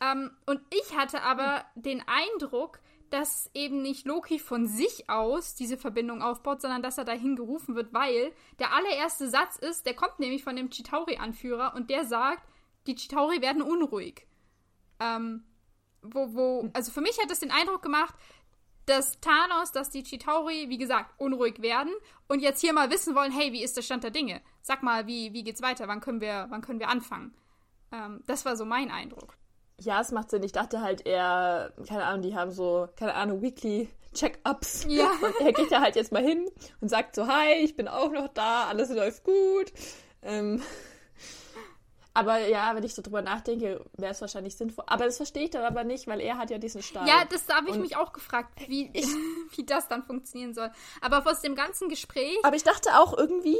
Ähm, 0.00 0.30
und 0.46 0.60
ich 0.70 0.96
hatte 0.96 1.22
aber 1.22 1.64
den 1.74 2.02
Eindruck, 2.06 2.80
dass 3.10 3.50
eben 3.54 3.82
nicht 3.82 4.06
Loki 4.06 4.38
von 4.38 4.66
sich 4.66 5.10
aus 5.10 5.54
diese 5.54 5.76
Verbindung 5.76 6.22
aufbaut, 6.22 6.62
sondern 6.62 6.82
dass 6.82 6.98
er 6.98 7.04
dahin 7.04 7.36
gerufen 7.36 7.74
wird, 7.74 7.92
weil 7.92 8.32
der 8.58 8.72
allererste 8.72 9.28
Satz 9.28 9.56
ist, 9.56 9.84
der 9.84 9.94
kommt 9.94 10.20
nämlich 10.20 10.44
von 10.44 10.56
dem 10.56 10.70
Chitauri-Anführer 10.70 11.74
und 11.74 11.90
der 11.90 12.04
sagt, 12.04 12.48
die 12.86 12.94
Chitauri 12.94 13.42
werden 13.42 13.62
unruhig. 13.62 14.26
Ähm, 15.00 15.44
wo, 16.02 16.34
wo, 16.34 16.70
also 16.72 16.92
für 16.92 17.00
mich 17.00 17.18
hat 17.20 17.30
es 17.30 17.40
den 17.40 17.50
Eindruck 17.50 17.82
gemacht, 17.82 18.14
dass 18.86 19.20
Thanos, 19.20 19.72
dass 19.72 19.90
die 19.90 20.02
Chitauri, 20.02 20.68
wie 20.68 20.78
gesagt, 20.78 21.12
unruhig 21.18 21.62
werden 21.62 21.92
und 22.28 22.40
jetzt 22.40 22.60
hier 22.60 22.72
mal 22.72 22.90
wissen 22.90 23.14
wollen, 23.14 23.32
hey, 23.32 23.52
wie 23.52 23.62
ist 23.62 23.76
der 23.76 23.82
Stand 23.82 24.04
der 24.04 24.10
Dinge? 24.10 24.40
Sag 24.62 24.82
mal, 24.82 25.06
wie, 25.06 25.32
wie 25.32 25.44
geht's 25.44 25.62
weiter? 25.62 25.88
Wann 25.88 26.00
können 26.00 26.20
wir, 26.20 26.46
wann 26.50 26.60
können 26.62 26.80
wir 26.80 26.88
anfangen? 26.88 27.34
Ähm, 27.92 28.22
das 28.26 28.44
war 28.44 28.56
so 28.56 28.64
mein 28.64 28.90
Eindruck. 28.90 29.36
Ja, 29.78 30.00
es 30.00 30.12
macht 30.12 30.30
Sinn. 30.30 30.42
Ich 30.42 30.52
dachte 30.52 30.82
halt 30.82 31.06
eher, 31.06 31.72
keine 31.88 32.04
Ahnung, 32.04 32.22
die 32.22 32.34
haben 32.34 32.50
so, 32.50 32.88
keine 32.96 33.14
Ahnung, 33.14 33.40
Weekly 33.40 33.88
Check-ups. 34.14 34.84
Ja. 34.88 35.10
Und 35.22 35.34
er 35.40 35.52
geht 35.52 35.70
ja 35.70 35.80
halt 35.80 35.96
jetzt 35.96 36.12
mal 36.12 36.22
hin 36.22 36.48
und 36.80 36.88
sagt 36.88 37.14
so, 37.14 37.26
hi, 37.26 37.54
ich 37.62 37.76
bin 37.76 37.88
auch 37.88 38.10
noch 38.10 38.28
da, 38.28 38.66
alles 38.66 38.90
läuft 38.90 39.24
gut. 39.24 39.72
Ähm, 40.22 40.62
aber 42.12 42.38
ja, 42.46 42.74
wenn 42.74 42.82
ich 42.82 42.94
so 42.94 43.02
drüber 43.02 43.22
nachdenke, 43.22 43.84
wäre 43.96 44.12
es 44.12 44.20
wahrscheinlich 44.20 44.56
sinnvoll. 44.56 44.84
Aber 44.88 45.04
das 45.04 45.16
verstehe 45.16 45.44
ich 45.44 45.50
dann 45.50 45.64
aber 45.64 45.84
nicht, 45.84 46.06
weil 46.06 46.20
er 46.20 46.38
hat 46.38 46.50
ja 46.50 46.58
diesen 46.58 46.82
Stein. 46.82 47.06
Ja, 47.06 47.24
das 47.24 47.48
habe 47.48 47.68
ich 47.68 47.74
und 47.74 47.82
mich 47.82 47.96
auch 47.96 48.12
gefragt, 48.12 48.68
wie, 48.68 48.92
wie 49.56 49.64
das 49.64 49.88
dann 49.88 50.04
funktionieren 50.04 50.54
soll. 50.54 50.70
Aber 51.00 51.24
aus 51.30 51.40
dem 51.40 51.54
ganzen 51.54 51.88
Gespräch. 51.88 52.38
Aber 52.42 52.56
ich 52.56 52.64
dachte 52.64 52.98
auch 52.98 53.16
irgendwie, 53.16 53.58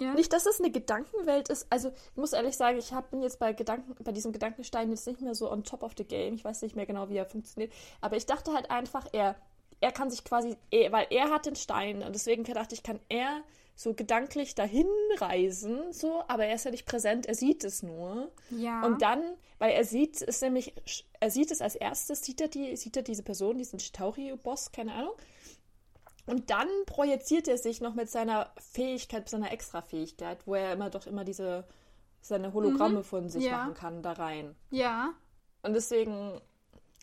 ja. 0.00 0.12
Nicht, 0.14 0.32
dass 0.32 0.46
es 0.46 0.58
eine 0.58 0.72
Gedankenwelt 0.72 1.48
ist. 1.48 1.68
Also, 1.70 1.90
ich 1.90 2.16
muss 2.16 2.32
ehrlich 2.32 2.56
sagen, 2.56 2.78
ich 2.78 2.92
hab, 2.92 3.12
bin 3.12 3.22
jetzt 3.22 3.38
bei, 3.38 3.52
Gedanken, 3.52 3.94
bei 4.02 4.10
diesem 4.10 4.32
Gedankenstein 4.32 4.90
jetzt 4.90 5.06
nicht 5.06 5.20
mehr 5.20 5.36
so 5.36 5.50
on 5.50 5.62
top 5.62 5.84
of 5.84 5.92
the 5.96 6.04
game. 6.04 6.34
Ich 6.34 6.44
weiß 6.44 6.62
nicht 6.62 6.74
mehr 6.74 6.86
genau, 6.86 7.08
wie 7.10 7.16
er 7.16 7.26
funktioniert. 7.26 7.72
Aber 8.00 8.16
ich 8.16 8.26
dachte 8.26 8.52
halt 8.52 8.70
einfach, 8.70 9.06
er, 9.12 9.36
er 9.80 9.92
kann 9.92 10.10
sich 10.10 10.24
quasi, 10.24 10.56
weil 10.90 11.06
er 11.10 11.30
hat 11.30 11.46
den 11.46 11.54
Stein 11.54 12.02
und 12.02 12.12
deswegen 12.12 12.42
dachte 12.42 12.74
ich, 12.74 12.82
kann 12.82 12.98
er 13.08 13.42
so 13.76 13.94
gedanklich 13.94 14.54
dahin 14.54 14.88
reisen, 15.18 15.92
so, 15.92 16.22
aber 16.28 16.46
er 16.46 16.54
ist 16.54 16.64
ja 16.64 16.70
nicht 16.70 16.86
präsent, 16.86 17.26
er 17.26 17.34
sieht 17.34 17.64
es 17.64 17.82
nur. 17.82 18.30
Ja. 18.50 18.84
Und 18.84 19.02
dann, 19.02 19.22
weil 19.58 19.72
er 19.72 19.84
sieht 19.84 20.22
es 20.22 20.40
nämlich, 20.40 20.74
er 21.20 21.30
sieht 21.30 21.50
es 21.50 21.60
als 21.60 21.74
erstes, 21.74 22.24
sieht 22.24 22.40
er, 22.40 22.48
die, 22.48 22.76
sieht 22.76 22.96
er 22.96 23.02
diese 23.02 23.22
Person, 23.22 23.58
diesen 23.58 23.78
Tauri-Boss, 23.78 24.70
keine 24.72 24.94
Ahnung. 24.94 25.14
Und 26.26 26.50
dann 26.50 26.68
projiziert 26.86 27.48
er 27.48 27.58
sich 27.58 27.80
noch 27.80 27.94
mit 27.94 28.08
seiner 28.08 28.52
Fähigkeit, 28.58 29.28
seiner 29.28 29.52
Extrafähigkeit, 29.52 30.46
wo 30.46 30.54
er 30.54 30.72
immer 30.72 30.88
doch 30.88 31.06
immer 31.06 31.24
diese 31.24 31.66
seine 32.24 32.54
Hologramme 32.54 33.00
mhm. 33.00 33.04
von 33.04 33.28
sich 33.28 33.44
ja. 33.44 33.58
machen 33.58 33.74
kann, 33.74 34.02
da 34.02 34.12
rein. 34.12 34.56
Ja. 34.70 35.12
Und 35.62 35.74
deswegen, 35.74 36.40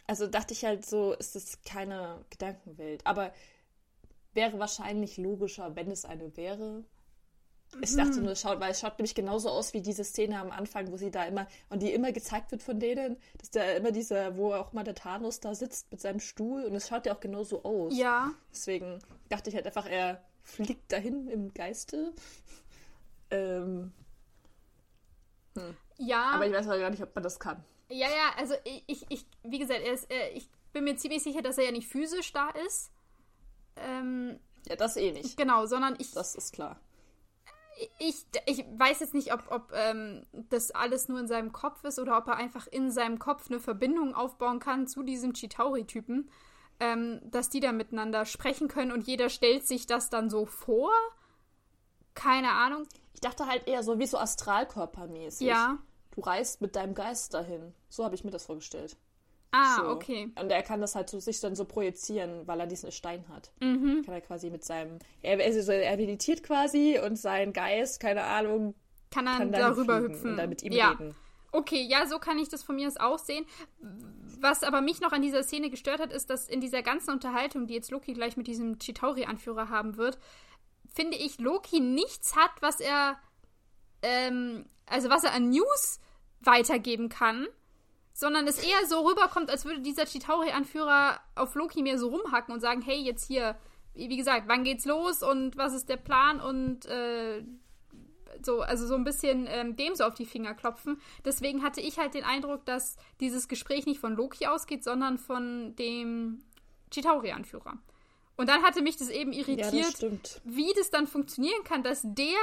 also 0.08 0.26
dachte 0.26 0.54
ich 0.54 0.66
halt 0.66 0.84
so, 0.84 1.14
ist 1.14 1.36
das 1.36 1.62
keine 1.64 2.26
Gedankenwelt. 2.32 3.06
Aber 3.06 3.32
wäre 4.34 4.60
wahrscheinlich 4.60 5.18
logischer, 5.18 5.76
wenn 5.76 5.92
es 5.92 6.06
eine 6.06 6.36
wäre. 6.38 6.84
Ich 7.80 7.96
dachte 7.96 8.18
mhm. 8.18 8.26
nur, 8.26 8.36
schaut, 8.36 8.60
weil 8.60 8.72
es 8.72 8.82
schaut 8.82 8.98
nämlich 9.00 9.16
genauso 9.16 9.50
aus 9.50 9.74
wie 9.74 9.82
diese 9.82 10.04
Szene 10.04 10.40
am 10.40 10.52
Anfang, 10.52 10.92
wo 10.92 10.98
sie 10.98 11.10
da 11.10 11.24
immer, 11.24 11.48
und 11.70 11.82
die 11.82 11.94
immer 11.94 12.12
gezeigt 12.12 12.52
wird 12.52 12.62
von 12.62 12.80
denen, 12.80 13.16
dass 13.38 13.50
da 13.50 13.64
immer 13.72 13.92
dieser, 13.92 14.36
wo 14.36 14.54
auch 14.54 14.74
mal 14.74 14.84
der 14.84 14.96
Thanos 14.96 15.40
da 15.40 15.56
sitzt 15.56 15.90
mit 15.90 16.02
seinem 16.02 16.20
Stuhl 16.20 16.66
und 16.66 16.76
es 16.76 16.90
schaut 16.90 17.06
ja 17.06 17.16
auch 17.16 17.22
genauso 17.22 17.64
aus. 17.64 17.96
Ja. 17.96 18.32
Deswegen 18.52 19.00
dachte 19.30 19.50
ich 19.50 19.56
halt 19.56 19.66
einfach, 19.66 19.86
er 19.86 20.22
fliegt 20.44 20.92
dahin 20.92 21.28
im 21.28 21.54
Geiste. 21.54 22.14
Ähm. 23.34 23.94
Hm. 25.56 25.78
Ja. 26.00 26.32
Aber 26.34 26.46
ich 26.46 26.52
weiß 26.52 26.68
halt 26.68 26.82
gar 26.82 26.90
nicht, 26.90 27.02
ob 27.02 27.16
man 27.16 27.24
das 27.24 27.40
kann. 27.40 27.64
Ja, 27.88 28.08
ja, 28.10 28.34
also 28.38 28.56
ich, 28.66 29.06
ich, 29.08 29.26
wie 29.44 29.58
gesagt, 29.58 29.80
ist, 29.88 30.12
äh, 30.12 30.32
ich 30.32 30.50
bin 30.74 30.84
mir 30.84 30.98
ziemlich 30.98 31.24
sicher, 31.24 31.42
dass 31.42 31.58
er 31.58 31.64
ja 31.64 31.72
nicht 31.72 31.88
physisch 31.88 32.34
da 32.34 32.50
ist. 32.50 32.92
Ähm, 33.82 34.40
ja, 34.68 34.76
das 34.76 34.98
eh 34.98 35.12
nicht. 35.12 35.38
Genau, 35.38 35.66
sondern 35.66 35.96
ich. 36.00 36.12
Das 36.12 36.36
ist 36.36 36.54
klar 36.54 36.80
ich, 38.00 38.26
ich 38.46 38.66
weiß 38.78 39.00
jetzt 39.00 39.14
nicht, 39.14 39.34
ob, 39.34 39.52
ob 39.52 39.72
ähm, 39.74 40.26
das 40.50 40.72
alles 40.72 41.08
nur 41.08 41.20
in 41.20 41.28
seinem 41.28 41.52
Kopf 41.52 41.84
ist 41.84 42.00
oder 42.00 42.18
ob 42.18 42.28
er 42.28 42.36
einfach 42.36 42.68
in 42.68 42.92
seinem 42.92 43.20
Kopf 43.20 43.50
eine 43.50 43.60
Verbindung 43.60 44.14
aufbauen 44.14 44.60
kann 44.60 44.88
zu 44.88 45.04
diesem 45.04 45.34
Chitauri-Typen, 45.34 46.30
ähm, 46.80 47.22
dass 47.24 47.50
die 47.50 47.60
da 47.60 47.72
miteinander 47.72 48.26
sprechen 48.26 48.68
können 48.68 48.92
und 48.92 49.08
jeder 49.08 49.30
stellt 49.30 49.68
sich 49.68 49.86
das 49.88 50.10
dann 50.10 50.30
so 50.30 50.46
vor. 50.46 50.92
Keine 52.14 52.52
Ahnung. 52.52 52.88
Ich 53.14 53.22
dachte 53.22 53.48
halt 53.48 53.68
eher 53.68 53.84
so 53.84 54.00
wie 54.00 54.08
so 54.08 54.18
astralkörpermäßig. 54.18 55.48
Ja. 55.48 55.78
Du 56.12 56.22
reist 56.22 56.62
mit 56.62 56.76
deinem 56.76 56.94
Geist 56.94 57.34
dahin. 57.34 57.74
So 57.90 58.04
habe 58.04 58.16
ich 58.16 58.24
mir 58.24 58.32
das 58.32 58.46
vorgestellt. 58.46 58.98
Ah, 59.52 59.78
so. 59.78 59.88
okay. 59.90 60.32
Und 60.40 60.50
er 60.50 60.64
kann 60.64 60.80
das 60.80 60.96
halt 60.96 61.10
so 61.10 61.20
sich 61.20 61.40
dann 61.42 61.56
so 61.56 61.66
projizieren, 61.66 62.48
weil 62.48 62.60
er 62.62 62.68
diesen 62.68 62.92
Stein 62.92 63.26
hat. 63.28 63.52
Mhm. 63.60 64.04
Kann 64.06 64.14
er 64.14 64.22
quasi 64.22 64.50
mit 64.50 64.64
seinem. 64.64 65.00
Er, 65.22 65.44
also 65.44 65.72
er 65.72 65.98
meditiert 65.98 66.44
quasi 66.44 67.00
und 67.04 67.18
sein 67.18 67.52
Geist, 67.52 68.00
keine 68.00 68.24
Ahnung. 68.24 68.76
Kann 69.10 69.28
er 69.28 69.38
kann 69.38 69.52
darüber 69.52 70.00
hüpfen. 70.00 70.32
Und 70.32 70.38
dann 70.38 70.50
mit 70.50 70.64
ihm 70.64 70.72
ja. 70.72 70.92
reden. 70.92 71.16
Okay, 71.52 71.82
ja, 71.82 72.08
so 72.08 72.18
kann 72.18 72.40
ich 72.40 72.48
das 72.48 72.64
von 72.64 72.78
mir 72.78 72.88
aus 72.88 72.96
aussehen. 72.96 73.46
Was 74.40 74.64
aber 74.64 74.80
mich 74.80 75.02
noch 75.02 75.12
an 75.12 75.22
dieser 75.22 75.44
Szene 75.44 75.70
gestört 75.70 76.00
hat, 76.00 76.14
ist, 76.14 76.30
dass 76.30 76.48
in 76.48 76.62
dieser 76.62 76.82
ganzen 76.82 77.12
Unterhaltung, 77.12 77.68
die 77.68 77.74
jetzt 77.74 77.92
Loki 77.92 78.14
gleich 78.14 78.38
mit 78.38 78.48
diesem 78.48 78.80
Chitauri-Anführer 78.80 79.68
haben 79.68 79.98
wird, 79.98 80.18
finde 80.94 81.18
ich, 81.18 81.40
Loki 81.40 81.82
nichts 81.82 82.38
hat, 82.38 82.52
was 82.62 82.80
er, 82.80 83.18
ähm, 84.02 84.66
also 84.86 85.10
was 85.10 85.26
er 85.26 85.34
an 85.34 85.50
News 85.50 86.00
weitergeben 86.40 87.10
kann 87.10 87.48
sondern 88.14 88.48
es 88.48 88.64
eher 88.64 88.86
so 88.88 89.08
rüberkommt, 89.08 89.50
als 89.50 89.66
würde 89.66 89.82
dieser 89.82 90.06
Chitauri-Anführer 90.06 91.20
auf 91.36 91.56
Loki 91.56 91.82
mehr 91.82 91.98
so 91.98 92.10
rumhacken 92.10 92.54
und 92.54 92.60
sagen, 92.60 92.82
hey, 92.82 93.00
jetzt 93.00 93.28
hier, 93.28 93.56
wie 93.94 94.18
gesagt, 94.18 94.48
wann 94.48 94.64
geht's 94.64 94.86
los 94.86 95.24
und 95.24 95.58
was 95.58 95.74
ist 95.74 95.90
der 95.90 95.98
Plan 95.98 96.40
und 96.40 96.86
äh, 96.86 97.44
so, 98.44 98.62
also 98.62 98.88
so 98.88 98.96
ein 98.96 99.04
bisschen 99.04 99.48
ähm, 99.48 99.76
dem 99.76 99.96
so 99.96 100.04
auf 100.04 100.16
die 100.16 100.26
Finger 100.26 100.54
klopfen. 100.54 101.00
Deswegen 101.26 101.64
hatte 101.64 101.82
ich 101.82 102.00
halt 102.00 102.14
den 102.14 102.24
Eindruck, 102.24 102.66
dass 102.66 102.98
dieses 103.20 103.48
Gespräch 103.48 103.86
nicht 103.86 104.00
von 104.00 104.16
Loki 104.16 104.48
ausgeht, 104.48 104.84
sondern 104.84 105.18
von 105.18 105.76
dem 105.76 106.44
Chitauri-Anführer. 106.92 107.78
Und 108.38 108.50
dann 108.50 108.64
hatte 108.64 108.82
mich 108.82 108.98
das 108.98 109.10
eben 109.10 109.34
irritiert, 109.34 110.00
Ja, 110.02 110.10
das 110.10 110.42
wie 110.44 110.74
das 110.76 110.90
dann 110.90 111.08
funktionieren 111.08 111.64
kann, 111.64 111.84
dass 111.84 112.02
der 112.04 112.40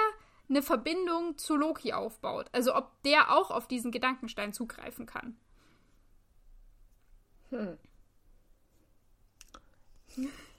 eine 0.49 0.63
Verbindung 0.63 1.37
zu 1.37 1.57
Loki 1.57 1.93
aufbaut. 1.93 2.47
Also 2.53 2.75
ob 2.75 3.03
der 3.03 3.37
auch 3.37 3.51
auf 3.51 3.67
diesen 3.67 3.91
Gedankenstein 3.91 4.53
zugreifen 4.53 5.07
kann. 5.07 5.37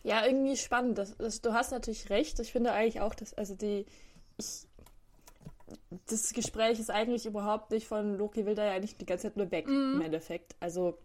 Ja, 0.03 0.25
irgendwie 0.25 0.55
spannend. 0.55 0.97
Das, 0.97 1.15
das, 1.17 1.41
du 1.41 1.53
hast 1.53 1.71
natürlich 1.71 2.09
recht. 2.09 2.39
Ich 2.39 2.51
finde 2.51 2.71
eigentlich 2.71 3.01
auch, 3.01 3.13
dass, 3.13 3.33
also 3.33 3.55
die, 3.55 3.85
ich, 4.37 4.67
das 6.07 6.33
Gespräch 6.33 6.79
ist 6.79 6.89
eigentlich 6.89 7.25
überhaupt 7.25 7.71
nicht 7.71 7.87
von 7.87 8.17
Loki 8.17 8.45
will 8.45 8.55
da 8.55 8.65
ja 8.65 8.73
eigentlich 8.73 8.97
die 8.97 9.05
ganze 9.05 9.27
Zeit 9.27 9.37
nur 9.37 9.51
weg, 9.51 9.67
im 9.67 10.01
Endeffekt. 10.01 10.55
Also, 10.59 10.97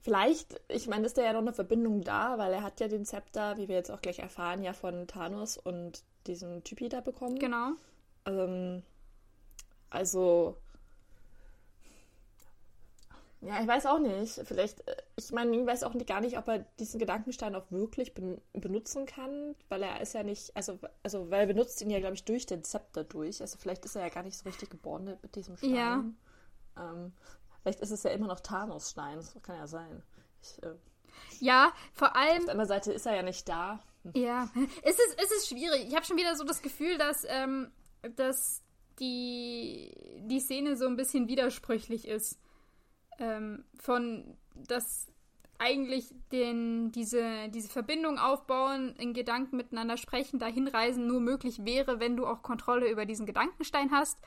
vielleicht, 0.00 0.60
ich 0.68 0.86
meine, 0.86 1.06
ist 1.06 1.18
da 1.18 1.22
ja 1.22 1.32
noch 1.32 1.40
eine 1.40 1.52
Verbindung 1.52 2.02
da, 2.02 2.38
weil 2.38 2.52
er 2.52 2.62
hat 2.62 2.80
ja 2.80 2.88
den 2.88 3.04
Zepter, 3.04 3.56
wie 3.56 3.68
wir 3.68 3.76
jetzt 3.76 3.90
auch 3.90 4.00
gleich 4.00 4.20
erfahren, 4.20 4.62
ja 4.62 4.72
von 4.72 5.06
Thanos 5.06 5.58
und 5.58 6.04
diesem 6.26 6.62
Typi 6.64 6.88
da 6.88 7.00
bekommen. 7.00 7.38
Genau. 7.38 7.72
Ähm, 8.26 8.82
also, 9.90 10.56
ja, 13.46 13.60
ich 13.60 13.66
weiß 13.66 13.86
auch 13.86 13.98
nicht. 13.98 14.40
Vielleicht, 14.44 14.86
äh, 14.88 14.96
ich 15.16 15.30
meine, 15.32 15.56
ich 15.56 15.66
weiß 15.66 15.82
auch 15.84 15.94
gar 16.06 16.20
nicht, 16.20 16.38
ob 16.38 16.48
er 16.48 16.60
diesen 16.78 16.98
Gedankenstein 16.98 17.54
auch 17.54 17.70
wirklich 17.70 18.14
ben 18.14 18.40
benutzen 18.52 19.06
kann, 19.06 19.54
weil 19.68 19.82
er 19.82 20.00
ist 20.00 20.14
ja 20.14 20.22
nicht, 20.22 20.54
also, 20.56 20.78
also 21.02 21.30
weil 21.30 21.40
er 21.42 21.46
benutzt 21.46 21.80
ihn 21.82 21.90
ja, 21.90 22.00
glaube 22.00 22.14
ich, 22.14 22.24
durch 22.24 22.46
den 22.46 22.64
Zepter 22.64 23.04
durch. 23.04 23.40
Also 23.40 23.58
vielleicht 23.58 23.84
ist 23.84 23.96
er 23.96 24.02
ja 24.02 24.08
gar 24.08 24.22
nicht 24.22 24.36
so 24.38 24.48
richtig 24.48 24.70
geboren 24.70 25.16
mit 25.20 25.34
diesem 25.36 25.56
Stein. 25.56 25.74
Ja. 25.74 26.04
Ähm, 26.76 27.12
vielleicht 27.62 27.80
ist 27.80 27.90
es 27.90 28.02
ja 28.02 28.10
immer 28.10 28.26
noch 28.26 28.40
Thanos-Stein, 28.40 29.16
das 29.16 29.36
kann 29.42 29.56
ja 29.56 29.66
sein. 29.66 30.02
Ich, 30.42 30.62
äh, 30.62 30.74
Ja, 31.40 31.72
vor 31.92 32.16
allem. 32.16 32.38
auf 32.38 32.44
der 32.44 32.52
anderen 32.52 32.68
Seite 32.68 32.92
ist 32.92 33.06
er 33.06 33.14
ja 33.16 33.22
nicht 33.22 33.48
da. 33.48 33.82
Ja, 34.14 34.48
es 34.82 34.98
ist, 34.98 35.18
es 35.22 35.30
ist 35.30 35.48
schwierig. 35.48 35.86
Ich 35.88 35.94
habe 35.94 36.04
schon 36.04 36.16
wieder 36.16 36.34
so 36.36 36.44
das 36.44 36.62
Gefühl, 36.62 36.98
dass, 36.98 37.24
ähm, 37.28 37.70
dass 38.16 38.62
die, 39.00 39.92
die 40.28 40.40
Szene 40.40 40.76
so 40.76 40.86
ein 40.86 40.96
bisschen 40.96 41.28
widersprüchlich 41.28 42.06
ist. 42.06 42.38
Ähm, 43.18 43.64
von, 43.78 44.36
dass 44.54 45.08
eigentlich 45.58 46.14
den, 46.32 46.90
diese, 46.92 47.48
diese 47.48 47.68
Verbindung 47.68 48.18
aufbauen, 48.18 48.94
in 48.96 49.14
Gedanken 49.14 49.56
miteinander 49.56 49.96
sprechen, 49.96 50.38
dahin 50.38 50.68
reisen 50.68 51.06
nur 51.06 51.20
möglich 51.20 51.64
wäre, 51.64 52.00
wenn 52.00 52.16
du 52.16 52.26
auch 52.26 52.42
Kontrolle 52.42 52.90
über 52.90 53.06
diesen 53.06 53.26
Gedankenstein 53.26 53.90
hast. 53.90 54.18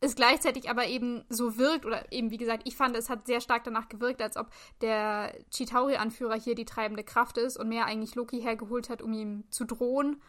Es 0.00 0.16
gleichzeitig 0.16 0.68
aber 0.68 0.86
eben 0.86 1.24
so 1.28 1.56
wirkt, 1.56 1.86
oder 1.86 2.10
eben 2.12 2.30
wie 2.30 2.36
gesagt, 2.36 2.62
ich 2.66 2.76
fand, 2.76 2.96
es 2.96 3.08
hat 3.08 3.26
sehr 3.26 3.40
stark 3.40 3.64
danach 3.64 3.88
gewirkt, 3.88 4.20
als 4.20 4.36
ob 4.36 4.48
der 4.80 5.34
Chitauri-Anführer 5.50 6.34
hier 6.34 6.54
die 6.54 6.64
treibende 6.64 7.04
Kraft 7.04 7.38
ist 7.38 7.56
und 7.56 7.68
mehr 7.68 7.86
eigentlich 7.86 8.14
Loki 8.14 8.40
hergeholt 8.40 8.90
hat, 8.90 9.00
um 9.00 9.12
ihm 9.12 9.44
zu 9.50 9.64
drohen 9.64 10.20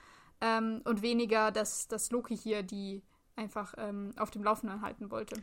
ähm, 0.42 0.82
und 0.86 1.02
weniger, 1.02 1.52
dass, 1.52 1.88
dass 1.88 2.12
Loki 2.12 2.38
hier 2.38 2.64
die 2.64 3.04
einfach 3.36 3.74
ähm, 3.78 4.14
auf 4.18 4.32
dem 4.32 4.44
Laufenden 4.44 4.82
halten 4.82 5.12
wollte. 5.12 5.42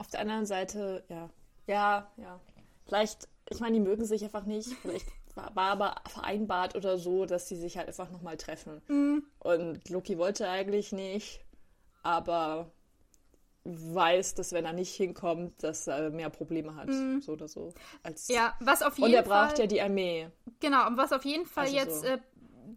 Auf 0.00 0.08
der 0.08 0.20
anderen 0.20 0.46
Seite, 0.46 1.04
ja. 1.10 1.28
Ja, 1.66 2.10
ja. 2.16 2.40
Vielleicht, 2.86 3.28
ich 3.50 3.60
meine, 3.60 3.74
die 3.74 3.80
mögen 3.80 4.04
sich 4.06 4.24
einfach 4.24 4.44
nicht. 4.46 4.72
Vielleicht 4.80 5.06
war, 5.34 5.54
aber 5.70 5.96
vereinbart 6.08 6.74
oder 6.74 6.96
so, 6.98 7.26
dass 7.26 7.48
sie 7.48 7.56
sich 7.56 7.76
halt 7.76 7.88
einfach 7.88 8.10
nochmal 8.10 8.38
treffen. 8.38 8.80
Und 9.38 9.88
Loki 9.90 10.16
wollte 10.16 10.48
eigentlich 10.48 10.90
nicht, 10.92 11.44
aber 12.02 12.72
weiß, 13.64 14.34
dass 14.36 14.52
wenn 14.52 14.64
er 14.64 14.72
nicht 14.72 14.94
hinkommt, 14.94 15.62
dass 15.62 15.86
er 15.86 16.08
mehr 16.10 16.30
Probleme 16.30 16.74
hat. 16.76 16.88
So 17.22 17.32
oder 17.32 17.46
so. 17.46 17.74
Als 18.02 18.28
Ja, 18.28 18.56
was 18.60 18.82
auf 18.82 18.96
jeden 18.96 19.10
Und 19.10 19.14
er 19.14 19.24
Fall. 19.24 19.48
braucht 19.48 19.58
ja 19.58 19.66
die 19.66 19.82
Armee. 19.82 20.30
Genau, 20.60 20.86
und 20.86 20.96
was 20.96 21.12
auf 21.12 21.26
jeden 21.26 21.44
Fall 21.44 21.64
Also 21.64 21.76
jetzt, 21.76 22.00
so. 22.00 22.06
äh, 22.06 22.18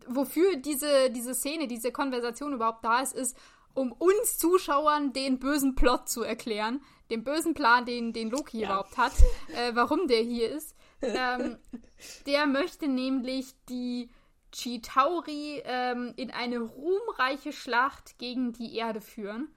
wofür 0.08 0.58
diese, 0.58 1.10
diese 1.10 1.34
Szene, 1.34 1.68
diese 1.68 1.94
Konversation 1.94 2.52
überhaupt 2.54 2.84
da 2.84 3.00
ist, 3.02 3.14
ist, 3.16 3.38
um 3.74 3.92
uns 3.94 4.38
Zuschauern 4.38 5.14
den 5.14 5.40
bösen 5.40 5.74
Plot 5.76 6.10
zu 6.10 6.22
erklären, 6.22 6.82
den 7.14 7.24
bösen 7.24 7.54
Plan, 7.54 7.86
den, 7.86 8.12
den 8.12 8.30
Loki 8.30 8.60
Ja. 8.60 8.68
überhaupt 8.68 8.98
hat, 8.98 9.14
äh, 9.56 9.74
warum 9.76 10.08
der 10.08 10.22
hier 10.22 10.50
ist. 10.50 10.76
Ähm, 11.02 11.58
der 12.26 12.46
möchte 12.48 12.88
nämlich 12.88 13.54
die 13.70 14.10
Chitauri 14.52 15.62
ähm, 15.66 16.14
in 16.16 16.32
eine 16.32 16.60
ruhmreiche 16.60 17.54
Schlacht 17.54 18.18
gegen 18.18 18.54
die 18.54 18.76
Erde 18.76 19.02
führen. 19.02 19.50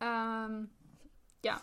Ähm, 0.00 0.70
ja. 1.44 1.60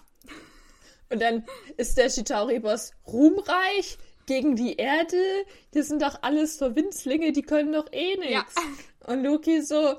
Und 1.10 1.22
dann 1.22 1.46
ist 1.78 1.98
der 1.98 2.10
Chitauri-Boss 2.10 2.92
ruhmreich 3.08 3.98
gegen 4.26 4.56
die 4.56 4.76
Erde. 4.78 5.46
Die 5.74 5.82
sind 5.82 6.02
doch 6.02 6.18
alles 6.24 6.58
so 6.58 6.76
Winzlinge, 6.76 7.32
die 7.32 7.44
können 7.44 7.74
doch 7.74 7.92
eh 7.92 8.18
nichts. 8.18 8.56
Ja. 8.56 9.14
Und 9.14 9.24
Loki 9.24 9.62
so, 9.62 9.96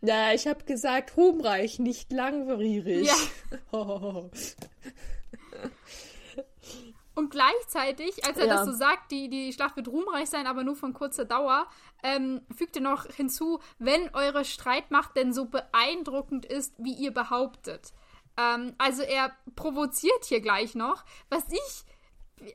na, 0.00 0.34
ich 0.34 0.46
hab 0.46 0.66
gesagt 0.66 1.16
ruhmreich, 1.16 1.78
nicht 1.78 2.12
langwierig. 2.12 3.06
Ja. 3.06 3.14
Hohoho. 3.72 4.30
Und 7.14 7.30
gleichzeitig, 7.30 8.24
als 8.24 8.38
er 8.38 8.46
Ja. 8.46 8.54
das 8.56 8.66
so 8.66 8.72
sagt, 8.72 9.10
die, 9.10 9.28
die 9.28 9.52
Schlacht 9.52 9.76
wird 9.76 9.88
ruhmreich 9.88 10.30
sein, 10.30 10.46
aber 10.46 10.64
nur 10.64 10.76
von 10.76 10.94
kurzer 10.94 11.24
Dauer, 11.24 11.66
ähm, 12.02 12.40
fügt 12.56 12.76
er 12.76 12.82
noch 12.82 13.06
hinzu, 13.06 13.60
wenn 13.78 14.14
eure 14.14 14.44
Streitmacht 14.44 15.16
denn 15.16 15.32
so 15.34 15.44
beeindruckend 15.46 16.46
ist, 16.46 16.72
wie 16.78 16.94
ihr 16.94 17.12
behauptet. 17.12 17.92
Ähm, 18.38 18.74
also 18.78 19.02
er 19.02 19.32
provoziert 19.54 20.24
hier 20.24 20.40
gleich 20.40 20.74
noch, 20.74 21.04
was 21.28 21.44
ich 21.50 21.84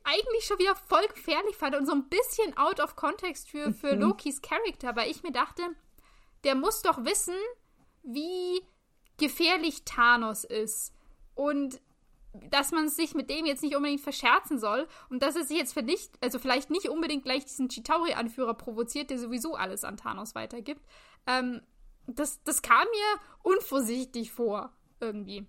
eigentlich 0.04 0.46
schon 0.46 0.58
wieder 0.58 0.76
voll 0.76 1.06
gefährlich 1.14 1.56
fand 1.58 1.76
und 1.76 1.86
so 1.86 1.92
ein 1.92 2.10
bisschen 2.10 2.58
out 2.58 2.80
of 2.80 2.96
context 2.96 3.50
für, 3.50 3.72
für 3.72 3.94
Lokis 3.94 4.42
Charakter, 4.42 4.96
weil 4.96 5.12
ich 5.12 5.22
mir 5.22 5.32
dachte, 5.32 5.62
der 6.46 6.56
muss 6.56 6.82
doch 6.82 7.04
wissen, 7.04 7.36
wie 8.04 8.62
gefährlich 9.18 9.84
Thanos 9.84 10.44
ist. 10.44 10.94
Und 11.34 11.82
dass 12.50 12.72
man 12.72 12.90
sich 12.90 13.14
mit 13.14 13.30
dem 13.30 13.46
jetzt 13.46 13.64
nicht 13.64 13.76
unbedingt 13.76 14.02
verscherzen 14.02 14.60
soll 14.60 14.88
und 15.10 15.24
dass 15.24 15.36
es 15.36 15.48
sich 15.48 15.58
jetzt 15.58 15.74
vielleicht, 15.74 16.12
also 16.22 16.40
vielleicht 16.40 16.70
nicht 16.70 16.90
unbedingt 16.90 17.24
gleich 17.24 17.46
diesen 17.46 17.70
Chitauri-Anführer 17.70 18.54
provoziert, 18.54 19.10
der 19.10 19.20
sowieso 19.20 19.56
alles 19.56 19.84
an 19.84 19.98
Thanos 19.98 20.36
weitergibt. 20.36 20.82
Ähm, 21.28 21.62
das, 22.08 22.44
das 22.44 22.62
kam 22.62 22.84
mir 22.84 23.22
unvorsichtig 23.44 24.32
vor, 24.32 24.72
irgendwie. 25.00 25.48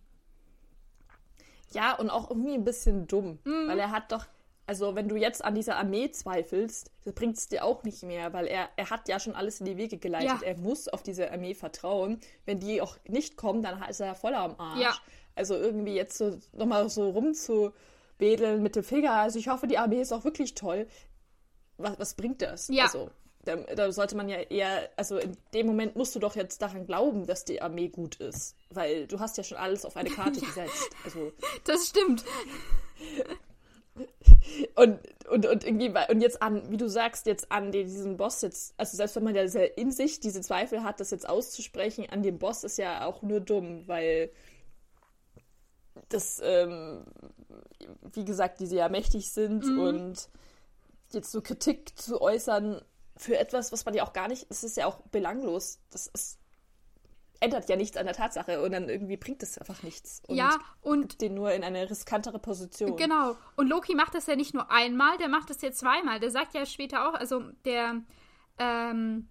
Ja, 1.73 1.97
und 1.97 2.11
auch 2.11 2.31
irgendwie 2.31 2.55
ein 2.55 2.65
bisschen 2.65 3.07
dumm. 3.07 3.39
Mhm. 3.45 3.69
Weil 3.69 3.79
er 3.79 3.91
hat 3.91 4.13
doch, 4.13 4.27
also 4.67 4.97
wenn 4.97 5.09
du 5.09 5.17
jetzt 5.17 5.45
an 5.45 5.55
dieser 5.55 5.77
Armee 5.77 6.11
zweifelst, 6.11 6.91
bringt 7.15 7.39
es 7.39 7.49
dir 7.49 7.65
auch 7.65 7.85
nicht 7.85 8.03
mehr, 8.03 8.33
weil 8.33 8.47
er, 8.47 8.69
er 8.77 8.91
hat 8.91 9.09
ja 9.09 9.21
schon 9.21 9.35
alles 9.35 9.61
in 9.61 9.67
die 9.67 9.77
Wege 9.77 9.97
geleitet. 9.97 10.43
Ja. 10.43 10.47
Er 10.47 10.57
muss 10.59 10.89
auf 10.89 11.03
diese 11.03 11.31
Armee 11.31 11.55
vertrauen. 11.55 12.19
Wenn 12.45 12.59
die 12.59 12.83
auch 12.83 12.97
nicht 13.07 13.37
kommen, 13.37 13.63
dann 13.63 13.81
ist 13.89 14.01
er 14.01 14.15
voller 14.17 14.41
am 14.41 14.59
Arsch. 14.59 14.81
Ja. 14.81 14.97
Also 15.37 15.55
irgendwie 15.55 15.95
jetzt 15.95 16.19
so 16.19 16.39
nochmal 16.53 16.89
so 16.89 17.11
rumzuwedeln 17.11 18.63
mit 18.63 18.75
dem 18.75 18.83
Finger. 18.83 19.13
Also 19.13 19.39
ich 19.39 19.49
hoffe, 19.49 19.69
die 19.69 19.79
Armee 19.79 20.01
ist 20.01 20.13
auch 20.13 20.25
wirklich 20.25 20.55
toll. 20.55 20.89
Was, 21.77 21.99
was 21.99 22.15
bringt 22.15 22.43
das? 22.43 22.69
Ja. 22.69 22.85
Also, 22.85 23.11
da, 23.45 23.57
da 23.57 23.93
sollte 23.93 24.17
man 24.17 24.29
ja 24.29 24.39
eher, 24.39 24.91
also 24.97 25.19
in 25.19 25.37
dem 25.55 25.67
Moment 25.67 25.95
musst 25.95 26.17
du 26.17 26.19
doch 26.19 26.35
jetzt 26.35 26.61
daran 26.61 26.85
glauben, 26.85 27.27
dass 27.27 27.45
die 27.45 27.63
Armee 27.63 27.89
gut 27.89 28.17
ist. 28.17 28.57
Weil 28.71 29.07
du 29.07 29.21
hast 29.21 29.39
ja 29.39 29.45
schon 29.45 29.59
alles 29.59 29.85
auf 29.85 29.97
eine 29.97 30.11
Karte 30.11 30.41
gesetzt. 30.45 30.91
Also 31.05 31.33
Das 31.63 31.87
stimmt. 31.87 32.25
Und, 34.75 35.01
und, 35.29 35.47
und 35.47 35.65
irgendwie, 35.65 35.93
und 36.09 36.21
jetzt 36.21 36.41
an, 36.43 36.71
wie 36.71 36.77
du 36.77 36.89
sagst, 36.89 37.27
jetzt 37.27 37.51
an 37.51 37.73
den, 37.73 37.87
diesen 37.87 38.17
Boss 38.17 38.43
jetzt, 38.43 38.75
also 38.77 38.97
selbst 38.97 39.17
wenn 39.17 39.25
man 39.25 39.35
ja 39.35 39.49
sehr 39.49 39.77
in 39.77 39.91
sich 39.91 40.21
diese 40.21 40.41
Zweifel 40.41 40.85
hat, 40.85 41.01
das 41.01 41.11
jetzt 41.11 41.29
auszusprechen, 41.29 42.07
an 42.11 42.23
dem 42.23 42.39
Boss 42.39 42.63
ist 42.63 42.79
ja 42.79 43.07
auch 43.07 43.23
nur 43.23 43.41
dumm, 43.41 43.89
weil 43.89 44.31
das, 46.11 46.41
ähm, 46.45 47.05
wie 48.13 48.25
gesagt, 48.25 48.61
diese 48.61 48.77
ja 48.77 48.89
mächtig 48.89 49.33
sind 49.33 49.65
und 49.65 50.29
jetzt 51.11 51.33
so 51.33 51.41
Kritik 51.41 51.99
zu 51.99 52.21
äußern 52.21 52.83
für 53.17 53.39
etwas, 53.39 53.73
was 53.73 53.85
man 53.85 53.95
ja 53.95 54.05
auch 54.05 54.13
gar 54.13 54.29
nicht, 54.29 54.47
es 54.51 54.63
ist 54.63 54.77
ja 54.77 54.87
auch 54.87 55.01
belanglos, 55.11 55.81
das 55.91 56.07
ist, 56.09 56.39
ändert 57.41 57.69
ja 57.69 57.77
nichts 57.77 57.97
an 57.97 58.07
der 58.07 58.15
Tatsache 58.15 58.63
und 58.63 58.73
dann 58.73 58.89
irgendwie 58.89 59.17
bringt 59.17 59.43
es 59.43 59.59
einfach 59.59 59.83
nichts. 59.83 60.23
Und 60.27 60.37
Ja, 60.37 60.59
und 60.81 61.21
den 61.21 61.35
nur 61.35 61.53
in 61.53 61.65
eine 61.65 61.89
riskantere 61.89 62.39
Position. 62.39 62.97
Genau. 62.97 63.37
Und 63.57 63.69
Loki 63.69 63.95
macht 63.95 64.15
das 64.15 64.27
ja 64.27 64.37
nicht 64.37 64.55
nur 64.55 64.71
einmal, 64.71 65.17
der 65.19 65.29
macht 65.29 65.51
das 65.51 65.63
ja 65.63 65.71
zweimal. 65.73 66.21
Der 66.21 66.31
sagt 66.31 66.55
ja 66.55 66.67
später 66.67 67.09
auch, 67.09 67.15
also 67.15 67.43
der, 67.65 68.03
ähm, 68.59 69.29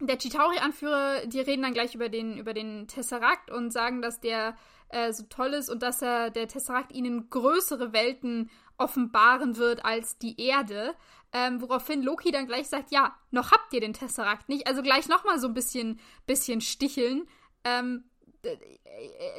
der 0.00 0.18
Chitauri-Anführer, 0.18 1.26
die 1.26 1.40
reden 1.40 1.62
dann 1.62 1.74
gleich 1.74 1.94
über 1.94 2.08
den, 2.08 2.36
über 2.38 2.54
den 2.54 2.88
Tesseract 2.88 3.50
und 3.50 3.72
sagen, 3.72 4.02
dass 4.02 4.20
der 4.20 4.56
äh, 4.88 5.12
so 5.12 5.24
toll 5.24 5.54
ist 5.54 5.70
und 5.70 5.82
dass 5.82 6.02
er 6.02 6.30
der 6.30 6.48
Tesseract 6.48 6.92
ihnen 6.92 7.30
größere 7.30 7.92
Welten 7.92 8.50
offenbaren 8.78 9.56
wird 9.56 9.84
als 9.84 10.18
die 10.18 10.40
Erde. 10.40 10.94
Ähm, 11.32 11.60
woraufhin 11.60 12.02
Loki 12.02 12.30
dann 12.30 12.46
gleich 12.46 12.68
sagt, 12.68 12.90
ja, 12.90 13.18
noch 13.30 13.50
habt 13.50 13.72
ihr 13.72 13.80
den 13.80 13.92
Tesseract 13.92 14.48
nicht. 14.48 14.66
Also 14.66 14.82
gleich 14.82 15.08
nochmal 15.08 15.38
so 15.38 15.48
ein 15.48 15.54
bisschen, 15.54 16.00
bisschen 16.26 16.60
sticheln. 16.60 17.28
Ähm, 17.64 18.04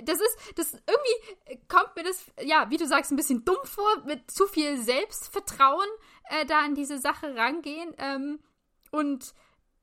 das 0.03 0.19
ist, 0.19 0.37
das 0.55 0.73
irgendwie 0.73 1.67
kommt 1.67 1.95
mir 1.95 2.03
das, 2.03 2.25
ja, 2.43 2.69
wie 2.69 2.77
du 2.77 2.85
sagst, 2.85 3.11
ein 3.11 3.15
bisschen 3.15 3.45
dumm 3.45 3.63
vor, 3.63 4.03
mit 4.05 4.29
zu 4.29 4.47
viel 4.47 4.77
Selbstvertrauen 4.77 5.87
äh, 6.29 6.45
da 6.45 6.59
an 6.59 6.75
diese 6.75 6.99
Sache 6.99 7.35
rangehen. 7.35 7.93
Ähm, 7.97 8.39
und 8.91 9.33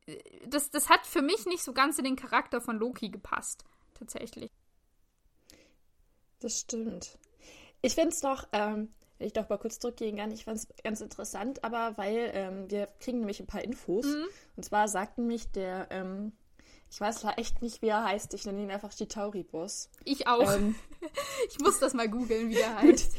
äh, 0.07 0.19
das, 0.47 0.71
das 0.71 0.89
hat 0.89 1.07
für 1.07 1.23
mich 1.23 1.47
nicht 1.47 1.63
so 1.63 1.73
ganz 1.73 1.99
in 1.99 2.05
den 2.05 2.17
Charakter 2.17 2.61
von 2.61 2.79
Loki 2.79 3.09
gepasst, 3.09 3.65
tatsächlich. 3.95 4.51
Das 6.41 6.61
stimmt. 6.61 7.19
Ich 7.81 7.95
finde 7.95 8.11
es 8.11 8.23
noch, 8.23 8.49
ähm, 8.53 8.95
wenn 9.25 9.29
ich 9.29 9.33
doch 9.33 9.49
mal 9.49 9.57
kurz 9.57 9.79
zurückgehen 9.79 10.19
kann, 10.19 10.31
ich 10.33 10.45
fand 10.45 10.59
es 10.59 10.69
ganz 10.83 11.01
interessant, 11.01 11.65
aber 11.65 11.97
weil 11.97 12.31
ähm, 12.35 12.71
wir 12.71 12.89
kriegen 13.01 13.21
nämlich 13.21 13.41
ein 13.41 13.47
paar 13.47 13.65
Infos. 13.65 14.05
Mhm. 14.05 14.27
Und 14.55 14.65
zwar 14.65 14.87
sagt 14.87 15.17
nämlich 15.17 15.51
der, 15.51 15.87
ähm, 15.89 16.33
ich 16.91 17.01
weiß 17.01 17.21
zwar 17.21 17.39
echt 17.39 17.63
nicht, 17.63 17.81
wie 17.81 17.89
er 17.89 18.05
heißt, 18.05 18.35
ich 18.35 18.45
nenne 18.45 18.63
ihn 18.63 18.71
einfach 18.71 18.93
Chitauri-Boss. 18.93 19.89
Ich 20.05 20.27
auch. 20.27 20.53
Ähm, 20.55 20.75
ich 21.49 21.59
muss 21.59 21.81
das 21.81 21.95
mal 21.95 22.07
googeln, 22.07 22.51
wie 22.51 22.57
der 22.57 22.77
heißt. 22.83 23.17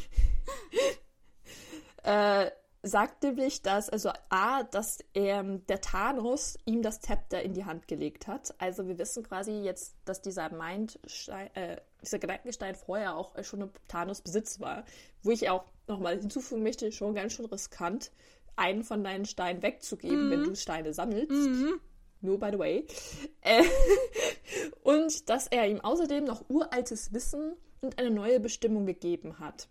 äh, 2.03 2.51
sagt 2.83 3.23
nämlich, 3.23 3.63
dass, 3.63 3.89
also 3.89 4.11
A, 4.29 4.61
dass 4.61 4.99
er, 5.13 5.41
der 5.41 5.81
Thanos 5.81 6.55
ihm 6.65 6.83
das 6.83 6.99
Zepter 6.99 7.41
in 7.41 7.55
die 7.55 7.65
Hand 7.65 7.87
gelegt 7.87 8.27
hat. 8.27 8.53
Also 8.59 8.87
wir 8.87 8.99
wissen 8.99 9.23
quasi 9.23 9.53
jetzt, 9.53 9.95
dass 10.05 10.21
dieser 10.21 10.51
Mindstein, 10.51 11.47
äh, 11.55 11.81
dieser 12.05 12.19
Gedankengestein 12.19 12.75
vorher 12.75 13.15
auch 13.15 13.31
schon 13.43 13.61
im 13.61 13.69
Thanos 13.87 14.21
Besitz 14.21 14.59
war. 14.59 14.85
Wo 15.23 15.31
ich 15.31 15.49
auch 15.49 15.65
nochmal 15.87 16.19
hinzufügen 16.19 16.63
möchte, 16.63 16.91
schon 16.91 17.15
ganz 17.15 17.33
schön 17.33 17.45
riskant, 17.45 18.11
einen 18.55 18.83
von 18.83 19.03
deinen 19.03 19.25
Steinen 19.25 19.61
wegzugeben, 19.61 20.27
mhm. 20.27 20.31
wenn 20.31 20.43
du 20.43 20.55
Steine 20.55 20.93
sammelst. 20.93 21.31
Mhm. 21.31 21.79
Nur 22.21 22.39
by 22.39 22.49
the 22.51 22.59
way. 22.59 22.87
Äh, 23.41 23.63
und 24.83 25.29
dass 25.29 25.47
er 25.47 25.67
ihm 25.67 25.81
außerdem 25.81 26.23
noch 26.23 26.49
uraltes 26.49 27.13
Wissen 27.13 27.53
und 27.81 27.99
eine 27.99 28.09
neue 28.09 28.39
Bestimmung 28.39 28.85
gegeben 28.85 29.39
hat. 29.39 29.67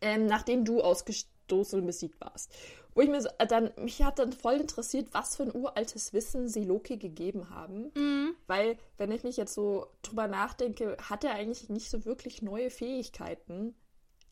Ähm, 0.00 0.26
nachdem 0.26 0.64
du 0.64 0.80
ausgestiegen 0.80 1.36
stoßen 1.46 1.80
und 1.80 1.86
besiegt 1.86 2.20
warst. 2.20 2.52
Wo 2.96 3.02
ich 3.02 3.10
mir 3.10 3.20
so, 3.20 3.28
äh, 3.38 3.46
dann, 3.46 3.70
mich 3.76 4.02
hat 4.02 4.18
dann 4.18 4.32
voll 4.32 4.54
interessiert, 4.54 5.08
was 5.12 5.36
für 5.36 5.42
ein 5.42 5.54
uraltes 5.54 6.14
Wissen 6.14 6.48
sie 6.48 6.64
Loki 6.64 6.96
gegeben 6.96 7.50
haben. 7.50 7.92
Mhm. 7.94 8.34
Weil, 8.46 8.78
wenn 8.96 9.12
ich 9.12 9.22
mich 9.22 9.36
jetzt 9.36 9.52
so 9.52 9.86
drüber 10.00 10.28
nachdenke, 10.28 10.96
hat 11.02 11.22
er 11.22 11.34
eigentlich 11.34 11.68
nicht 11.68 11.90
so 11.90 12.06
wirklich 12.06 12.40
neue 12.40 12.70
Fähigkeiten 12.70 13.74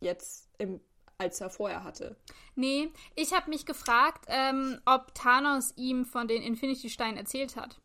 jetzt 0.01 0.49
im 0.59 0.81
als 1.17 1.41
er 1.41 1.49
vorher 1.49 1.85
hatte. 1.85 2.17
Nee, 2.57 2.91
ich 3.15 3.33
habe 3.33 3.49
mich 3.49 3.67
gefragt, 3.67 4.25
ähm, 4.27 4.81
ob 4.85 5.15
Thanos 5.15 5.73
ihm 5.77 6.05
von 6.05 6.27
den 6.27 6.43
Infinity-Steinen 6.43 7.17
erzählt 7.17 7.55
hat. 7.55 7.81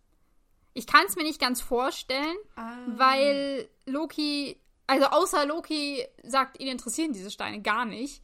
Ich 0.73 0.87
kann 0.87 1.05
es 1.05 1.15
mir 1.15 1.23
nicht 1.23 1.39
ganz 1.39 1.61
vorstellen, 1.61 2.37
ah. 2.55 2.75
weil 2.87 3.69
Loki, 3.85 4.59
also 4.87 5.05
außer 5.05 5.45
Loki 5.45 6.03
sagt, 6.23 6.59
ihn 6.59 6.69
interessieren 6.69 7.13
diese 7.13 7.29
Steine 7.29 7.61
gar 7.61 7.85
nicht. 7.85 8.23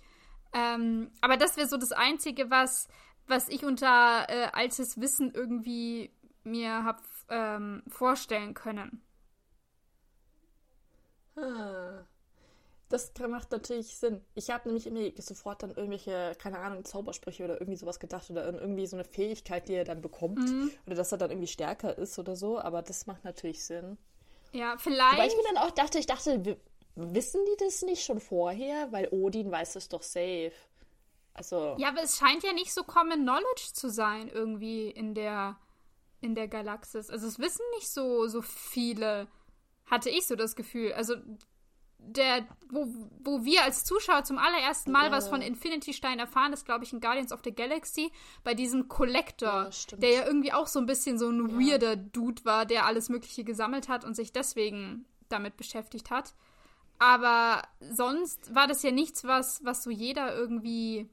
Ähm, 0.55 1.11
aber 1.19 1.35
das 1.35 1.57
wäre 1.57 1.67
so 1.67 1.75
das 1.75 1.91
Einzige, 1.91 2.49
was, 2.49 2.87
was 3.27 3.49
ich 3.49 3.65
unter 3.65 4.25
äh, 4.29 4.47
altes 4.53 4.99
Wissen 5.01 5.33
irgendwie 5.33 6.11
mir 6.45 6.85
habe 6.85 7.03
ähm, 7.29 7.83
vorstellen 7.89 8.53
können. 8.53 9.01
Ah. 11.35 12.05
Das 12.87 13.11
macht 13.27 13.51
natürlich 13.51 13.97
Sinn. 13.97 14.21
Ich 14.35 14.51
habe 14.51 14.69
nämlich 14.69 14.85
irgendwie 14.85 15.19
sofort 15.19 15.63
dann 15.63 15.71
irgendwelche, 15.71 16.33
keine 16.39 16.59
Ahnung, 16.59 16.85
Zaubersprüche 16.85 17.43
oder 17.43 17.59
irgendwie 17.59 17.77
sowas 17.77 17.99
gedacht 17.99 18.29
oder 18.29 18.45
irgendwie 18.45 18.85
so 18.85 18.95
eine 18.95 19.03
Fähigkeit, 19.03 19.67
die 19.67 19.73
er 19.73 19.83
dann 19.83 20.01
bekommt. 20.01 20.39
Mhm. 20.39 20.71
Oder 20.85 20.95
dass 20.95 21.11
er 21.11 21.17
dann 21.17 21.31
irgendwie 21.31 21.47
stärker 21.47 21.97
ist 21.97 22.17
oder 22.19 22.35
so, 22.35 22.59
aber 22.59 22.83
das 22.83 23.07
macht 23.07 23.25
natürlich 23.25 23.65
Sinn. 23.65 23.97
Ja, 24.53 24.77
vielleicht. 24.77 25.17
Weil 25.17 25.27
ich 25.27 25.35
mir 25.35 25.43
dann 25.53 25.57
auch 25.57 25.71
dachte, 25.71 25.97
ich 25.97 26.05
dachte, 26.05 26.57
Wissen 26.95 27.41
die 27.45 27.63
das 27.65 27.81
nicht 27.81 28.03
schon 28.03 28.19
vorher? 28.19 28.91
Weil 28.91 29.09
Odin 29.11 29.51
weiß 29.51 29.75
es 29.75 29.89
doch 29.89 30.03
safe. 30.03 30.53
Also. 31.33 31.75
Ja, 31.77 31.89
aber 31.89 32.01
es 32.01 32.17
scheint 32.17 32.43
ja 32.43 32.53
nicht 32.53 32.73
so 32.73 32.83
Common 32.83 33.21
Knowledge 33.21 33.73
zu 33.73 33.89
sein, 33.89 34.29
irgendwie 34.29 34.89
in 34.89 35.13
der, 35.13 35.57
in 36.21 36.33
der 36.33 36.47
Galaxis. 36.47 37.09
Also 37.09 37.27
es 37.27 37.39
wissen 37.39 37.65
nicht 37.75 37.89
so, 37.89 38.27
so 38.27 38.41
viele, 38.41 39.27
hatte 39.85 40.09
ich 40.09 40.25
so 40.25 40.37
das 40.37 40.55
Gefühl. 40.55 40.93
Also 40.93 41.15
der, 41.97 42.45
wo, 42.69 42.87
wo 43.19 43.43
wir 43.43 43.63
als 43.63 43.83
Zuschauer 43.83 44.23
zum 44.23 44.37
allerersten 44.37 44.91
Mal 44.91 45.07
ja. 45.07 45.11
was 45.11 45.27
von 45.27 45.41
Infinity 45.41 45.93
Stein 45.93 46.19
erfahren, 46.19 46.53
ist, 46.53 46.65
glaube 46.65 46.83
ich, 46.83 46.93
in 46.93 47.01
Guardians 47.01 47.31
of 47.31 47.41
the 47.43 47.53
Galaxy, 47.53 48.11
bei 48.43 48.53
diesem 48.53 48.87
Collector, 48.87 49.69
ja, 49.69 49.97
der 49.97 50.09
ja 50.11 50.25
irgendwie 50.25 50.53
auch 50.53 50.67
so 50.67 50.79
ein 50.79 50.85
bisschen 50.85 51.17
so 51.17 51.29
ein 51.29 51.49
ja. 51.49 51.71
weirder 51.71 51.95
Dude 51.95 52.45
war, 52.45 52.65
der 52.65 52.85
alles 52.85 53.09
Mögliche 53.09 53.43
gesammelt 53.43 53.89
hat 53.89 54.05
und 54.05 54.15
sich 54.15 54.31
deswegen 54.31 55.05
damit 55.29 55.57
beschäftigt 55.57 56.11
hat. 56.11 56.33
Aber 56.99 57.61
sonst 57.79 58.53
war 58.55 58.67
das 58.67 58.83
ja 58.83 58.91
nichts, 58.91 59.23
was, 59.23 59.63
was 59.63 59.83
so 59.83 59.89
jeder 59.89 60.35
irgendwie 60.35 61.09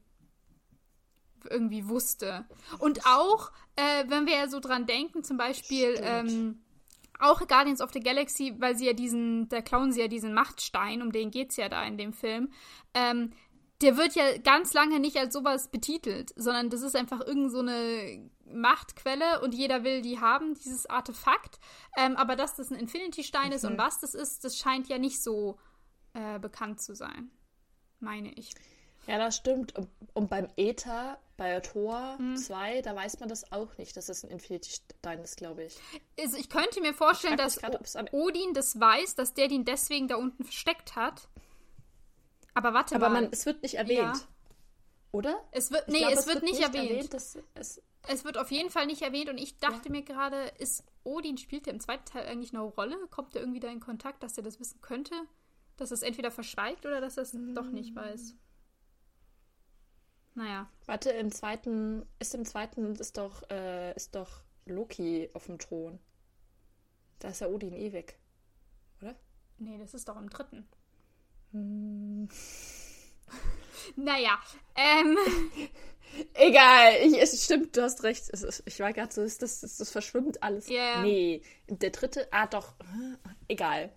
irgendwie 1.49 1.89
wusste. 1.89 2.45
Und 2.79 3.05
auch, 3.05 3.51
äh, 3.75 4.05
wenn 4.07 4.25
wir 4.25 4.35
ja 4.35 4.47
so 4.47 4.59
dran 4.59 4.85
denken, 4.85 5.23
zum 5.23 5.37
Beispiel 5.37 5.95
ähm, 6.01 6.63
auch 7.19 7.45
Guardians 7.47 7.81
of 7.81 7.91
the 7.93 7.99
Galaxy, 7.99 8.55
weil 8.59 8.77
sie 8.77 8.85
ja 8.85 8.93
diesen, 8.93 9.49
da 9.49 9.61
klauen 9.61 9.91
sie 9.91 10.01
ja 10.01 10.07
diesen 10.07 10.33
Machtstein, 10.33 11.01
um 11.01 11.11
den 11.11 11.31
geht 11.31 11.51
es 11.51 11.57
ja 11.57 11.69
da 11.69 11.83
in 11.83 11.97
dem 11.97 12.13
Film. 12.13 12.51
Ähm, 12.93 13.31
der 13.81 13.97
wird 13.97 14.15
ja 14.15 14.37
ganz 14.37 14.73
lange 14.73 14.99
nicht 14.99 15.17
als 15.17 15.33
sowas 15.33 15.69
betitelt, 15.69 16.31
sondern 16.35 16.69
das 16.69 16.81
ist 16.81 16.95
einfach 16.95 17.19
irgend 17.19 17.51
so 17.51 17.59
eine 17.59 18.29
Machtquelle 18.45 19.41
und 19.41 19.53
jeder 19.53 19.83
will 19.83 20.01
die 20.01 20.19
haben, 20.19 20.53
dieses 20.53 20.85
Artefakt. 20.85 21.59
Ähm, 21.97 22.15
aber 22.15 22.35
dass 22.35 22.55
das 22.55 22.71
ein 22.71 22.77
Infinity-Stein 22.77 23.47
mhm. 23.47 23.53
ist 23.53 23.65
und 23.65 23.77
was 23.77 23.99
das 23.99 24.13
ist, 24.13 24.45
das 24.45 24.57
scheint 24.57 24.87
ja 24.87 24.97
nicht 24.97 25.21
so 25.21 25.57
äh, 26.13 26.39
bekannt 26.39 26.81
zu 26.81 26.95
sein, 26.95 27.31
meine 27.99 28.31
ich. 28.33 28.51
Ja, 29.07 29.17
das 29.17 29.35
stimmt. 29.35 29.75
Und, 29.75 29.89
und 30.13 30.29
beim 30.29 30.47
Ether, 30.55 31.19
bei 31.35 31.59
Thor 31.59 32.17
hm. 32.17 32.37
2, 32.37 32.81
da 32.81 32.95
weiß 32.95 33.19
man 33.19 33.29
das 33.29 33.51
auch 33.51 33.77
nicht, 33.77 33.97
dass 33.97 34.09
es 34.09 34.23
ein 34.23 34.29
Infinity-Stein 34.29 35.19
ist, 35.19 35.37
glaube 35.37 35.65
ich. 35.65 35.77
Also 36.19 36.37
ich 36.37 36.49
könnte 36.49 36.79
mir 36.81 36.93
vorstellen, 36.93 37.37
dass 37.37 37.57
grad, 37.57 38.13
Odin 38.13 38.53
das 38.53 38.79
weiß, 38.79 39.15
dass 39.15 39.33
der 39.33 39.47
den 39.47 39.65
deswegen 39.65 40.07
da 40.07 40.15
unten 40.15 40.43
versteckt 40.43 40.95
hat. 40.95 41.27
Aber 42.53 42.73
warte 42.73 42.95
Aber 42.95 43.09
mal. 43.09 43.25
Aber 43.25 43.33
es 43.33 43.45
wird 43.45 43.61
nicht 43.63 43.75
erwähnt. 43.75 43.99
Ja. 43.99 44.27
Oder? 45.11 45.43
Es 45.51 45.71
wird, 45.71 45.87
nee, 45.89 45.99
glaub, 45.99 46.13
es, 46.13 46.25
wird, 46.25 46.35
wird 46.35 46.43
nicht, 46.43 46.53
nicht 46.53 46.63
erwähnt. 46.63 46.89
erwähnt 46.89 47.13
es, 47.13 47.81
es, 48.07 48.25
wird 48.25 48.37
auf 48.37 48.51
jeden 48.51 48.69
Fall 48.69 48.87
nicht 48.87 49.01
erwähnt 49.01 49.29
und 49.29 49.37
ich 49.37 49.57
dachte 49.59 49.89
ja. 49.89 49.91
mir 49.91 50.01
gerade, 50.01 50.51
ist 50.57 50.83
Odin, 51.03 51.37
spielt 51.37 51.67
er 51.67 51.73
im 51.73 51.79
zweiten 51.79 52.05
Teil 52.05 52.25
eigentlich 52.25 52.53
eine 52.53 52.63
Rolle? 52.63 52.97
Kommt 53.11 53.35
er 53.35 53.41
irgendwie 53.41 53.59
da 53.59 53.69
in 53.69 53.79
Kontakt, 53.79 54.23
dass 54.23 54.37
er 54.37 54.43
das 54.43 54.59
wissen 54.59 54.81
könnte? 54.81 55.13
Dass 55.83 55.91
es 55.91 56.01
entweder 56.01 56.31
verschweigt 56.31 56.85
oder 56.85 57.01
dass 57.01 57.17
es 57.17 57.33
mm. 57.33 57.55
doch 57.55 57.69
nicht 57.69 57.93
weiß. 57.93 58.37
Naja. 60.33 60.69
Warte, 60.85 61.09
im 61.09 61.29
zweiten, 61.29 62.05
ist 62.19 62.33
im 62.33 62.45
zweiten, 62.45 62.95
ist 62.95 63.17
doch, 63.17 63.43
äh, 63.49 63.93
ist 63.93 64.15
doch 64.15 64.45
Loki 64.65 65.29
auf 65.33 65.47
dem 65.47 65.59
Thron. 65.59 65.99
Da 67.19 67.27
ist 67.27 67.41
ja 67.41 67.47
Odin 67.47 67.73
eh 67.73 67.91
weg. 67.91 68.17
Oder? 69.01 69.13
Nee, 69.57 69.77
das 69.77 69.93
ist 69.93 70.07
doch 70.07 70.15
im 70.15 70.29
dritten. 70.29 70.65
Hm. 71.51 72.29
naja, 73.97 74.39
ähm. 74.75 75.17
Egal, 76.33 76.93
ich, 77.01 77.21
es 77.21 77.43
stimmt, 77.43 77.75
du 77.75 77.81
hast 77.81 78.03
recht. 78.03 78.29
Ist, 78.29 78.63
ich 78.65 78.79
war 78.79 78.93
gerade 78.93 79.13
so, 79.13 79.21
ist 79.21 79.41
das, 79.41 79.63
ist 79.63 79.81
das 79.81 79.91
verschwimmt 79.91 80.41
alles. 80.41 80.69
Yeah. 80.69 81.01
Nee, 81.01 81.41
der 81.67 81.89
dritte, 81.89 82.31
ah 82.31 82.47
doch, 82.47 82.73
egal. 83.49 83.91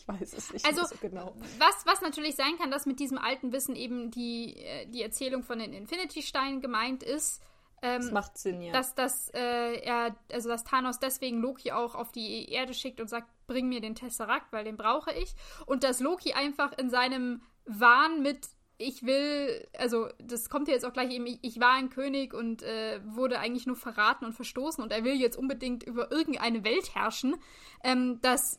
Ich 0.00 0.08
weiß 0.08 0.32
es 0.32 0.52
nicht 0.52 0.64
also, 0.64 0.84
so 0.84 0.94
genau. 1.00 1.34
Was, 1.58 1.84
was 1.84 2.00
natürlich 2.00 2.34
sein 2.34 2.56
kann, 2.58 2.70
dass 2.70 2.86
mit 2.86 3.00
diesem 3.00 3.18
alten 3.18 3.52
Wissen 3.52 3.76
eben 3.76 4.10
die, 4.10 4.56
äh, 4.56 4.86
die 4.86 5.02
Erzählung 5.02 5.42
von 5.42 5.58
den 5.58 5.72
Infinity-Steinen 5.72 6.62
gemeint 6.62 7.02
ist. 7.02 7.42
Ähm, 7.82 8.00
das 8.00 8.10
macht 8.10 8.38
Sinn, 8.38 8.62
ja. 8.62 8.72
Dass, 8.72 8.94
dass, 8.94 9.28
äh, 9.30 9.80
er, 9.80 10.16
also 10.32 10.48
dass 10.48 10.64
Thanos 10.64 10.98
deswegen 10.98 11.40
Loki 11.40 11.72
auch 11.72 11.94
auf 11.94 12.12
die 12.12 12.50
Erde 12.50 12.72
schickt 12.72 13.00
und 13.00 13.08
sagt, 13.08 13.28
bring 13.46 13.68
mir 13.68 13.80
den 13.80 13.94
Tesseract, 13.94 14.52
weil 14.52 14.64
den 14.64 14.76
brauche 14.76 15.12
ich. 15.12 15.34
Und 15.66 15.84
dass 15.84 16.00
Loki 16.00 16.32
einfach 16.32 16.72
in 16.78 16.88
seinem 16.88 17.42
Wahn 17.66 18.22
mit 18.22 18.48
ich 18.80 19.04
will, 19.04 19.68
also 19.78 20.08
das 20.18 20.48
kommt 20.48 20.66
ja 20.66 20.74
jetzt 20.74 20.86
auch 20.86 20.92
gleich 20.94 21.12
eben, 21.12 21.26
ich 21.26 21.60
war 21.60 21.74
ein 21.74 21.90
König 21.90 22.32
und 22.32 22.62
äh, 22.62 23.00
wurde 23.04 23.38
eigentlich 23.38 23.66
nur 23.66 23.76
verraten 23.76 24.24
und 24.24 24.32
verstoßen 24.32 24.82
und 24.82 24.90
er 24.90 25.04
will 25.04 25.20
jetzt 25.20 25.36
unbedingt 25.36 25.82
über 25.82 26.10
irgendeine 26.10 26.64
Welt 26.64 26.94
herrschen, 26.94 27.36
ähm, 27.84 28.20
dass 28.22 28.58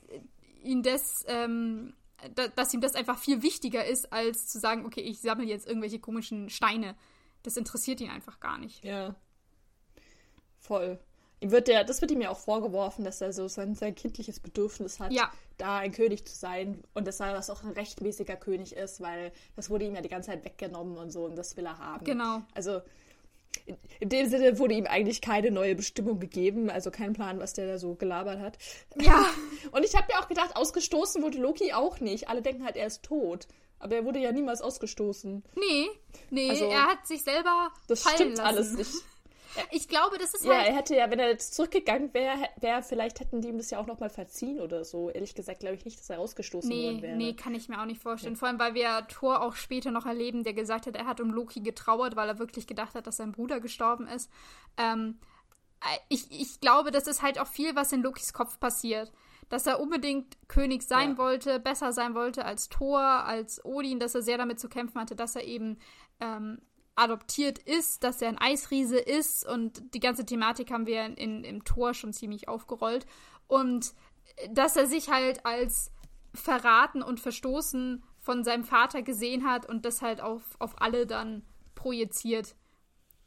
ihn 0.64 0.84
das, 0.84 1.24
ähm, 1.28 1.94
da, 2.36 2.48
dass 2.50 2.74
ihm 2.74 2.82
das 2.82 2.96
einfach 2.96 3.18
viel 3.18 3.42
wichtiger 3.42 3.86
ist, 3.86 4.12
als 4.14 4.48
zu 4.48 4.60
sagen, 4.60 4.86
okay, 4.86 5.02
ich 5.02 5.22
sammle 5.22 5.46
jetzt 5.46 5.68
irgendwelche 5.68 6.00
komischen 6.00 6.50
Steine. 6.50 6.96
Das 7.44 7.58
interessiert 7.58 8.02
ihn 8.02 8.10
einfach 8.10 8.40
gar 8.40 8.58
nicht. 8.58 8.84
Ja. 8.84 9.16
Voll. 10.60 11.00
wird 11.44 11.68
der, 11.68 11.84
das 11.84 12.02
wird 12.02 12.12
ihm 12.12 12.22
ja 12.22 12.30
auch 12.30 12.38
vorgeworfen, 12.38 13.04
dass 13.04 13.20
er 13.20 13.34
so 13.34 13.48
sein, 13.48 13.74
sein 13.74 13.96
kindliches 13.96 14.40
Bedürfnis 14.40 15.00
hat, 15.00 15.12
Ja. 15.12 15.32
da 15.58 15.80
ein 15.80 15.92
König 15.92 16.26
zu 16.28 16.36
sein 16.36 16.84
und 16.94 17.08
dass 17.08 17.20
er 17.20 17.34
das 17.34 17.50
auch 17.50 17.64
ein 17.64 17.72
rechtmäßiger 17.72 18.36
König 18.36 18.76
ist, 18.76 19.02
weil 19.02 19.32
das 19.56 19.72
wurde 19.72 19.86
ihm 19.86 19.96
ja 19.96 20.02
die 20.02 20.10
ganze 20.10 20.30
Zeit 20.30 20.46
weggenommen 20.46 20.98
und 20.98 21.10
so 21.10 21.26
und 21.26 21.36
das 21.36 21.58
will 21.58 21.66
er 21.66 21.80
haben. 21.80 22.06
Genau. 22.06 22.44
Also 22.54 22.82
in, 24.00 24.10
dem 24.10 24.28
Sinne 24.30 24.58
wurde 24.60 24.74
ihm 24.76 24.86
eigentlich 24.88 25.22
keine 25.22 25.52
neue 25.52 25.76
Bestimmung 25.76 26.20
gegeben, 26.20 26.70
also 26.70 26.92
kein 26.92 27.14
Plan, 27.14 27.40
was 27.40 27.54
der 27.54 27.68
da 27.68 27.78
so 27.78 27.96
gelabert 27.96 28.40
hat. 28.40 28.58
Ja, 29.00 29.26
Und 29.72 29.84
ich 29.86 29.96
habe 29.96 30.08
mir 30.12 30.20
auch 30.20 30.28
gedacht, 30.28 30.56
ausgestoßen 30.56 31.22
wurde 31.22 31.38
Loki 31.38 31.74
auch 31.74 32.00
nicht. 32.00 32.30
Alle 32.30 32.42
denken 32.42 32.64
halt, 32.66 32.76
er 32.76 32.88
ist 32.88 33.04
tot. 33.04 33.48
Aber 33.80 33.96
er 33.96 34.06
wurde 34.06 34.20
ja 34.20 34.32
niemals 34.32 34.62
ausgestoßen. 34.62 35.44
nee, 35.56 35.88
nee, 36.30 36.50
Also, 36.52 36.66
er 36.66 36.86
hat 36.88 37.08
sich 37.08 37.24
selber 37.24 37.72
Das 37.88 38.04
fallen 38.04 38.16
stimmt 38.16 38.38
lassen. 38.38 38.48
alles 38.48 38.72
nicht. 38.74 38.92
Ich 39.72 39.88
glaube, 39.88 40.18
das 40.18 40.34
ist 40.34 40.46
Ja, 40.46 40.58
halt 40.58 40.68
er 40.68 40.76
hätte 40.76 40.96
ja, 40.96 41.10
wenn 41.12 41.20
er 41.20 41.30
jetzt 41.30 41.54
zurückgegangen 41.56 42.14
wäre, 42.14 42.48
wär, 42.58 42.82
vielleicht 42.84 43.20
hätten 43.20 43.42
die 43.42 43.50
ihm 43.50 43.58
das 43.58 43.70
ja 43.70 43.80
auch 43.80 43.86
nochmal 43.88 44.10
verziehen 44.10 44.60
oder 44.60 44.84
so. 44.86 45.10
Ehrlich 45.10 45.36
gesagt 45.36 45.60
glaube 45.60 45.76
ich 45.76 45.86
nicht, 45.86 46.00
dass 46.00 46.10
er 46.10 46.20
ausgestoßen 46.20 46.70
Nee, 46.70 46.84
worden 46.86 47.02
wäre. 47.02 47.18
nee, 47.18 47.34
kann 47.34 47.54
ich 47.56 47.68
mir 47.70 47.82
auch 47.82 47.86
nicht 47.86 48.02
vorstellen. 48.02 48.36
Vor 48.36 48.48
allem, 48.48 48.60
weil 48.60 48.74
wir 48.74 49.08
Thor 49.08 49.42
auch 49.42 49.56
später 49.56 49.92
noch 49.92 50.06
erleben, 50.06 50.44
der 50.44 50.54
gesagt 50.54 50.88
hat, 50.88 50.96
er 50.96 51.06
hat 51.06 51.20
um 51.20 51.32
Loki 51.32 51.60
getrauert, 51.62 52.16
weil 52.16 52.30
er 52.30 52.40
wirklich 52.40 52.68
gedacht 52.68 52.96
hat, 52.96 53.08
dass 53.08 53.18
sein 53.18 53.32
Bruder 53.34 53.60
gestorben 53.60 54.08
ist. 54.08 54.30
Ähm, 54.78 55.20
äh, 55.82 55.98
ich, 56.10 56.32
ich 56.32 56.60
glaube, 56.62 56.92
das 56.92 57.08
ist 57.08 57.22
halt 57.22 57.40
auch 57.40 57.48
viel, 57.48 57.76
was 57.76 57.92
in 57.92 58.02
Lokis 58.04 58.34
Kopf 58.34 58.60
passiert. 58.60 59.12
Dass 59.50 59.68
er 59.68 59.82
unbedingt 59.82 60.38
König 60.48 60.82
sein 60.84 61.12
Ja. 61.12 61.18
wollte, 61.18 61.60
besser 61.60 61.92
sein 61.92 62.16
wollte 62.16 62.46
als 62.46 62.70
Thor, 62.70 63.02
als 63.02 63.64
Odin, 63.66 64.00
dass 64.00 64.16
er 64.16 64.22
sehr 64.22 64.38
damit 64.38 64.62
zu 64.62 64.70
kämpfen 64.70 65.00
hatte, 65.02 65.16
dass 65.16 65.36
er 65.36 65.44
eben 65.44 65.78
ähm, 66.22 66.62
adoptiert 66.96 67.58
ist, 67.60 68.04
dass 68.04 68.22
er 68.22 68.30
ein 68.30 68.38
Eisriese 68.38 68.98
ist 68.98 69.48
und 69.48 69.94
die 69.94 70.00
ganze 70.00 70.26
Thematik 70.26 70.72
haben 70.72 70.86
wir 70.86 71.06
in, 71.06 71.16
in, 71.16 71.44
im 71.44 71.64
Tor 71.64 71.94
schon 71.94 72.14
ziemlich 72.14 72.48
aufgerollt. 72.48 73.06
Und 73.48 73.94
dass 74.50 74.76
er 74.76 74.88
sich 74.88 75.10
halt 75.10 75.46
als 75.46 75.92
verraten 76.34 77.02
und 77.02 77.20
verstoßen 77.20 78.04
von 78.20 78.44
seinem 78.44 78.64
Vater 78.64 79.02
gesehen 79.02 79.46
hat 79.46 79.68
und 79.68 79.86
das 79.86 80.02
halt 80.02 80.22
auf, 80.22 80.44
auf 80.60 80.82
alle 80.82 81.06
dann 81.06 81.44
projiziert. 81.76 82.56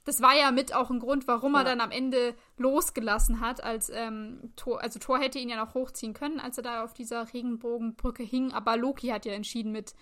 Das 0.05 0.21
war 0.21 0.37
ja 0.37 0.51
mit 0.51 0.75
auch 0.75 0.91
ein 0.91 1.01
Grund, 1.01 1.27
warum 1.27 1.55
er 1.55 1.61
Ja. 1.61 1.65
dann 1.65 1.81
am 1.81 1.91
Ende 1.91 2.35
losgelassen 2.59 3.41
hat, 3.41 3.65
als 3.65 3.91
ähm, 3.91 4.53
Thor, 4.55 4.81
also 4.83 4.99
Thor 4.99 5.19
hätte 5.19 5.39
ihn 5.39 5.49
ja 5.49 5.57
noch 5.57 5.75
hochziehen 5.75 6.13
können, 6.13 6.41
als 6.41 6.59
er 6.59 6.63
da 6.63 6.85
auf 6.85 6.93
dieser 6.93 7.33
Regenbogenbrücke 7.33 8.23
hing, 8.23 8.53
aber 8.53 8.77
Loki 8.77 9.09
hat 9.09 9.25
ja 9.25 9.33
entschieden 9.33 9.73
mit, 9.73 9.95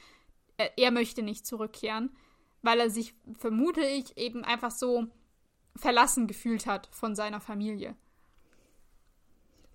äh, 0.57 0.69
er 0.77 0.91
möchte 0.91 1.23
nicht 1.23 1.47
zurückkehren, 1.47 2.11
weil 2.63 2.81
er 2.81 2.91
sich, 2.91 3.15
vermute 3.39 3.83
ich, 3.83 4.17
eben 4.17 4.45
einfach 4.45 4.71
so 4.71 5.07
verlassen 5.77 6.27
gefühlt 6.27 6.67
hat 6.67 6.89
von 6.93 7.15
seiner 7.15 7.41
Familie. 7.41 7.97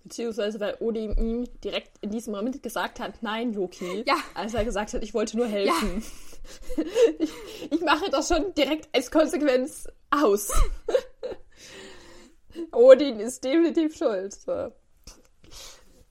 Beziehungsweise, 0.04 0.58
weil 0.60 0.76
Odin 0.80 1.16
ihm 1.18 1.48
direkt 1.62 1.98
in 2.00 2.10
diesem 2.10 2.32
Moment 2.34 2.62
gesagt 2.62 2.98
hat, 2.98 3.22
nein, 3.22 3.52
Loki. 3.52 4.04
Ja. 4.06 4.16
Als 4.34 4.54
er 4.54 4.64
gesagt 4.64 4.94
hat, 4.94 5.02
ich 5.02 5.12
wollte 5.12 5.36
nur 5.36 5.46
helfen. 5.46 6.02
ich, 7.18 7.30
ich 7.70 7.80
mache 7.82 8.08
das 8.10 8.28
schon 8.28 8.54
direkt 8.54 8.88
als 8.94 9.10
Konsequenz 9.10 9.86
aus. 10.10 10.50
Odin 12.72 13.20
ist 13.20 13.44
definitiv 13.44 13.96
schuld. 13.96 14.32
So. 14.32 14.72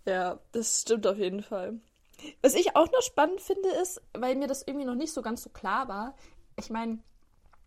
Ja, 0.06 0.40
das 0.52 0.82
stimmt 0.82 1.08
auf 1.08 1.18
jeden 1.18 1.42
Fall. 1.42 1.80
Was 2.42 2.56
ich 2.56 2.76
auch 2.76 2.92
noch 2.92 3.02
spannend 3.02 3.42
finde, 3.42 3.70
ist, 3.82 4.02
weil 4.14 4.36
mir 4.36 4.48
das 4.48 4.64
irgendwie 4.66 4.86
noch 4.86 4.96
nicht 4.96 5.14
so 5.14 5.22
ganz 5.22 5.44
so 5.44 5.50
klar 5.50 5.88
war, 5.88 6.16
ich 6.58 6.70
meine, 6.70 7.00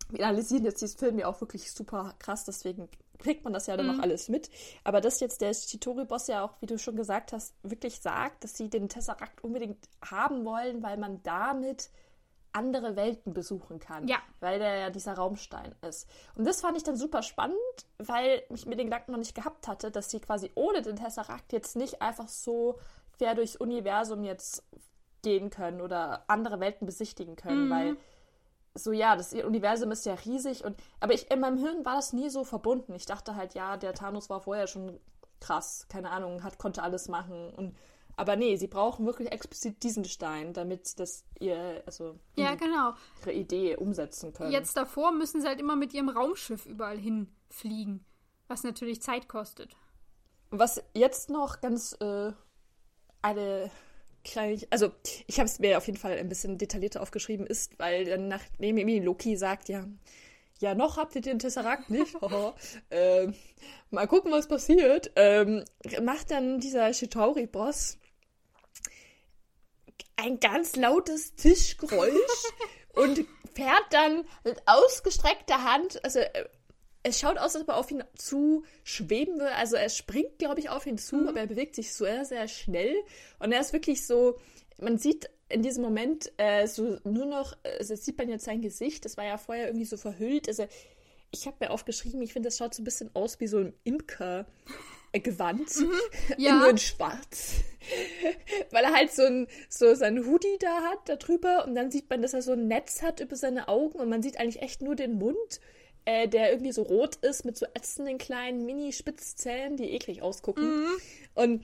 wir 0.09 0.25
analysieren 0.25 0.65
jetzt 0.65 0.81
diesen 0.81 0.99
Film 0.99 1.19
ja 1.19 1.27
auch 1.27 1.39
wirklich 1.41 1.71
super 1.71 2.13
krass, 2.19 2.43
deswegen 2.45 2.89
kriegt 3.19 3.43
man 3.43 3.53
das 3.53 3.67
ja 3.67 3.77
dann 3.77 3.87
Mhm. 3.87 3.97
noch 3.97 4.03
alles 4.03 4.29
mit. 4.29 4.49
Aber 4.83 4.99
dass 4.99 5.19
jetzt 5.19 5.41
der 5.41 5.53
Chitori-Boss 5.53 6.27
ja 6.27 6.43
auch, 6.43 6.53
wie 6.59 6.65
du 6.65 6.77
schon 6.77 6.95
gesagt 6.95 7.33
hast, 7.33 7.53
wirklich 7.63 8.01
sagt, 8.01 8.43
dass 8.43 8.57
sie 8.57 8.69
den 8.69 8.89
Tesseract 8.89 9.43
unbedingt 9.43 9.77
haben 10.03 10.43
wollen, 10.43 10.83
weil 10.83 10.97
man 10.97 11.21
damit 11.23 11.89
andere 12.53 12.97
Welten 12.97 13.33
besuchen 13.33 13.79
kann. 13.79 14.07
Ja. 14.09 14.17
Weil 14.41 14.59
der 14.59 14.75
ja 14.75 14.89
dieser 14.89 15.13
Raumstein 15.13 15.73
ist. 15.87 16.09
Und 16.35 16.45
das 16.45 16.59
fand 16.59 16.75
ich 16.75 16.83
dann 16.83 16.97
super 16.97 17.21
spannend, 17.23 17.55
weil 17.97 18.43
ich 18.49 18.65
mir 18.65 18.75
den 18.75 18.87
Gedanken 18.87 19.11
noch 19.13 19.19
nicht 19.19 19.35
gehabt 19.35 19.69
hatte, 19.69 19.89
dass 19.89 20.09
sie 20.09 20.19
quasi 20.19 20.51
ohne 20.55 20.81
den 20.81 20.97
Tesseract 20.97 21.53
jetzt 21.53 21.77
nicht 21.77 22.01
einfach 22.01 22.27
so 22.27 22.77
quer 23.17 23.35
durchs 23.35 23.55
Universum 23.55 24.23
jetzt 24.25 24.63
gehen 25.21 25.49
können 25.49 25.79
oder 25.79 26.25
andere 26.27 26.59
Welten 26.59 26.85
besichtigen 26.87 27.35
können, 27.37 27.69
weil 27.69 27.95
so 28.73 28.91
ja, 28.91 29.15
das 29.15 29.33
Universum 29.33 29.91
ist 29.91 30.05
ja 30.05 30.13
riesig 30.13 30.63
und 30.63 30.77
aber 30.99 31.13
ich 31.13 31.29
in 31.29 31.39
meinem 31.39 31.57
Hirn 31.57 31.85
war 31.85 31.95
das 31.95 32.13
nie 32.13 32.29
so 32.29 32.43
verbunden. 32.43 32.93
Ich 32.95 33.05
dachte 33.05 33.35
halt, 33.35 33.53
ja, 33.53 33.77
der 33.77 33.93
Thanos 33.93 34.29
war 34.29 34.41
vorher 34.41 34.67
schon 34.67 34.99
krass, 35.39 35.87
keine 35.89 36.11
Ahnung, 36.11 36.43
hat 36.43 36.57
konnte 36.57 36.83
alles 36.83 37.07
machen 37.07 37.49
und 37.51 37.75
aber 38.17 38.35
nee, 38.35 38.55
sie 38.55 38.67
brauchen 38.67 39.05
wirklich 39.05 39.31
explizit 39.31 39.83
diesen 39.83 40.05
Stein, 40.05 40.53
damit 40.53 40.99
das 40.99 41.25
ihr 41.39 41.81
also 41.85 42.19
Ja, 42.35 42.55
genau. 42.55 42.93
ihre 43.21 43.33
Idee 43.33 43.77
umsetzen 43.77 44.33
können. 44.33 44.51
Jetzt 44.51 44.77
davor 44.77 45.11
müssen 45.11 45.41
sie 45.41 45.47
halt 45.47 45.59
immer 45.59 45.75
mit 45.75 45.93
ihrem 45.93 46.09
Raumschiff 46.09 46.65
überall 46.65 46.97
hinfliegen, 46.97 48.05
was 48.47 48.63
natürlich 48.63 49.01
Zeit 49.01 49.27
kostet. 49.27 49.75
Was 50.49 50.83
jetzt 50.93 51.29
noch 51.29 51.61
ganz 51.61 51.93
äh, 52.01 52.33
eine 53.21 53.71
kleine, 54.23 54.59
also 54.69 54.91
ich 55.27 55.39
habe 55.39 55.47
es 55.47 55.59
mir 55.59 55.77
auf 55.77 55.85
jeden 55.87 55.97
Fall 55.97 56.17
ein 56.17 56.29
bisschen 56.29 56.57
detaillierter 56.57 57.01
aufgeschrieben, 57.01 57.45
ist, 57.45 57.77
weil 57.79 58.05
dann 58.05 58.27
nachdem 58.27 58.77
Loki 59.03 59.35
sagt, 59.37 59.69
ja, 59.69 59.85
ja, 60.59 60.75
noch 60.75 60.97
habt 60.97 61.15
ihr 61.15 61.21
den 61.21 61.39
Tesseract 61.39 61.89
nicht. 61.89 62.15
ähm, 62.91 63.33
mal 63.89 64.07
gucken, 64.07 64.31
was 64.31 64.47
passiert. 64.47 65.11
Ähm, 65.15 65.65
macht 66.03 66.29
dann 66.29 66.59
dieser 66.59 66.91
Chitauri-Boss 66.91 67.97
ein 70.17 70.39
ganz 70.39 70.75
lautes 70.75 71.35
Tischgeräusch 71.35 72.13
und 72.93 73.25
fährt 73.55 73.85
dann 73.89 74.23
mit 74.43 74.61
ausgestreckter 74.67 75.63
Hand, 75.63 76.03
also 76.05 76.19
äh, 76.19 76.45
es 77.03 77.19
schaut 77.19 77.37
aus, 77.37 77.55
als 77.55 77.63
ob 77.63 77.69
er 77.69 77.77
auf 77.77 77.89
ihn 77.91 78.03
zu 78.15 78.63
schweben 78.83 79.39
will. 79.39 79.47
Also 79.47 79.75
er 79.75 79.89
springt, 79.89 80.37
glaube 80.39 80.59
ich, 80.59 80.69
auf 80.69 80.85
ihn 80.85 80.97
zu, 80.97 81.27
aber 81.27 81.39
er 81.39 81.47
bewegt 81.47 81.75
sich 81.75 81.93
sehr, 81.93 82.25
sehr 82.25 82.47
schnell. 82.47 82.95
Und 83.39 83.51
er 83.51 83.59
ist 83.61 83.73
wirklich 83.73 84.05
so, 84.05 84.37
man 84.79 84.97
sieht 84.97 85.29
in 85.49 85.63
diesem 85.63 85.83
Moment 85.83 86.31
äh, 86.37 86.67
so 86.67 86.97
nur 87.03 87.25
noch, 87.25 87.57
also 87.79 87.95
sieht 87.95 88.17
man 88.17 88.29
jetzt 88.29 88.45
sein 88.45 88.61
Gesicht, 88.61 89.03
das 89.05 89.17
war 89.17 89.25
ja 89.25 89.37
vorher 89.37 89.67
irgendwie 89.67 89.85
so 89.85 89.97
verhüllt. 89.97 90.47
Also 90.47 90.67
ich 91.31 91.47
habe 91.47 91.57
mir 91.59 91.71
aufgeschrieben, 91.71 92.21
ich 92.21 92.33
finde, 92.33 92.47
das 92.47 92.57
schaut 92.57 92.73
so 92.73 92.81
ein 92.81 92.85
bisschen 92.85 93.09
aus 93.13 93.39
wie 93.39 93.47
so 93.47 93.57
ein 93.59 93.73
Imker-Gewand, 93.83 95.69
Ja. 96.37 96.55
nur 96.59 96.69
in 96.69 96.77
schwarz. 96.77 97.55
Weil 98.71 98.83
er 98.83 98.93
halt 98.93 99.11
so 99.11 99.23
ein 99.23 99.47
so 99.69 99.95
sein 99.95 100.25
Hoodie 100.25 100.57
da 100.59 100.81
hat, 100.83 101.09
da 101.09 101.15
drüber. 101.15 101.65
Und 101.65 101.75
dann 101.75 101.89
sieht 101.91 102.09
man, 102.09 102.21
dass 102.21 102.33
er 102.33 102.41
so 102.41 102.51
ein 102.51 102.67
Netz 102.67 103.01
hat 103.01 103.19
über 103.21 103.35
seine 103.35 103.67
Augen. 103.67 103.99
Und 103.99 104.09
man 104.09 104.21
sieht 104.21 104.39
eigentlich 104.39 104.61
echt 104.61 104.81
nur 104.81 104.95
den 104.95 105.13
Mund, 105.13 105.59
äh, 106.05 106.27
der 106.27 106.51
irgendwie 106.51 106.71
so 106.71 106.81
rot 106.83 107.15
ist, 107.17 107.45
mit 107.45 107.57
so 107.57 107.65
ätzenden 107.73 108.17
kleinen 108.17 108.65
Mini-Spitzzähnen, 108.65 109.77
die 109.77 109.91
eklig 109.91 110.21
ausgucken. 110.21 110.85
Und 111.35 111.63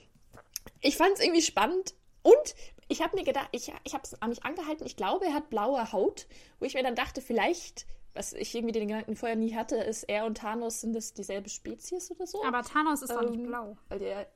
ich 0.81 0.97
fand 0.97 1.13
es 1.13 1.21
irgendwie 1.21 1.41
spannend. 1.41 1.95
Und 2.23 2.55
ich 2.87 3.01
habe 3.01 3.15
mir 3.15 3.23
gedacht, 3.23 3.49
ich, 3.51 3.71
ich 3.83 3.93
habe 3.93 4.03
es 4.03 4.21
an 4.21 4.29
mich 4.29 4.43
angehalten, 4.43 4.85
ich 4.85 4.95
glaube, 4.95 5.25
er 5.25 5.33
hat 5.33 5.49
blaue 5.49 5.91
Haut, 5.91 6.27
wo 6.59 6.65
ich 6.65 6.73
mir 6.73 6.83
dann 6.83 6.95
dachte, 6.95 7.21
vielleicht, 7.21 7.85
was 8.13 8.33
ich 8.33 8.53
irgendwie 8.55 8.73
den 8.73 8.87
Gedanken 8.87 9.15
vorher 9.15 9.35
nie 9.35 9.55
hatte, 9.55 9.75
ist, 9.77 10.03
er 10.03 10.25
und 10.25 10.37
Thanos 10.37 10.81
sind 10.81 10.93
das 10.93 11.13
dieselbe 11.13 11.49
Spezies 11.49 12.11
oder 12.11 12.25
so. 12.27 12.43
Aber 12.43 12.63
Thanos 12.63 13.01
ist 13.01 13.11
doch 13.11 13.21
nicht 13.21 13.39
Ähm, 13.39 13.47
blau. 13.47 13.77
Weil 13.89 13.99
der, 13.99 14.27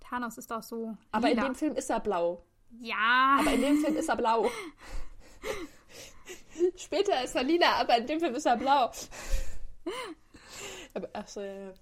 Thanos 0.00 0.38
ist 0.38 0.50
doch 0.50 0.62
so. 0.62 0.96
aber 1.12 1.28
lila. 1.28 1.42
in 1.42 1.48
dem 1.48 1.54
Film 1.54 1.74
ist 1.76 1.90
er 1.90 2.00
blau. 2.00 2.42
Ja. 2.80 3.38
Aber 3.40 3.52
in 3.52 3.60
dem 3.62 3.78
Film 3.78 3.96
ist 3.96 4.08
er 4.08 4.16
blau. 4.16 4.48
Später 6.76 7.22
ist 7.24 7.34
er 7.34 7.42
lila, 7.44 7.72
aber 7.80 7.98
in 7.98 8.06
dem 8.06 8.20
Film 8.20 8.34
ist 8.34 8.46
er 8.46 8.56
blau. 8.56 8.90
Aber, 10.94 11.08
ach 11.12 11.28
so, 11.28 11.40
ja, 11.40 11.52
ja. 11.52 11.72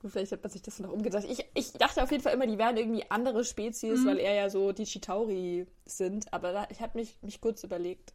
Gut, 0.00 0.12
vielleicht 0.12 0.32
hat 0.32 0.42
man 0.42 0.50
sich 0.52 0.62
das 0.62 0.78
noch 0.80 0.90
umgedacht. 0.90 1.24
Ich, 1.28 1.44
ich 1.54 1.72
dachte 1.72 2.02
auf 2.02 2.10
jeden 2.10 2.22
Fall 2.22 2.34
immer, 2.34 2.46
die 2.46 2.58
wären 2.58 2.76
irgendwie 2.76 3.10
andere 3.10 3.44
Spezies, 3.44 4.00
Mhm. 4.00 4.06
weil 4.06 4.18
er 4.18 4.34
ja 4.34 4.50
so 4.50 4.72
die 4.72 4.84
Chitauri 4.84 5.66
sind. 5.86 6.32
Aber 6.32 6.52
da, 6.52 6.66
ich 6.70 6.80
habe 6.80 6.98
mich, 6.98 7.16
mich 7.22 7.40
kurz 7.40 7.64
überlegt, 7.64 8.12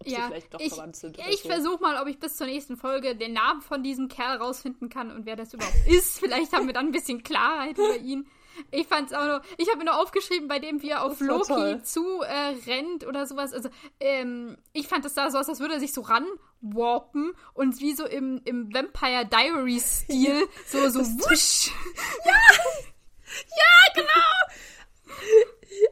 ob 0.00 0.08
sie 0.08 0.14
ja, 0.14 0.26
vielleicht 0.28 0.52
doch 0.52 0.60
ich, 0.60 0.68
verwandt 0.72 0.96
sind. 0.96 1.18
Ich 1.30 1.42
so. 1.42 1.48
versuche 1.48 1.80
mal, 1.82 2.00
ob 2.02 2.08
ich 2.08 2.18
bis 2.18 2.36
zur 2.36 2.46
nächsten 2.48 2.76
Folge 2.76 3.14
den 3.14 3.32
Namen 3.32 3.62
von 3.62 3.82
diesem 3.84 4.08
Kerl 4.08 4.38
rausfinden 4.38 4.88
kann 4.88 5.12
und 5.12 5.24
wer 5.26 5.36
das 5.36 5.54
überhaupt 5.54 5.86
ist. 5.86 6.18
Vielleicht 6.18 6.52
haben 6.52 6.66
wir 6.66 6.74
dann 6.74 6.86
ein 6.86 6.92
bisschen 6.92 7.22
Klarheit 7.22 7.78
über 7.78 7.96
ihn. 7.96 8.26
Ich 8.70 8.86
fand's 8.86 9.12
auch 9.12 9.24
nur, 9.24 9.42
ich 9.56 9.68
habe 9.68 9.78
mir 9.78 9.84
nur 9.86 10.00
aufgeschrieben, 10.00 10.48
bei 10.48 10.58
dem 10.58 10.82
wie 10.82 10.90
er 10.90 11.02
auf 11.04 11.18
Das 11.18 11.26
Loki 11.26 11.46
toll. 11.46 11.82
zu 11.82 12.20
äh, 12.22 12.54
rennt 12.66 13.06
oder 13.06 13.26
sowas. 13.26 13.52
Also, 13.52 13.68
ähm, 14.00 14.56
ich 14.72 14.88
fand 14.88 15.04
das 15.04 15.14
da 15.14 15.30
so 15.30 15.38
aus, 15.38 15.48
als 15.48 15.60
würde 15.60 15.74
er 15.74 15.80
sich 15.80 15.92
so 15.92 16.02
ranwarpen 16.02 17.32
und 17.54 17.80
wie 17.80 17.92
so 17.94 18.06
im, 18.06 18.40
im 18.44 18.72
Vampire 18.74 19.26
Diaries 19.26 20.00
Stil 20.04 20.46
so, 20.66 20.88
so 20.88 21.00
wusch. 21.00 21.70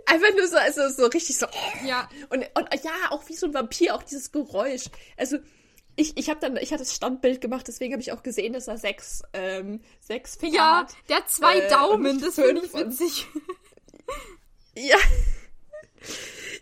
Einfach 0.07 0.35
nur 0.37 0.47
so, 0.49 0.57
also 0.57 0.89
so 0.89 1.07
richtig 1.07 1.37
so. 1.39 1.47
Ja, 1.85 2.09
Und, 2.31 2.45
und 2.55 2.85
ja, 2.85 2.93
auch 3.11 3.29
wie 3.29 3.35
so 3.37 3.47
ein 3.47 3.55
Vampir, 3.55 3.95
auch 3.95 4.03
dieses 4.03 4.33
Geräusch. 4.33 4.85
Also, 5.17 5.39
ich, 5.97 6.17
ich 6.17 6.29
habe 6.29 6.39
dann, 6.41 6.57
ich 6.59 6.73
hatte 6.73 6.83
das 6.83 6.95
Standbild 6.95 7.41
gemacht, 7.41 7.67
deswegen 7.67 7.93
habe 7.95 8.03
ich 8.03 8.13
auch 8.13 8.23
gesehen, 8.23 8.53
dass 8.53 8.69
er 8.69 8.79
sechs, 8.79 9.23
ähm, 9.33 9.81
sechs 10.01 10.37
Finger 10.37 10.55
ja, 10.57 10.79
hat. 10.81 10.95
der 11.09 11.17
hat 11.17 11.31
zwei 11.31 11.59
Äh, 11.61 11.71
Daumen, 11.71 12.21
das 12.21 12.35
finde 12.35 12.63
ich 12.65 12.75
witzig. 12.75 13.27
Ja. 14.79 14.99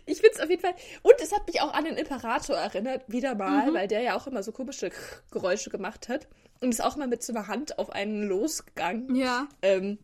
Ich 0.05 0.21
find's 0.21 0.39
auf 0.39 0.49
jeden 0.49 0.61
Fall. 0.61 0.73
Und 1.01 1.15
es 1.21 1.33
hat 1.33 1.45
mich 1.47 1.59
auch 1.59 1.73
an 1.73 1.83
den 1.83 1.97
Imperator 1.97 2.55
erinnert, 2.55 3.03
wieder 3.07 3.35
mal, 3.35 3.73
weil 3.73 3.89
der 3.89 4.01
ja 4.01 4.15
auch 4.15 4.25
immer 4.25 4.41
so 4.41 4.53
komische 4.53 4.89
Geräusche 5.31 5.69
gemacht 5.69 6.07
hat. 6.07 6.27
Und 6.61 6.69
ist 6.69 6.81
auch 6.81 6.95
mal 6.95 7.07
mit 7.07 7.23
so 7.23 7.33
einer 7.33 7.47
Hand 7.47 7.77
auf 7.77 7.89
einen 7.89 8.23
losgegangen. 8.23 9.15
Ja. 9.15 9.49
Ähm, 9.61 9.97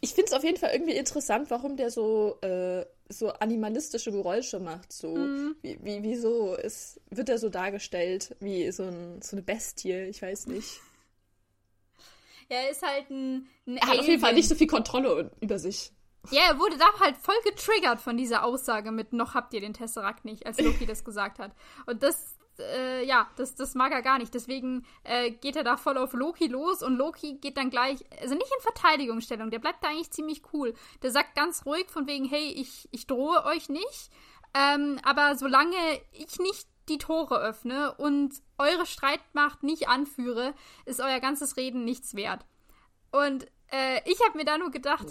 ich 0.00 0.14
find's 0.14 0.32
auf 0.32 0.42
jeden 0.42 0.56
Fall 0.56 0.70
irgendwie 0.72 0.94
interessant, 0.96 1.50
warum 1.50 1.76
der 1.76 1.90
so, 1.90 2.38
äh, 2.40 2.86
so 3.08 3.30
animalistische 3.32 4.10
Geräusche 4.10 4.60
macht. 4.60 4.92
So, 4.92 5.14
wie, 5.62 5.78
wie, 5.82 6.02
wieso 6.02 6.54
ist, 6.54 7.00
wird 7.10 7.28
er 7.28 7.38
so 7.38 7.48
dargestellt 7.48 8.34
wie 8.40 8.70
so, 8.72 8.84
ein, 8.84 9.20
so 9.22 9.36
eine 9.36 9.42
Bestie? 9.42 10.04
Ich 10.04 10.22
weiß 10.22 10.46
nicht. 10.46 10.80
Ja, 12.48 12.58
er 12.58 12.70
ist 12.70 12.82
halt 12.82 13.10
ein, 13.10 13.48
ein 13.66 13.76
Er 13.78 13.88
hat 13.88 13.98
auf 13.98 14.06
jeden 14.06 14.20
Fall 14.20 14.28
Alien. 14.28 14.36
nicht 14.36 14.48
so 14.48 14.54
viel 14.54 14.68
Kontrolle 14.68 15.32
über 15.40 15.58
sich. 15.58 15.90
Ja, 16.30 16.42
er 16.48 16.60
wurde 16.60 16.76
da 16.78 16.86
halt 17.00 17.16
voll 17.16 17.34
getriggert 17.44 18.00
von 18.00 18.16
dieser 18.16 18.44
Aussage 18.44 18.92
mit 18.92 19.12
noch 19.12 19.34
habt 19.34 19.52
ihr 19.52 19.60
den 19.60 19.74
Tesseract 19.74 20.24
nicht, 20.24 20.46
als 20.46 20.60
Loki 20.60 20.86
das 20.86 21.04
gesagt 21.04 21.40
hat. 21.40 21.52
Und 21.86 22.04
das, 22.04 22.35
äh, 22.60 23.04
ja, 23.04 23.28
das, 23.36 23.54
das 23.54 23.74
mag 23.74 23.92
er 23.92 24.02
gar 24.02 24.18
nicht. 24.18 24.34
Deswegen 24.34 24.86
äh, 25.04 25.30
geht 25.30 25.56
er 25.56 25.64
da 25.64 25.76
voll 25.76 25.98
auf 25.98 26.12
Loki 26.12 26.46
los 26.46 26.82
und 26.82 26.96
Loki 26.96 27.34
geht 27.34 27.56
dann 27.56 27.70
gleich, 27.70 28.04
also 28.20 28.34
nicht 28.34 28.50
in 28.56 28.62
Verteidigungsstellung, 28.62 29.50
der 29.50 29.58
bleibt 29.58 29.82
da 29.82 29.88
eigentlich 29.88 30.10
ziemlich 30.10 30.42
cool. 30.52 30.74
Der 31.02 31.10
sagt 31.10 31.34
ganz 31.34 31.66
ruhig 31.66 31.88
von 31.88 32.06
wegen, 32.06 32.24
hey, 32.24 32.48
ich, 32.48 32.88
ich 32.92 33.06
drohe 33.06 33.44
euch 33.44 33.68
nicht, 33.68 34.10
ähm, 34.54 34.98
aber 35.02 35.36
solange 35.36 35.76
ich 36.12 36.38
nicht 36.38 36.66
die 36.88 36.98
Tore 36.98 37.38
öffne 37.38 37.94
und 37.96 38.34
eure 38.58 38.86
Streitmacht 38.86 39.62
nicht 39.62 39.88
anführe, 39.88 40.54
ist 40.84 41.00
euer 41.00 41.20
ganzes 41.20 41.56
Reden 41.56 41.84
nichts 41.84 42.14
wert. 42.14 42.44
Und 43.10 43.46
äh, 43.72 44.00
ich 44.10 44.20
habe 44.24 44.38
mir 44.38 44.44
da 44.44 44.58
nur 44.58 44.70
gedacht, 44.70 45.06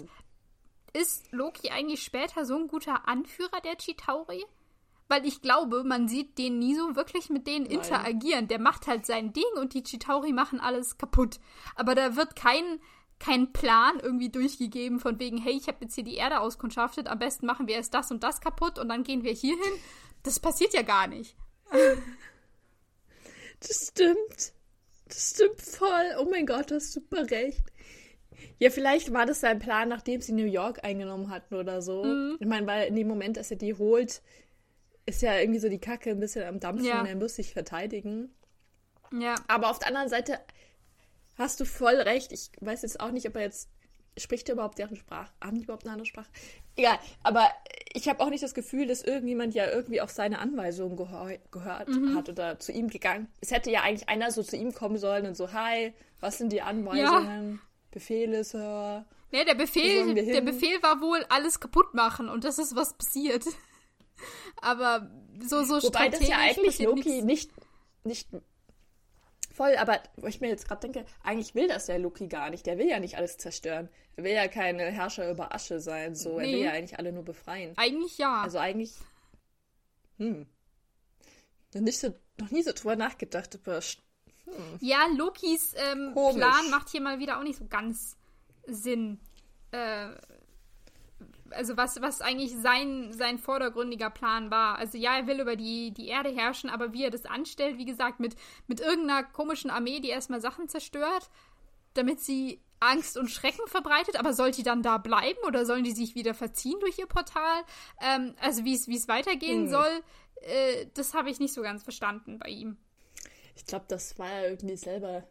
ist 0.93 1.31
Loki 1.31 1.69
eigentlich 1.69 2.03
später 2.03 2.45
so 2.45 2.55
ein 2.55 2.67
guter 2.67 3.07
Anführer 3.07 3.59
der 3.61 3.75
Chitauri? 3.75 4.45
Weil 5.07 5.25
ich 5.25 5.41
glaube, 5.41 5.83
man 5.83 6.07
sieht 6.07 6.37
den 6.37 6.57
nie 6.57 6.75
so 6.75 6.95
wirklich 6.95 7.29
mit 7.29 7.45
denen 7.45 7.65
Nein. 7.65 7.75
interagieren. 7.75 8.47
Der 8.47 8.59
macht 8.59 8.87
halt 8.87 9.05
sein 9.05 9.33
Ding 9.33 9.43
und 9.59 9.73
die 9.73 9.83
Chitauri 9.83 10.33
machen 10.33 10.59
alles 10.59 10.97
kaputt. 10.97 11.39
Aber 11.75 11.93
da 11.93 12.15
wird 12.15 12.35
kein, 12.35 12.79
kein 13.19 13.53
Plan 13.53 13.99
irgendwie 14.01 14.29
durchgegeben 14.29 14.99
von 14.99 15.19
wegen, 15.19 15.37
hey, 15.37 15.53
ich 15.53 15.67
habe 15.67 15.77
jetzt 15.81 15.95
hier 15.95 16.03
die 16.03 16.15
Erde 16.15 16.39
auskundschaftet, 16.39 17.07
am 17.07 17.19
besten 17.19 17.45
machen 17.45 17.67
wir 17.67 17.75
erst 17.75 17.93
das 17.93 18.09
und 18.09 18.23
das 18.23 18.41
kaputt 18.41 18.79
und 18.79 18.89
dann 18.89 19.03
gehen 19.03 19.23
wir 19.23 19.33
hier 19.33 19.55
hin. 19.55 19.73
Das 20.23 20.39
passiert 20.39 20.73
ja 20.73 20.81
gar 20.81 21.07
nicht. 21.07 21.35
Das 23.59 23.87
stimmt. 23.89 24.53
Das 25.07 25.29
stimmt 25.31 25.61
voll. 25.61 26.15
Oh 26.19 26.27
mein 26.29 26.45
Gott, 26.45 26.71
du 26.71 26.75
hast 26.75 26.93
super 26.93 27.29
recht. 27.29 27.63
Ja, 28.59 28.69
vielleicht 28.69 29.13
war 29.13 29.25
das 29.25 29.41
sein 29.41 29.59
Plan, 29.59 29.89
nachdem 29.89 30.21
sie 30.21 30.33
New 30.33 30.45
York 30.45 30.83
eingenommen 30.83 31.29
hatten 31.29 31.55
oder 31.55 31.81
so. 31.81 32.03
Mhm. 32.03 32.37
Ich 32.39 32.47
meine, 32.47 32.67
weil 32.67 32.87
in 32.87 32.95
dem 32.95 33.07
Moment, 33.07 33.37
dass 33.37 33.51
er 33.51 33.57
die 33.57 33.73
holt, 33.73 34.21
ist 35.05 35.21
ja 35.21 35.37
irgendwie 35.37 35.59
so 35.59 35.69
die 35.69 35.79
Kacke 35.79 36.11
ein 36.11 36.19
bisschen 36.19 36.43
am 36.47 36.59
Dampfen 36.59 36.85
Ja. 36.85 36.99
und 37.01 37.05
er 37.07 37.15
muss 37.15 37.35
sich 37.35 37.53
verteidigen. 37.53 38.33
Ja. 39.11 39.35
Aber 39.47 39.69
auf 39.69 39.79
der 39.79 39.89
anderen 39.89 40.09
Seite 40.09 40.39
hast 41.37 41.59
du 41.59 41.65
voll 41.65 41.95
recht. 41.95 42.31
Ich 42.31 42.49
weiß 42.61 42.81
jetzt 42.81 42.99
auch 42.99 43.11
nicht, 43.11 43.27
ob 43.27 43.35
er 43.35 43.43
jetzt. 43.43 43.69
Spricht 44.17 44.47
er 44.47 44.53
überhaupt 44.53 44.77
deren 44.77 44.95
Sprache? 44.95 45.29
Haben 45.43 45.57
die 45.57 45.63
überhaupt 45.65 45.83
eine 45.83 45.91
andere 45.91 46.05
Sprache? 46.05 46.29
Egal, 46.77 46.97
aber 47.21 47.49
ich 47.93 48.07
habe 48.07 48.21
auch 48.21 48.29
nicht 48.29 48.41
das 48.43 48.53
Gefühl, 48.53 48.87
dass 48.87 49.01
irgendjemand 49.01 49.53
ja 49.53 49.69
irgendwie 49.69 49.99
auf 49.99 50.09
seine 50.09 50.39
Anweisungen 50.39 50.95
gehört 50.95 51.89
Mhm. 51.89 52.15
hat 52.15 52.29
oder 52.29 52.57
zu 52.57 52.71
ihm 52.71 52.87
gegangen. 52.89 53.27
Es 53.41 53.51
hätte 53.51 53.71
ja 53.71 53.81
eigentlich 53.81 54.07
einer 54.07 54.31
so 54.31 54.41
zu 54.41 54.55
ihm 54.55 54.73
kommen 54.73 54.97
sollen 54.97 55.25
und 55.25 55.35
so, 55.35 55.51
hi, 55.51 55.93
was 56.21 56.37
sind 56.37 56.53
die 56.53 56.61
Anweisungen? 56.61 57.59
Befehle, 57.91 58.45
Sir. 58.45 59.05
Ja, 59.31 59.43
der 59.43 59.55
Befehl, 59.55 60.13
der? 60.13 60.39
Befehl 60.39 60.81
war 60.81 61.01
wohl 61.01 61.25
alles 61.27 61.59
kaputt 61.59 61.93
machen 61.93 62.29
und 62.29 62.45
das 62.45 62.57
ist 62.57 62.73
was 62.73 62.93
passiert. 62.97 63.43
Aber 64.61 65.09
so 65.41 65.63
so 65.63 65.81
Wobei 65.83 66.09
das 66.09 66.27
ja 66.27 66.37
eigentlich 66.37 66.79
Loki 66.79 67.21
nichts. 67.21 67.51
nicht, 68.03 68.27
nicht 68.31 68.43
voll, 69.53 69.75
aber 69.77 70.01
wo 70.17 70.27
ich 70.27 70.41
mir 70.41 70.49
jetzt 70.49 70.67
gerade 70.67 70.81
denke, 70.81 71.05
eigentlich 71.23 71.55
will 71.55 71.67
das 71.67 71.85
der 71.85 71.99
Loki 71.99 72.27
gar 72.27 72.49
nicht. 72.49 72.65
Der 72.65 72.77
will 72.77 72.87
ja 72.87 72.99
nicht 72.99 73.17
alles 73.17 73.37
zerstören. 73.37 73.89
Er 74.15 74.23
will 74.23 74.31
ja 74.33 74.47
kein 74.47 74.79
Herrscher 74.79 75.29
über 75.29 75.53
Asche 75.53 75.79
sein. 75.79 76.15
So, 76.15 76.39
er 76.39 76.45
will 76.45 76.51
Nee. 76.55 76.63
ja 76.65 76.71
eigentlich 76.71 76.97
alle 76.99 77.11
nur 77.11 77.23
befreien. 77.23 77.73
Eigentlich 77.77 78.17
ja. 78.17 78.41
Also 78.43 78.57
eigentlich. 78.59 78.93
Hm. 80.17 80.45
Nicht 81.73 81.99
so, 81.99 82.13
noch 82.39 82.51
nie 82.51 82.63
so 82.63 82.71
drüber 82.73 82.95
nachgedacht, 82.95 83.55
aber 83.61 83.79
st- 83.79 83.99
ja, 84.79 85.07
Lokis 85.17 85.73
ähm. 85.75 86.13
Plan 86.13 86.69
macht 86.69 86.89
hier 86.89 87.01
mal 87.01 87.19
wieder 87.19 87.37
auch 87.39 87.43
nicht 87.43 87.57
so 87.59 87.65
ganz 87.65 88.15
Sinn. 88.67 89.19
Äh, 89.71 90.09
also 91.55 91.77
was, 91.77 92.01
was 92.01 92.21
eigentlich 92.21 92.55
sein, 92.57 93.11
sein 93.13 93.37
vordergründiger 93.39 94.09
Plan 94.09 94.51
war. 94.51 94.77
Also 94.77 94.97
ja, 94.97 95.17
er 95.17 95.27
will 95.27 95.39
über 95.39 95.55
die, 95.55 95.91
die 95.91 96.07
Erde 96.07 96.29
herrschen, 96.29 96.69
aber 96.69 96.93
wie 96.93 97.03
er 97.03 97.11
das 97.11 97.25
anstellt, 97.25 97.77
wie 97.77 97.85
gesagt, 97.85 98.19
mit, 98.19 98.35
mit 98.67 98.79
irgendeiner 98.79 99.23
komischen 99.23 99.69
Armee, 99.69 99.99
die 99.99 100.09
erstmal 100.09 100.41
Sachen 100.41 100.67
zerstört, 100.67 101.29
damit 101.93 102.19
sie 102.19 102.61
Angst 102.79 103.17
und 103.17 103.29
Schrecken 103.29 103.67
verbreitet, 103.67 104.17
aber 104.19 104.33
soll 104.33 104.51
die 104.51 104.63
dann 104.63 104.83
da 104.83 104.97
bleiben 104.97 105.39
oder 105.47 105.65
sollen 105.65 105.83
die 105.85 105.91
sich 105.93 106.13
wieder 106.13 106.33
verziehen 106.33 106.79
durch 106.81 106.99
ihr 106.99 107.07
Portal? 107.07 107.63
Ähm, 108.01 108.35
also 108.41 108.65
wie 108.65 108.75
es 108.75 109.07
weitergehen 109.07 109.63
Hm. 109.63 109.69
soll, 109.69 110.01
äh, 110.41 110.87
das 110.93 111.13
habe 111.13 111.29
ich 111.29 111.39
nicht 111.39 111.53
so 111.53 111.61
ganz 111.61 111.83
verstanden 111.83 112.37
bei 112.37 112.49
ihm. 112.49 112.77
ich 113.55 113.65
glaube, 113.65 113.85
das 113.87 114.19
war 114.19 114.29
er 114.29 114.49
irgendwie 114.49 114.75
selber. 114.77 115.23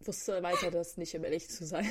Wusste 0.00 0.42
weiter 0.42 0.70
das 0.70 0.96
nicht, 0.96 1.14
um 1.14 1.24
ehrlich 1.24 1.48
zu 1.50 1.64
sein. 1.66 1.90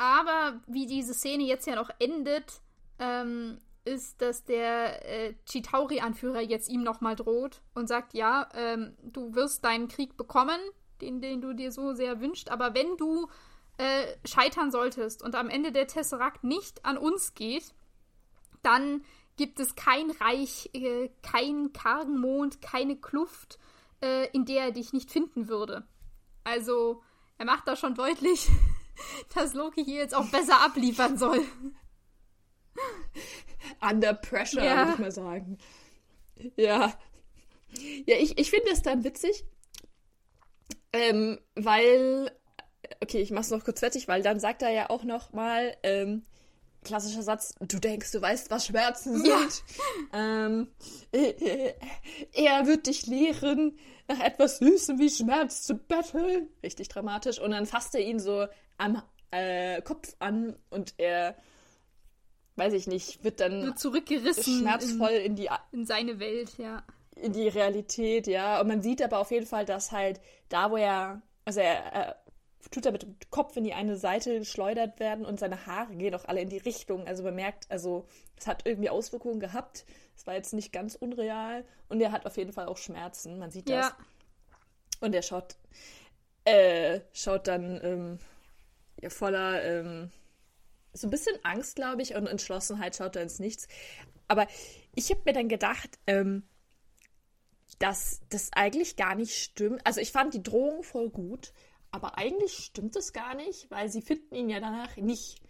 Aber 0.00 0.58
wie 0.66 0.86
diese 0.86 1.12
Szene 1.12 1.42
jetzt 1.42 1.66
ja 1.66 1.76
noch 1.76 1.90
endet, 1.98 2.62
ähm, 2.98 3.58
ist, 3.84 4.22
dass 4.22 4.46
der 4.46 5.06
äh, 5.06 5.34
Chitauri-Anführer 5.44 6.40
jetzt 6.40 6.70
ihm 6.70 6.82
nochmal 6.82 7.16
droht 7.16 7.60
und 7.74 7.86
sagt, 7.86 8.14
ja, 8.14 8.48
ähm, 8.54 8.96
du 9.02 9.34
wirst 9.34 9.62
deinen 9.62 9.88
Krieg 9.88 10.16
bekommen, 10.16 10.58
den, 11.02 11.20
den 11.20 11.42
du 11.42 11.52
dir 11.52 11.70
so 11.70 11.92
sehr 11.92 12.18
wünschst, 12.18 12.50
aber 12.50 12.74
wenn 12.74 12.96
du 12.96 13.28
äh, 13.76 14.06
scheitern 14.24 14.70
solltest 14.70 15.22
und 15.22 15.34
am 15.34 15.50
Ende 15.50 15.70
der 15.70 15.86
Tesseract 15.86 16.44
nicht 16.44 16.86
an 16.86 16.96
uns 16.96 17.34
geht, 17.34 17.74
dann 18.62 19.04
gibt 19.36 19.60
es 19.60 19.74
kein 19.74 20.10
Reich, 20.12 20.70
äh, 20.72 21.10
keinen 21.22 21.74
kargen 21.74 22.18
Mond, 22.18 22.62
keine 22.62 22.96
Kluft, 22.96 23.58
äh, 24.02 24.30
in 24.30 24.46
der 24.46 24.64
er 24.64 24.72
dich 24.72 24.94
nicht 24.94 25.10
finden 25.10 25.48
würde. 25.48 25.86
Also, 26.42 27.02
er 27.36 27.44
macht 27.44 27.68
da 27.68 27.76
schon 27.76 27.94
deutlich, 27.94 28.48
dass 29.34 29.54
Loki 29.54 29.84
hier 29.84 29.98
jetzt 29.98 30.14
auch 30.14 30.26
besser 30.30 30.60
abliefern 30.64 31.16
soll. 31.16 31.42
Under 33.80 34.14
pressure, 34.14 34.64
Ja. 34.64 34.76
würde 34.78 34.92
ich 34.92 34.98
mal 34.98 35.12
sagen. 35.12 35.58
Ja. 36.56 36.94
Ja, 38.06 38.16
ich, 38.16 38.38
ich 38.38 38.50
finde 38.50 38.70
das 38.70 38.82
dann 38.82 39.04
witzig, 39.04 39.44
ähm, 40.92 41.38
weil, 41.54 42.32
okay, 43.00 43.20
ich 43.20 43.30
mach's 43.30 43.50
noch 43.50 43.64
kurz 43.64 43.80
fertig, 43.80 44.08
weil 44.08 44.22
dann 44.22 44.40
sagt 44.40 44.62
er 44.62 44.70
ja 44.70 44.90
auch 44.90 45.04
noch 45.04 45.32
mal, 45.32 45.76
ähm, 45.82 46.24
klassischer 46.82 47.22
Satz, 47.22 47.54
du 47.60 47.78
denkst, 47.78 48.10
du 48.10 48.20
weißt, 48.22 48.50
was 48.50 48.66
Schmerzen 48.66 49.18
sind. 49.18 49.28
Ja. 49.28 50.46
Ähm, 50.46 50.68
äh, 51.12 51.74
er 52.32 52.66
wird 52.66 52.86
dich 52.86 53.06
lehren, 53.06 53.78
nach 54.08 54.20
etwas 54.20 54.58
Süßem 54.58 54.98
wie 54.98 55.10
Schmerz 55.10 55.62
zu 55.62 55.74
betteln. 55.76 56.48
Richtig 56.62 56.88
dramatisch. 56.88 57.38
Und 57.38 57.52
dann 57.52 57.66
fasst 57.66 57.94
er 57.94 58.00
ihn 58.00 58.18
so 58.18 58.46
am 58.80 59.02
äh, 59.30 59.82
Kopf 59.82 60.14
an 60.18 60.56
und 60.70 60.94
er, 60.98 61.36
weiß 62.56 62.72
ich 62.72 62.86
nicht, 62.86 63.22
wird 63.22 63.40
dann 63.40 63.62
Wird 63.62 63.78
zurückgerissen 63.78 64.60
schmerzvoll 64.60 65.10
in 65.10 65.36
die, 65.36 65.46
in, 65.46 65.80
in 65.80 65.86
seine 65.86 66.18
Welt, 66.18 66.58
ja. 66.58 66.82
in 67.16 67.32
die 67.32 67.48
Realität, 67.48 68.26
ja. 68.26 68.60
Und 68.60 68.68
man 68.68 68.82
sieht 68.82 69.02
aber 69.02 69.18
auf 69.18 69.30
jeden 69.30 69.46
Fall, 69.46 69.64
dass 69.64 69.92
halt 69.92 70.20
da, 70.48 70.70
wo 70.70 70.76
er, 70.76 71.22
also 71.44 71.60
er, 71.60 71.92
er 71.92 72.16
tut 72.70 72.86
er 72.86 72.92
mit 72.92 73.02
dem 73.02 73.16
Kopf 73.30 73.56
in 73.56 73.64
die 73.64 73.74
eine 73.74 73.96
Seite 73.96 74.38
geschleudert 74.38 74.98
werden 75.00 75.24
und 75.24 75.40
seine 75.40 75.66
Haare 75.66 75.94
gehen 75.94 76.14
auch 76.14 76.24
alle 76.24 76.40
in 76.40 76.48
die 76.48 76.58
Richtung. 76.58 77.06
Also 77.06 77.22
man 77.22 77.34
merkt, 77.34 77.70
also 77.70 78.06
es 78.38 78.46
hat 78.46 78.66
irgendwie 78.66 78.90
Auswirkungen 78.90 79.40
gehabt. 79.40 79.84
Es 80.16 80.26
war 80.26 80.34
jetzt 80.34 80.52
nicht 80.52 80.72
ganz 80.72 80.94
unreal 80.94 81.64
und 81.88 82.00
er 82.00 82.12
hat 82.12 82.26
auf 82.26 82.36
jeden 82.36 82.52
Fall 82.52 82.66
auch 82.66 82.76
Schmerzen. 82.76 83.38
Man 83.38 83.50
sieht 83.50 83.68
das. 83.68 83.88
Ja, 83.88 83.96
Und 85.00 85.14
er 85.14 85.22
schaut, 85.22 85.56
äh, 86.44 87.00
schaut 87.12 87.46
dann 87.46 87.80
ähm, 87.82 88.18
voller 89.08 89.62
ähm, 89.64 90.10
so 90.92 91.06
ein 91.06 91.10
bisschen 91.10 91.36
Angst, 91.44 91.76
glaube 91.76 92.02
ich, 92.02 92.14
und 92.14 92.26
Entschlossenheit 92.26 92.96
schaut 92.96 93.16
er 93.16 93.22
ins 93.22 93.38
Nichts. 93.38 93.68
Aber 94.28 94.46
ich 94.94 95.10
habe 95.10 95.22
mir 95.24 95.32
dann 95.32 95.48
gedacht, 95.48 95.98
ähm, 96.06 96.42
dass 97.78 98.20
das 98.28 98.50
eigentlich 98.52 98.96
gar 98.96 99.14
nicht 99.14 99.34
stimmt. 99.36 99.86
Also 99.86 100.00
ich 100.00 100.12
fand 100.12 100.34
die 100.34 100.42
Drohung 100.42 100.82
voll 100.82 101.10
gut, 101.10 101.52
aber 101.90 102.18
eigentlich 102.18 102.52
stimmt 102.52 102.96
es 102.96 103.12
gar 103.12 103.34
nicht, 103.34 103.70
weil 103.70 103.88
sie 103.90 104.02
finden 104.02 104.34
ihn 104.34 104.50
ja 104.50 104.60
danach 104.60 104.96
nicht. 104.96 105.40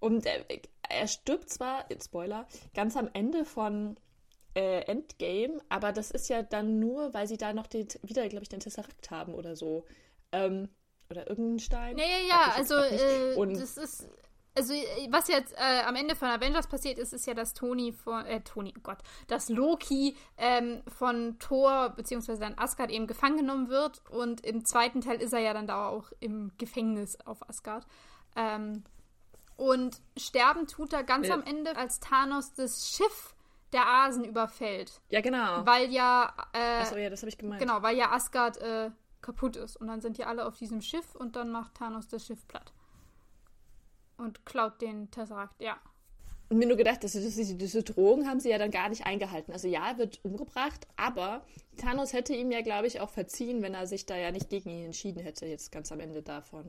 Und 0.00 0.26
er, 0.26 0.44
er 0.88 1.08
stirbt 1.08 1.50
zwar, 1.50 1.86
Spoiler, 2.02 2.48
ganz 2.74 2.96
am 2.96 3.08
Ende 3.12 3.44
von 3.44 3.96
äh, 4.54 4.80
Endgame, 4.82 5.60
aber 5.68 5.92
das 5.92 6.10
ist 6.10 6.28
ja 6.28 6.42
dann 6.42 6.80
nur, 6.80 7.14
weil 7.14 7.28
sie 7.28 7.36
da 7.36 7.52
noch 7.52 7.66
den, 7.66 7.86
wieder, 8.02 8.28
glaube 8.28 8.42
ich, 8.42 8.48
den 8.48 8.60
Tesseract 8.60 9.10
haben 9.10 9.34
oder 9.34 9.56
so. 9.56 9.84
Ähm, 10.32 10.68
oder 11.10 11.28
irgendeinen 11.28 11.58
Stein. 11.58 11.98
Ja, 11.98 12.04
ja, 12.04 12.28
ja, 12.28 12.52
also 12.56 12.76
äh, 12.76 13.54
das 13.54 13.76
ist 13.76 14.08
also 14.56 14.74
was 15.10 15.28
jetzt 15.28 15.54
äh, 15.56 15.82
am 15.86 15.94
Ende 15.96 16.16
von 16.16 16.28
Avengers 16.28 16.66
passiert 16.66 16.98
ist, 16.98 17.12
ist 17.12 17.26
ja, 17.26 17.34
dass 17.34 17.54
Tony 17.54 17.92
von, 17.92 18.26
äh, 18.26 18.40
Tony, 18.40 18.74
oh 18.76 18.80
Gott, 18.82 18.98
dass 19.28 19.48
Loki 19.48 20.16
ähm, 20.36 20.82
von 20.88 21.38
Thor 21.38 21.90
beziehungsweise 21.90 22.40
dann 22.40 22.58
Asgard 22.58 22.90
eben 22.90 23.06
gefangen 23.06 23.38
genommen 23.38 23.68
wird 23.68 24.02
und 24.10 24.44
im 24.44 24.64
zweiten 24.64 25.00
Teil 25.00 25.20
ist 25.20 25.32
er 25.32 25.40
ja 25.40 25.54
dann 25.54 25.66
da 25.66 25.88
auch 25.88 26.10
im 26.20 26.52
Gefängnis 26.58 27.18
auf 27.24 27.48
Asgard. 27.48 27.86
Ähm, 28.36 28.84
und 29.56 30.00
sterben 30.16 30.66
tut 30.66 30.92
er 30.92 31.04
ganz 31.04 31.28
ja. 31.28 31.34
am 31.34 31.42
Ende, 31.44 31.76
als 31.76 32.00
Thanos 32.00 32.54
das 32.54 32.90
Schiff 32.90 33.34
der 33.72 33.86
Asen 33.86 34.24
überfällt. 34.24 35.00
Ja, 35.10 35.20
genau. 35.20 35.64
Weil 35.64 35.90
ja. 35.90 36.34
Äh, 36.52 36.80
Achso, 36.80 36.96
ja, 36.96 37.10
das 37.10 37.22
habe 37.22 37.28
ich 37.28 37.38
gemeint. 37.38 37.60
Genau, 37.60 37.82
weil 37.82 37.96
ja 37.96 38.10
Asgard 38.10 38.56
äh, 38.56 38.90
kaputt 39.22 39.56
ist. 39.56 39.76
Und 39.76 39.88
dann 39.88 40.00
sind 40.00 40.18
die 40.18 40.24
alle 40.24 40.46
auf 40.46 40.56
diesem 40.56 40.80
Schiff 40.80 41.14
und 41.14 41.36
dann 41.36 41.50
macht 41.50 41.74
Thanos 41.74 42.08
das 42.08 42.26
Schiff 42.26 42.46
platt. 42.46 42.72
Und 44.16 44.44
klaut 44.44 44.80
den 44.80 45.10
Tesseract, 45.10 45.60
ja. 45.60 45.78
Und 46.48 46.58
mir 46.58 46.66
nur 46.66 46.76
gedacht, 46.76 47.04
dass 47.04 47.12
diese, 47.12 47.54
diese 47.54 47.82
Drohung 47.84 48.26
haben 48.26 48.40
sie 48.40 48.50
ja 48.50 48.58
dann 48.58 48.72
gar 48.72 48.88
nicht 48.88 49.06
eingehalten. 49.06 49.52
Also 49.52 49.68
ja, 49.68 49.90
er 49.90 49.98
wird 49.98 50.18
umgebracht, 50.24 50.86
aber 50.96 51.44
Thanos 51.76 52.12
hätte 52.12 52.34
ihm 52.34 52.50
ja, 52.50 52.60
glaube 52.60 52.88
ich, 52.88 53.00
auch 53.00 53.10
verziehen, 53.10 53.62
wenn 53.62 53.74
er 53.74 53.86
sich 53.86 54.04
da 54.04 54.16
ja 54.16 54.32
nicht 54.32 54.50
gegen 54.50 54.68
ihn 54.68 54.86
entschieden 54.86 55.22
hätte, 55.22 55.46
jetzt 55.46 55.70
ganz 55.70 55.92
am 55.92 56.00
Ende 56.00 56.22
davon. 56.22 56.68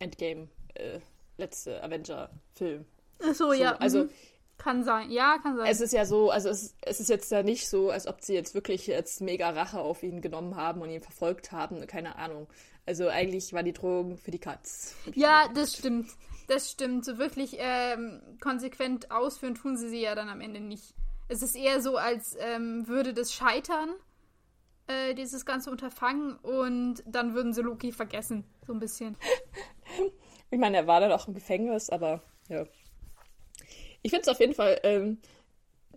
Endgame. 0.00 0.48
Äh, 0.74 0.98
letzte 1.36 1.82
Avenger-Film. 1.82 2.84
Ach 3.20 3.34
so, 3.34 3.46
so, 3.46 3.52
ja. 3.52 3.76
Also. 3.76 4.04
Mhm. 4.04 4.10
Kann 4.58 4.82
sein, 4.82 5.10
ja, 5.10 5.38
kann 5.38 5.56
sein. 5.56 5.66
Es 5.70 5.80
ist 5.80 5.92
ja 5.92 6.04
so, 6.04 6.30
also 6.30 6.48
es, 6.48 6.74
es 6.82 6.98
ist 6.98 7.08
jetzt 7.08 7.30
ja 7.30 7.44
nicht 7.44 7.68
so, 7.68 7.90
als 7.90 8.08
ob 8.08 8.20
sie 8.20 8.34
jetzt 8.34 8.54
wirklich 8.54 8.88
jetzt 8.88 9.20
mega 9.20 9.50
Rache 9.50 9.78
auf 9.78 10.02
ihn 10.02 10.20
genommen 10.20 10.56
haben 10.56 10.82
und 10.82 10.90
ihn 10.90 11.00
verfolgt 11.00 11.52
haben, 11.52 11.86
keine 11.86 12.16
Ahnung. 12.16 12.48
Also 12.84 13.08
eigentlich 13.08 13.52
war 13.52 13.62
die 13.62 13.72
Drohung 13.72 14.16
für 14.16 14.30
die 14.30 14.40
Katz. 14.40 14.96
Ja, 15.14 15.48
das 15.54 15.76
stimmt. 15.76 16.10
Das 16.48 16.70
stimmt. 16.70 17.04
So 17.04 17.18
wirklich 17.18 17.56
ähm, 17.58 18.20
konsequent 18.40 19.10
ausführen 19.10 19.54
tun 19.54 19.76
sie 19.76 19.88
sie 19.90 20.00
ja 20.00 20.14
dann 20.14 20.28
am 20.28 20.40
Ende 20.40 20.60
nicht. 20.60 20.94
Es 21.28 21.42
ist 21.42 21.54
eher 21.54 21.80
so, 21.82 21.96
als 21.96 22.36
ähm, 22.40 22.88
würde 22.88 23.12
das 23.12 23.32
scheitern, 23.32 23.90
äh, 24.86 25.14
dieses 25.14 25.44
ganze 25.44 25.70
Unterfangen, 25.70 26.36
und 26.36 27.04
dann 27.06 27.34
würden 27.34 27.52
sie 27.52 27.60
Loki 27.60 27.92
vergessen. 27.92 28.44
So 28.66 28.72
ein 28.72 28.80
bisschen. 28.80 29.16
Ich 30.50 30.58
meine, 30.58 30.78
er 30.78 30.86
war 30.86 31.00
dann 31.00 31.12
auch 31.12 31.28
im 31.28 31.34
Gefängnis, 31.34 31.90
aber 31.90 32.22
ja. 32.48 32.64
Ich 34.08 34.10
finde 34.10 34.22
es 34.22 34.28
auf 34.28 34.40
jeden 34.40 34.54
Fall, 34.54 34.80
ähm, 34.84 35.18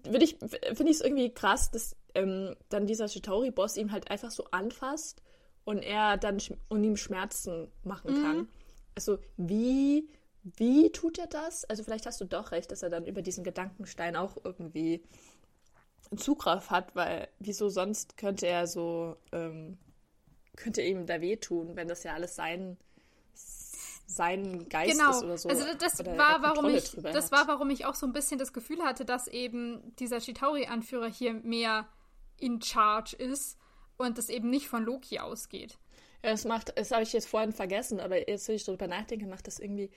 finde 0.03 0.25
ich 0.25 0.35
es 0.41 0.99
irgendwie 0.99 1.33
krass, 1.33 1.71
dass 1.71 1.95
ähm, 2.13 2.57
dann 2.67 2.85
dieser 2.85 3.07
Chitauri-Boss 3.07 3.77
ihm 3.77 3.93
halt 3.93 4.11
einfach 4.11 4.31
so 4.31 4.43
anfasst 4.51 5.21
und 5.63 5.77
er 5.77 6.17
dann 6.17 6.39
und 6.67 6.83
ihm 6.83 6.97
Schmerzen 6.97 7.71
machen 7.85 8.17
mhm. 8.17 8.21
kann. 8.21 8.49
Also 8.95 9.19
wie, 9.37 10.09
wie 10.43 10.91
tut 10.91 11.19
er 11.19 11.27
das? 11.27 11.63
Also 11.63 11.85
vielleicht 11.85 12.05
hast 12.05 12.19
du 12.19 12.25
doch 12.25 12.51
recht, 12.51 12.69
dass 12.73 12.83
er 12.83 12.89
dann 12.89 13.05
über 13.05 13.21
diesen 13.21 13.45
Gedankenstein 13.45 14.17
auch 14.17 14.35
irgendwie 14.43 15.01
Zugriff 16.17 16.69
hat, 16.69 16.93
weil 16.97 17.29
wieso 17.39 17.69
sonst 17.69 18.17
könnte 18.17 18.45
er 18.45 18.67
so, 18.67 19.15
ähm, 19.31 19.77
könnte 20.57 20.81
ihm 20.81 21.05
da 21.05 21.21
wehtun, 21.21 21.77
wenn 21.77 21.87
das 21.87 22.03
ja 22.03 22.13
alles 22.13 22.35
sein 22.35 22.75
sein 24.15 24.67
Geist 24.69 24.91
genau. 24.91 25.11
ist 25.11 25.23
oder 25.23 25.37
so. 25.37 25.49
Also 25.49 25.65
das 25.77 26.05
war, 26.05 26.41
warum 26.41 26.73
ich, 26.73 26.91
das 26.91 27.31
war, 27.31 27.47
warum 27.47 27.69
ich 27.69 27.85
auch 27.85 27.95
so 27.95 28.05
ein 28.05 28.13
bisschen 28.13 28.37
das 28.37 28.53
Gefühl 28.53 28.83
hatte, 28.83 29.05
dass 29.05 29.27
eben 29.27 29.95
dieser 29.97 30.19
Chitauri-Anführer 30.19 31.07
hier 31.07 31.33
mehr 31.33 31.87
in 32.37 32.61
charge 32.61 33.15
ist 33.15 33.57
und 33.97 34.17
das 34.17 34.29
eben 34.29 34.49
nicht 34.49 34.67
von 34.67 34.83
Loki 34.83 35.19
ausgeht. 35.19 35.77
Ja, 36.23 36.31
das 36.31 36.45
macht, 36.45 36.77
das 36.77 36.91
habe 36.91 37.03
ich 37.03 37.13
jetzt 37.13 37.27
vorhin 37.27 37.51
vergessen, 37.51 37.99
aber 37.99 38.29
jetzt, 38.29 38.47
wenn 38.47 38.55
ich 38.55 38.65
darüber 38.65 38.87
nachdenke, 38.87 39.25
macht 39.25 39.47
das 39.47 39.59
irgendwie, 39.59 39.89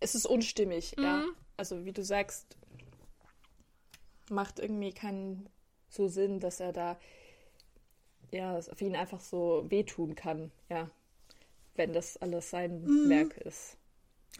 es 0.00 0.14
ist 0.14 0.26
unstimmig, 0.26 0.94
mhm. 0.96 1.04
ja. 1.04 1.24
Also 1.56 1.84
wie 1.84 1.92
du 1.92 2.02
sagst, 2.02 2.56
macht 4.30 4.58
irgendwie 4.58 4.92
keinen 4.92 5.48
so 5.88 6.08
Sinn, 6.08 6.40
dass 6.40 6.60
er 6.60 6.72
da 6.72 6.98
ja, 8.30 8.56
auf 8.56 8.80
ihn 8.80 8.96
einfach 8.96 9.20
so 9.20 9.66
wehtun 9.68 10.14
kann, 10.14 10.50
ja 10.70 10.90
wenn 11.74 11.92
das 11.92 12.16
alles 12.18 12.50
sein 12.50 12.82
mhm. 12.82 13.08
Werk 13.08 13.36
ist. 13.38 13.76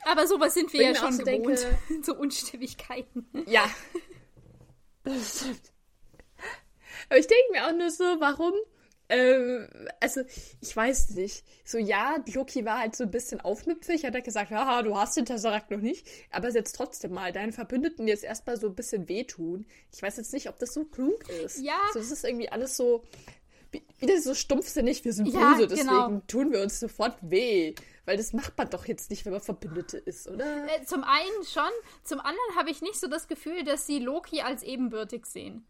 Aber 0.04 0.26
sowas 0.26 0.54
sind 0.54 0.72
wir 0.72 0.80
wenn 0.80 0.94
ja 0.94 1.00
schon 1.00 1.12
so 1.12 1.24
gewohnt. 1.24 1.66
Denke, 1.88 2.02
so 2.02 2.14
Unstimmigkeiten. 2.14 3.26
Ja. 3.46 3.70
Das 5.04 5.40
stimmt. 5.40 5.72
Aber 7.08 7.18
ich 7.18 7.26
denke 7.26 7.52
mir 7.52 7.66
auch 7.66 7.72
nur 7.72 7.90
so, 7.90 8.04
warum? 8.20 8.54
Ähm, 9.08 9.68
also, 10.00 10.22
ich 10.60 10.74
weiß 10.74 11.10
nicht. 11.10 11.44
So, 11.64 11.76
ja, 11.76 12.16
Loki 12.32 12.64
war 12.64 12.78
halt 12.78 12.96
so 12.96 13.04
ein 13.04 13.10
bisschen 13.10 13.40
aufmüpfig, 13.40 14.04
hat 14.04 14.14
er 14.14 14.22
gesagt, 14.22 14.50
haha, 14.50 14.82
du 14.82 14.96
hast 14.96 15.16
den 15.16 15.26
Tesseract 15.26 15.70
noch 15.70 15.80
nicht, 15.80 16.06
aber 16.30 16.48
jetzt 16.50 16.74
trotzdem 16.74 17.12
mal 17.12 17.32
deinen 17.32 17.52
Verbündeten 17.52 18.08
jetzt 18.08 18.24
erstmal 18.24 18.58
so 18.58 18.68
ein 18.68 18.74
bisschen 18.74 19.08
wehtun. 19.08 19.66
Ich 19.92 20.00
weiß 20.00 20.16
jetzt 20.16 20.32
nicht, 20.32 20.48
ob 20.48 20.58
das 20.58 20.72
so 20.72 20.84
klug 20.84 21.28
ist. 21.28 21.58
Ja. 21.58 21.78
So, 21.92 21.98
das 21.98 22.10
ist 22.10 22.24
irgendwie 22.24 22.48
alles 22.48 22.76
so, 22.76 23.04
wieder 23.98 24.20
so 24.20 24.34
stumpfsinnig, 24.34 25.04
wir 25.04 25.12
sind 25.12 25.26
ja, 25.26 25.52
böse, 25.52 25.66
deswegen 25.66 25.88
genau. 25.88 26.22
tun 26.26 26.52
wir 26.52 26.60
uns 26.60 26.80
sofort 26.80 27.16
weh. 27.22 27.74
Weil 28.04 28.16
das 28.16 28.32
macht 28.32 28.58
man 28.58 28.68
doch 28.68 28.86
jetzt 28.86 29.10
nicht, 29.10 29.24
wenn 29.24 29.32
man 29.32 29.40
Verbündete 29.40 29.96
ist, 29.96 30.26
oder? 30.26 30.66
Äh, 30.66 30.84
zum 30.84 31.04
einen 31.04 31.44
schon, 31.44 31.70
zum 32.02 32.18
anderen 32.18 32.56
habe 32.56 32.70
ich 32.70 32.82
nicht 32.82 32.98
so 32.98 33.06
das 33.06 33.28
Gefühl, 33.28 33.62
dass 33.62 33.86
sie 33.86 34.00
Loki 34.00 34.40
als 34.40 34.64
ebenbürtig 34.64 35.24
sehen. 35.24 35.66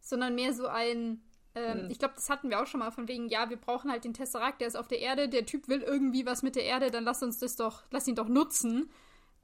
Sondern 0.00 0.36
mehr 0.36 0.52
so 0.52 0.68
ein, 0.68 1.22
ähm, 1.56 1.80
hm. 1.80 1.90
ich 1.90 1.98
glaube, 1.98 2.14
das 2.14 2.30
hatten 2.30 2.48
wir 2.48 2.62
auch 2.62 2.68
schon 2.68 2.80
mal 2.80 2.92
von 2.92 3.08
wegen, 3.08 3.28
ja, 3.28 3.50
wir 3.50 3.56
brauchen 3.56 3.90
halt 3.90 4.04
den 4.04 4.14
Tesseract, 4.14 4.60
der 4.60 4.68
ist 4.68 4.76
auf 4.76 4.86
der 4.86 5.00
Erde, 5.00 5.28
der 5.28 5.46
Typ 5.46 5.66
will 5.66 5.82
irgendwie 5.82 6.26
was 6.26 6.44
mit 6.44 6.54
der 6.54 6.64
Erde, 6.64 6.92
dann 6.92 7.04
lass 7.04 7.22
uns 7.24 7.38
das 7.38 7.56
doch, 7.56 7.82
lass 7.90 8.06
ihn 8.06 8.14
doch 8.14 8.28
nutzen 8.28 8.88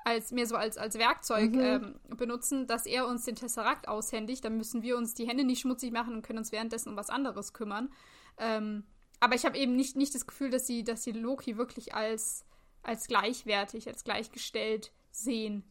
als 0.05 0.32
mehr 0.32 0.46
so 0.46 0.57
als, 0.57 0.76
als 0.78 0.98
Werkzeug 0.98 1.53
mhm. 1.53 1.61
ähm, 1.61 2.16
benutzen, 2.16 2.66
dass 2.66 2.86
er 2.86 3.07
uns 3.07 3.24
den 3.24 3.36
Tesserakt 3.36 3.88
aushändigt. 3.88 4.44
Dann 4.44 4.57
müssen 4.57 4.82
wir 4.82 4.96
uns 4.96 5.14
die 5.14 5.28
Hände 5.28 5.44
nicht 5.44 5.61
schmutzig 5.61 5.92
machen 5.92 6.14
und 6.14 6.22
können 6.22 6.38
uns 6.38 6.53
währenddessen 6.53 6.90
um 6.90 6.96
was 6.96 7.11
anderes 7.11 7.53
kümmern. 7.53 7.90
Ähm, 8.38 8.84
aber 9.20 9.34
ich 9.34 9.44
habe 9.44 9.59
eben 9.59 9.76
nicht, 9.76 9.96
nicht 9.96 10.14
das 10.14 10.26
Gefühl, 10.26 10.51
dass 10.51 10.66
sie, 10.66 10.82
dass 10.82 11.03
sie 11.03 11.12
Loki 11.12 11.57
wirklich 11.59 11.94
als, 11.94 12.44
als 12.82 13.07
gleichwertig, 13.07 13.86
als 13.86 14.05
gleichgestellt 14.05 14.92
sehen. 15.11 15.62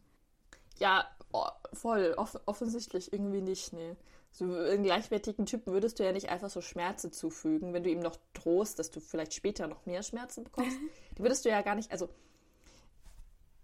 Ja, 0.78 1.04
oh, 1.32 1.48
voll. 1.72 2.14
Off 2.16 2.38
offensichtlich 2.46 3.12
irgendwie 3.12 3.42
nicht, 3.42 3.72
nee. 3.72 3.96
So 4.32 4.44
einen 4.44 4.84
gleichwertigen 4.84 5.44
Typen 5.44 5.72
würdest 5.72 5.98
du 5.98 6.04
ja 6.04 6.12
nicht 6.12 6.28
einfach 6.28 6.50
so 6.50 6.60
Schmerzen 6.60 7.12
zufügen, 7.12 7.72
wenn 7.74 7.82
du 7.82 7.90
ihm 7.90 7.98
noch 7.98 8.16
drohst, 8.32 8.78
dass 8.78 8.90
du 8.90 9.00
vielleicht 9.00 9.34
später 9.34 9.66
noch 9.66 9.86
mehr 9.86 10.04
Schmerzen 10.04 10.44
bekommst. 10.44 10.78
Die 11.18 11.22
würdest 11.22 11.44
du 11.44 11.48
ja 11.48 11.62
gar 11.62 11.74
nicht, 11.74 11.90
also 11.90 12.08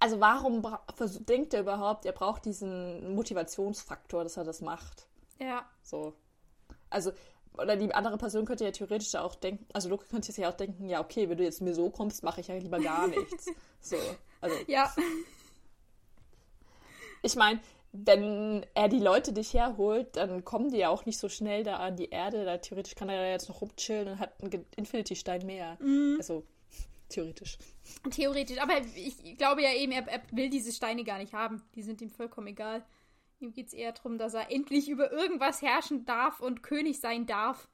also 0.07 0.21
warum 0.21 0.65
denkt 1.27 1.53
er 1.53 1.63
überhaupt, 1.63 2.07
er 2.07 2.13
braucht 2.13 2.45
diesen 2.45 3.13
Motivationsfaktor, 3.17 4.23
dass 4.23 4.37
er 4.37 4.45
das 4.45 4.61
macht? 4.61 5.09
Ja. 5.41 5.69
So. 5.83 6.15
Also, 6.91 7.11
oder 7.59 7.75
die 7.75 7.93
andere 7.93 8.17
Person 8.17 8.45
könnte 8.45 8.65
ja 8.65 8.71
theoretisch 8.71 9.17
auch 9.17 9.35
denken, 9.35 9.67
also 9.73 9.89
Loki 9.89 10.07
könnte 10.07 10.29
jetzt 10.29 10.37
ja 10.37 10.49
auch 10.49 10.55
denken, 10.55 10.89
ja, 10.89 11.01
okay, 11.01 11.29
wenn 11.29 11.37
du 11.37 11.43
jetzt 11.43 11.61
mir 11.61 11.75
so 11.75 11.91
kommst, 11.91 12.23
mache 12.23 12.41
ich 12.41 12.47
ja 12.47 12.55
lieber 12.55 12.79
gar 12.79 13.07
nichts. 13.09 13.47
so. 13.81 13.97
Also. 14.41 14.55
Ja. 14.69 14.95
Ich 17.23 17.35
meine, 17.35 17.59
wenn 17.91 18.65
er 18.75 18.89
die 18.89 19.01
Leute 19.01 19.33
dich 19.33 19.55
herholt, 19.55 20.15
dann 20.15 20.45
kommen 20.45 20.71
die 20.71 20.79
ja 20.79 20.89
auch 20.89 21.05
nicht 21.05 21.19
so 21.19 21.29
schnell 21.29 21.65
da 21.65 21.79
an 21.79 21.97
die 21.97 22.11
Erde. 22.11 22.45
Da 22.45 22.59
theoretisch 22.59 22.95
kann 22.95 23.09
er 23.09 23.25
ja 23.25 23.33
jetzt 23.33 23.49
noch 23.49 23.61
rumchillen 23.61 24.07
und 24.07 24.19
hat 24.21 24.41
einen 24.41 24.67
Infinity-Stein 24.77 25.45
mehr. 25.45 25.77
Mhm. 25.81 26.15
Also, 26.19 26.45
Theoretisch. 27.09 27.59
Theoretisch, 28.11 28.59
aber 28.59 28.79
ich 28.97 29.39
glaube 29.39 29.63
ja 29.63 29.73
eben, 29.73 29.93
er, 29.93 30.09
er, 30.09 30.23
will 30.33 30.51
diese 30.51 30.73
Steine 30.73 31.05
gar 31.05 31.19
nicht 31.19 31.35
haben. 31.35 31.63
Die 31.75 31.83
sind 31.83 32.01
ihm 32.01 32.11
vollkommen 32.11 32.49
egal. 32.49 32.85
Ihm 33.39 33.53
geht 33.53 33.69
es 33.69 33.73
eher 33.75 33.93
darum, 33.93 34.19
dass 34.19 34.35
er 34.35 34.51
endlich 34.51 34.89
über 34.89 35.13
irgendwas 35.13 35.63
herrschen 35.63 36.05
darf 36.05 36.41
und 36.41 36.63
König 36.63 37.01
sein 37.01 37.27
darf. 37.27 37.69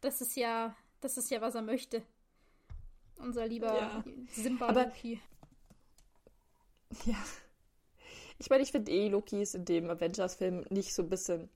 Das 0.00 0.20
ist 0.20 0.36
ja, 0.36 0.76
das 1.00 1.16
ist 1.16 1.30
ja, 1.30 1.40
was 1.40 1.54
er 1.54 1.62
möchte. 1.62 2.02
Unser 3.18 3.46
lieber 3.46 3.74
ja. 3.74 4.04
Simba 4.30 4.68
aber, 4.68 4.86
Loki. 4.86 5.20
Ja. 7.04 7.22
Ich 8.38 8.48
meine, 8.48 8.62
ich 8.62 8.72
finde 8.72 8.90
eh, 8.90 9.08
Loki 9.08 9.42
ist 9.42 9.54
in 9.54 9.64
dem 9.64 9.90
Avengers-Film 9.90 10.64
nicht 10.70 10.94
so 10.94 11.02
ein 11.02 11.10
bisschen, 11.10 11.50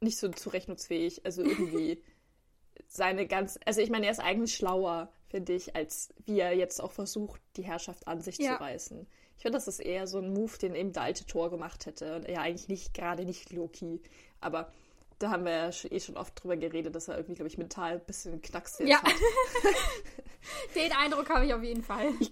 nicht 0.00 0.18
so 0.18 0.28
zurechnungsfähig. 0.28 1.24
Also 1.24 1.42
irgendwie 1.42 2.02
seine 2.88 3.26
ganz, 3.26 3.58
also 3.64 3.80
ich 3.80 3.90
meine, 3.90 4.06
er 4.06 4.12
ist 4.12 4.20
eigentlich 4.20 4.54
schlauer 4.54 5.12
finde 5.36 5.52
ich, 5.52 5.76
als 5.76 6.14
wie 6.24 6.40
er 6.40 6.56
jetzt 6.56 6.80
auch 6.80 6.92
versucht, 6.92 7.42
die 7.56 7.62
Herrschaft 7.62 8.08
an 8.08 8.22
sich 8.22 8.38
ja. 8.38 8.56
zu 8.56 8.62
reißen. 8.62 9.06
Ich 9.36 9.42
finde, 9.42 9.58
das 9.58 9.68
ist 9.68 9.80
eher 9.80 10.06
so 10.06 10.16
ein 10.16 10.32
Move, 10.32 10.56
den 10.56 10.74
eben 10.74 10.94
der 10.94 11.02
alte 11.02 11.26
Tor 11.26 11.50
gemacht 11.50 11.84
hätte. 11.84 12.16
Und 12.16 12.26
ja, 12.26 12.40
eigentlich 12.40 12.68
nicht, 12.68 12.94
gerade 12.94 13.26
nicht 13.26 13.52
Loki. 13.52 14.00
Aber 14.40 14.72
da 15.18 15.30
haben 15.30 15.44
wir 15.44 15.52
ja 15.52 15.70
eh 15.90 16.00
schon 16.00 16.16
oft 16.16 16.42
drüber 16.42 16.56
geredet, 16.56 16.94
dass 16.94 17.08
er 17.08 17.16
irgendwie, 17.16 17.34
glaube 17.34 17.48
ich, 17.48 17.58
mental 17.58 17.92
ein 17.92 18.04
bisschen 18.06 18.40
Knacks 18.40 18.78
jetzt 18.78 18.88
ja. 18.88 19.02
hat. 19.02 19.12
den 20.74 20.92
Eindruck 20.92 21.28
habe 21.28 21.44
ich 21.44 21.52
auf 21.52 21.62
jeden 21.62 21.82
Fall. 21.82 22.14
Ich, 22.18 22.30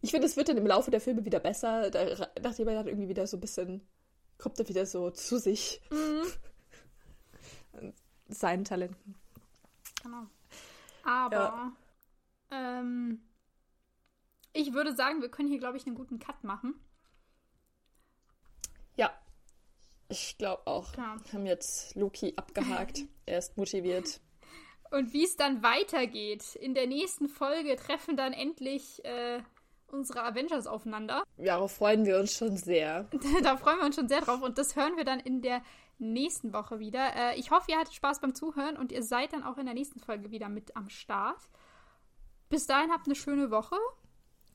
ich 0.00 0.12
finde, 0.12 0.28
es 0.28 0.36
wird 0.36 0.48
dann 0.48 0.56
im 0.56 0.68
Laufe 0.68 0.92
der 0.92 1.00
Filme 1.00 1.24
wieder 1.24 1.40
besser, 1.40 1.90
da, 1.90 2.28
nachdem 2.40 2.68
er 2.68 2.74
dann 2.74 2.86
irgendwie 2.86 3.08
wieder 3.08 3.26
so 3.26 3.38
ein 3.38 3.40
bisschen 3.40 3.82
kommt 4.38 4.60
er 4.60 4.68
wieder 4.68 4.86
so 4.86 5.10
zu 5.10 5.38
sich. 5.38 5.80
Mhm. 5.90 7.92
Seinen 8.28 8.64
Talenten. 8.64 9.16
Genau. 10.02 10.26
Aber 11.04 11.72
ähm, 12.50 13.20
ich 14.52 14.72
würde 14.72 14.94
sagen, 14.94 15.20
wir 15.20 15.28
können 15.28 15.48
hier, 15.48 15.58
glaube 15.58 15.76
ich, 15.76 15.86
einen 15.86 15.96
guten 15.96 16.18
Cut 16.18 16.44
machen. 16.44 16.74
Ja. 18.96 19.10
Ich 20.08 20.36
glaube 20.38 20.66
auch. 20.66 20.94
Ja. 20.96 21.16
Wir 21.24 21.32
haben 21.32 21.46
jetzt 21.46 21.94
Loki 21.96 22.34
abgehakt. 22.36 23.04
er 23.26 23.38
ist 23.38 23.56
motiviert. 23.56 24.20
Und 24.90 25.12
wie 25.12 25.24
es 25.24 25.36
dann 25.36 25.62
weitergeht. 25.62 26.54
In 26.56 26.74
der 26.74 26.86
nächsten 26.86 27.28
Folge 27.28 27.74
treffen 27.76 28.16
dann 28.16 28.32
endlich 28.32 29.04
äh, 29.04 29.42
unsere 29.88 30.22
Avengers 30.22 30.66
aufeinander. 30.66 31.24
Darauf 31.36 31.72
freuen 31.72 32.04
wir 32.04 32.18
uns 32.18 32.36
schon 32.36 32.56
sehr. 32.56 33.08
da 33.42 33.56
freuen 33.56 33.78
wir 33.78 33.86
uns 33.86 33.96
schon 33.96 34.08
sehr 34.08 34.20
drauf. 34.20 34.42
Und 34.42 34.58
das 34.58 34.76
hören 34.76 34.96
wir 34.96 35.04
dann 35.04 35.20
in 35.20 35.42
der 35.42 35.62
nächsten 35.98 36.52
Woche 36.52 36.78
wieder. 36.78 37.14
Äh, 37.14 37.38
ich 37.38 37.50
hoffe, 37.50 37.70
ihr 37.70 37.78
hattet 37.78 37.94
Spaß 37.94 38.20
beim 38.20 38.34
Zuhören 38.34 38.76
und 38.76 38.92
ihr 38.92 39.02
seid 39.02 39.32
dann 39.32 39.42
auch 39.42 39.58
in 39.58 39.66
der 39.66 39.74
nächsten 39.74 40.00
Folge 40.00 40.30
wieder 40.30 40.48
mit 40.48 40.76
am 40.76 40.88
Start. 40.88 41.48
Bis 42.48 42.66
dahin 42.66 42.90
habt 42.90 43.06
eine 43.06 43.14
schöne 43.14 43.50
Woche 43.50 43.76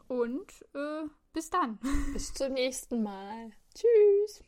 und 0.07 0.65
äh, 0.73 1.07
bis 1.33 1.49
dann. 1.49 1.79
Bis 2.13 2.33
zum 2.33 2.53
nächsten 2.53 3.03
Mal. 3.03 3.51
Tschüss. 3.73 4.43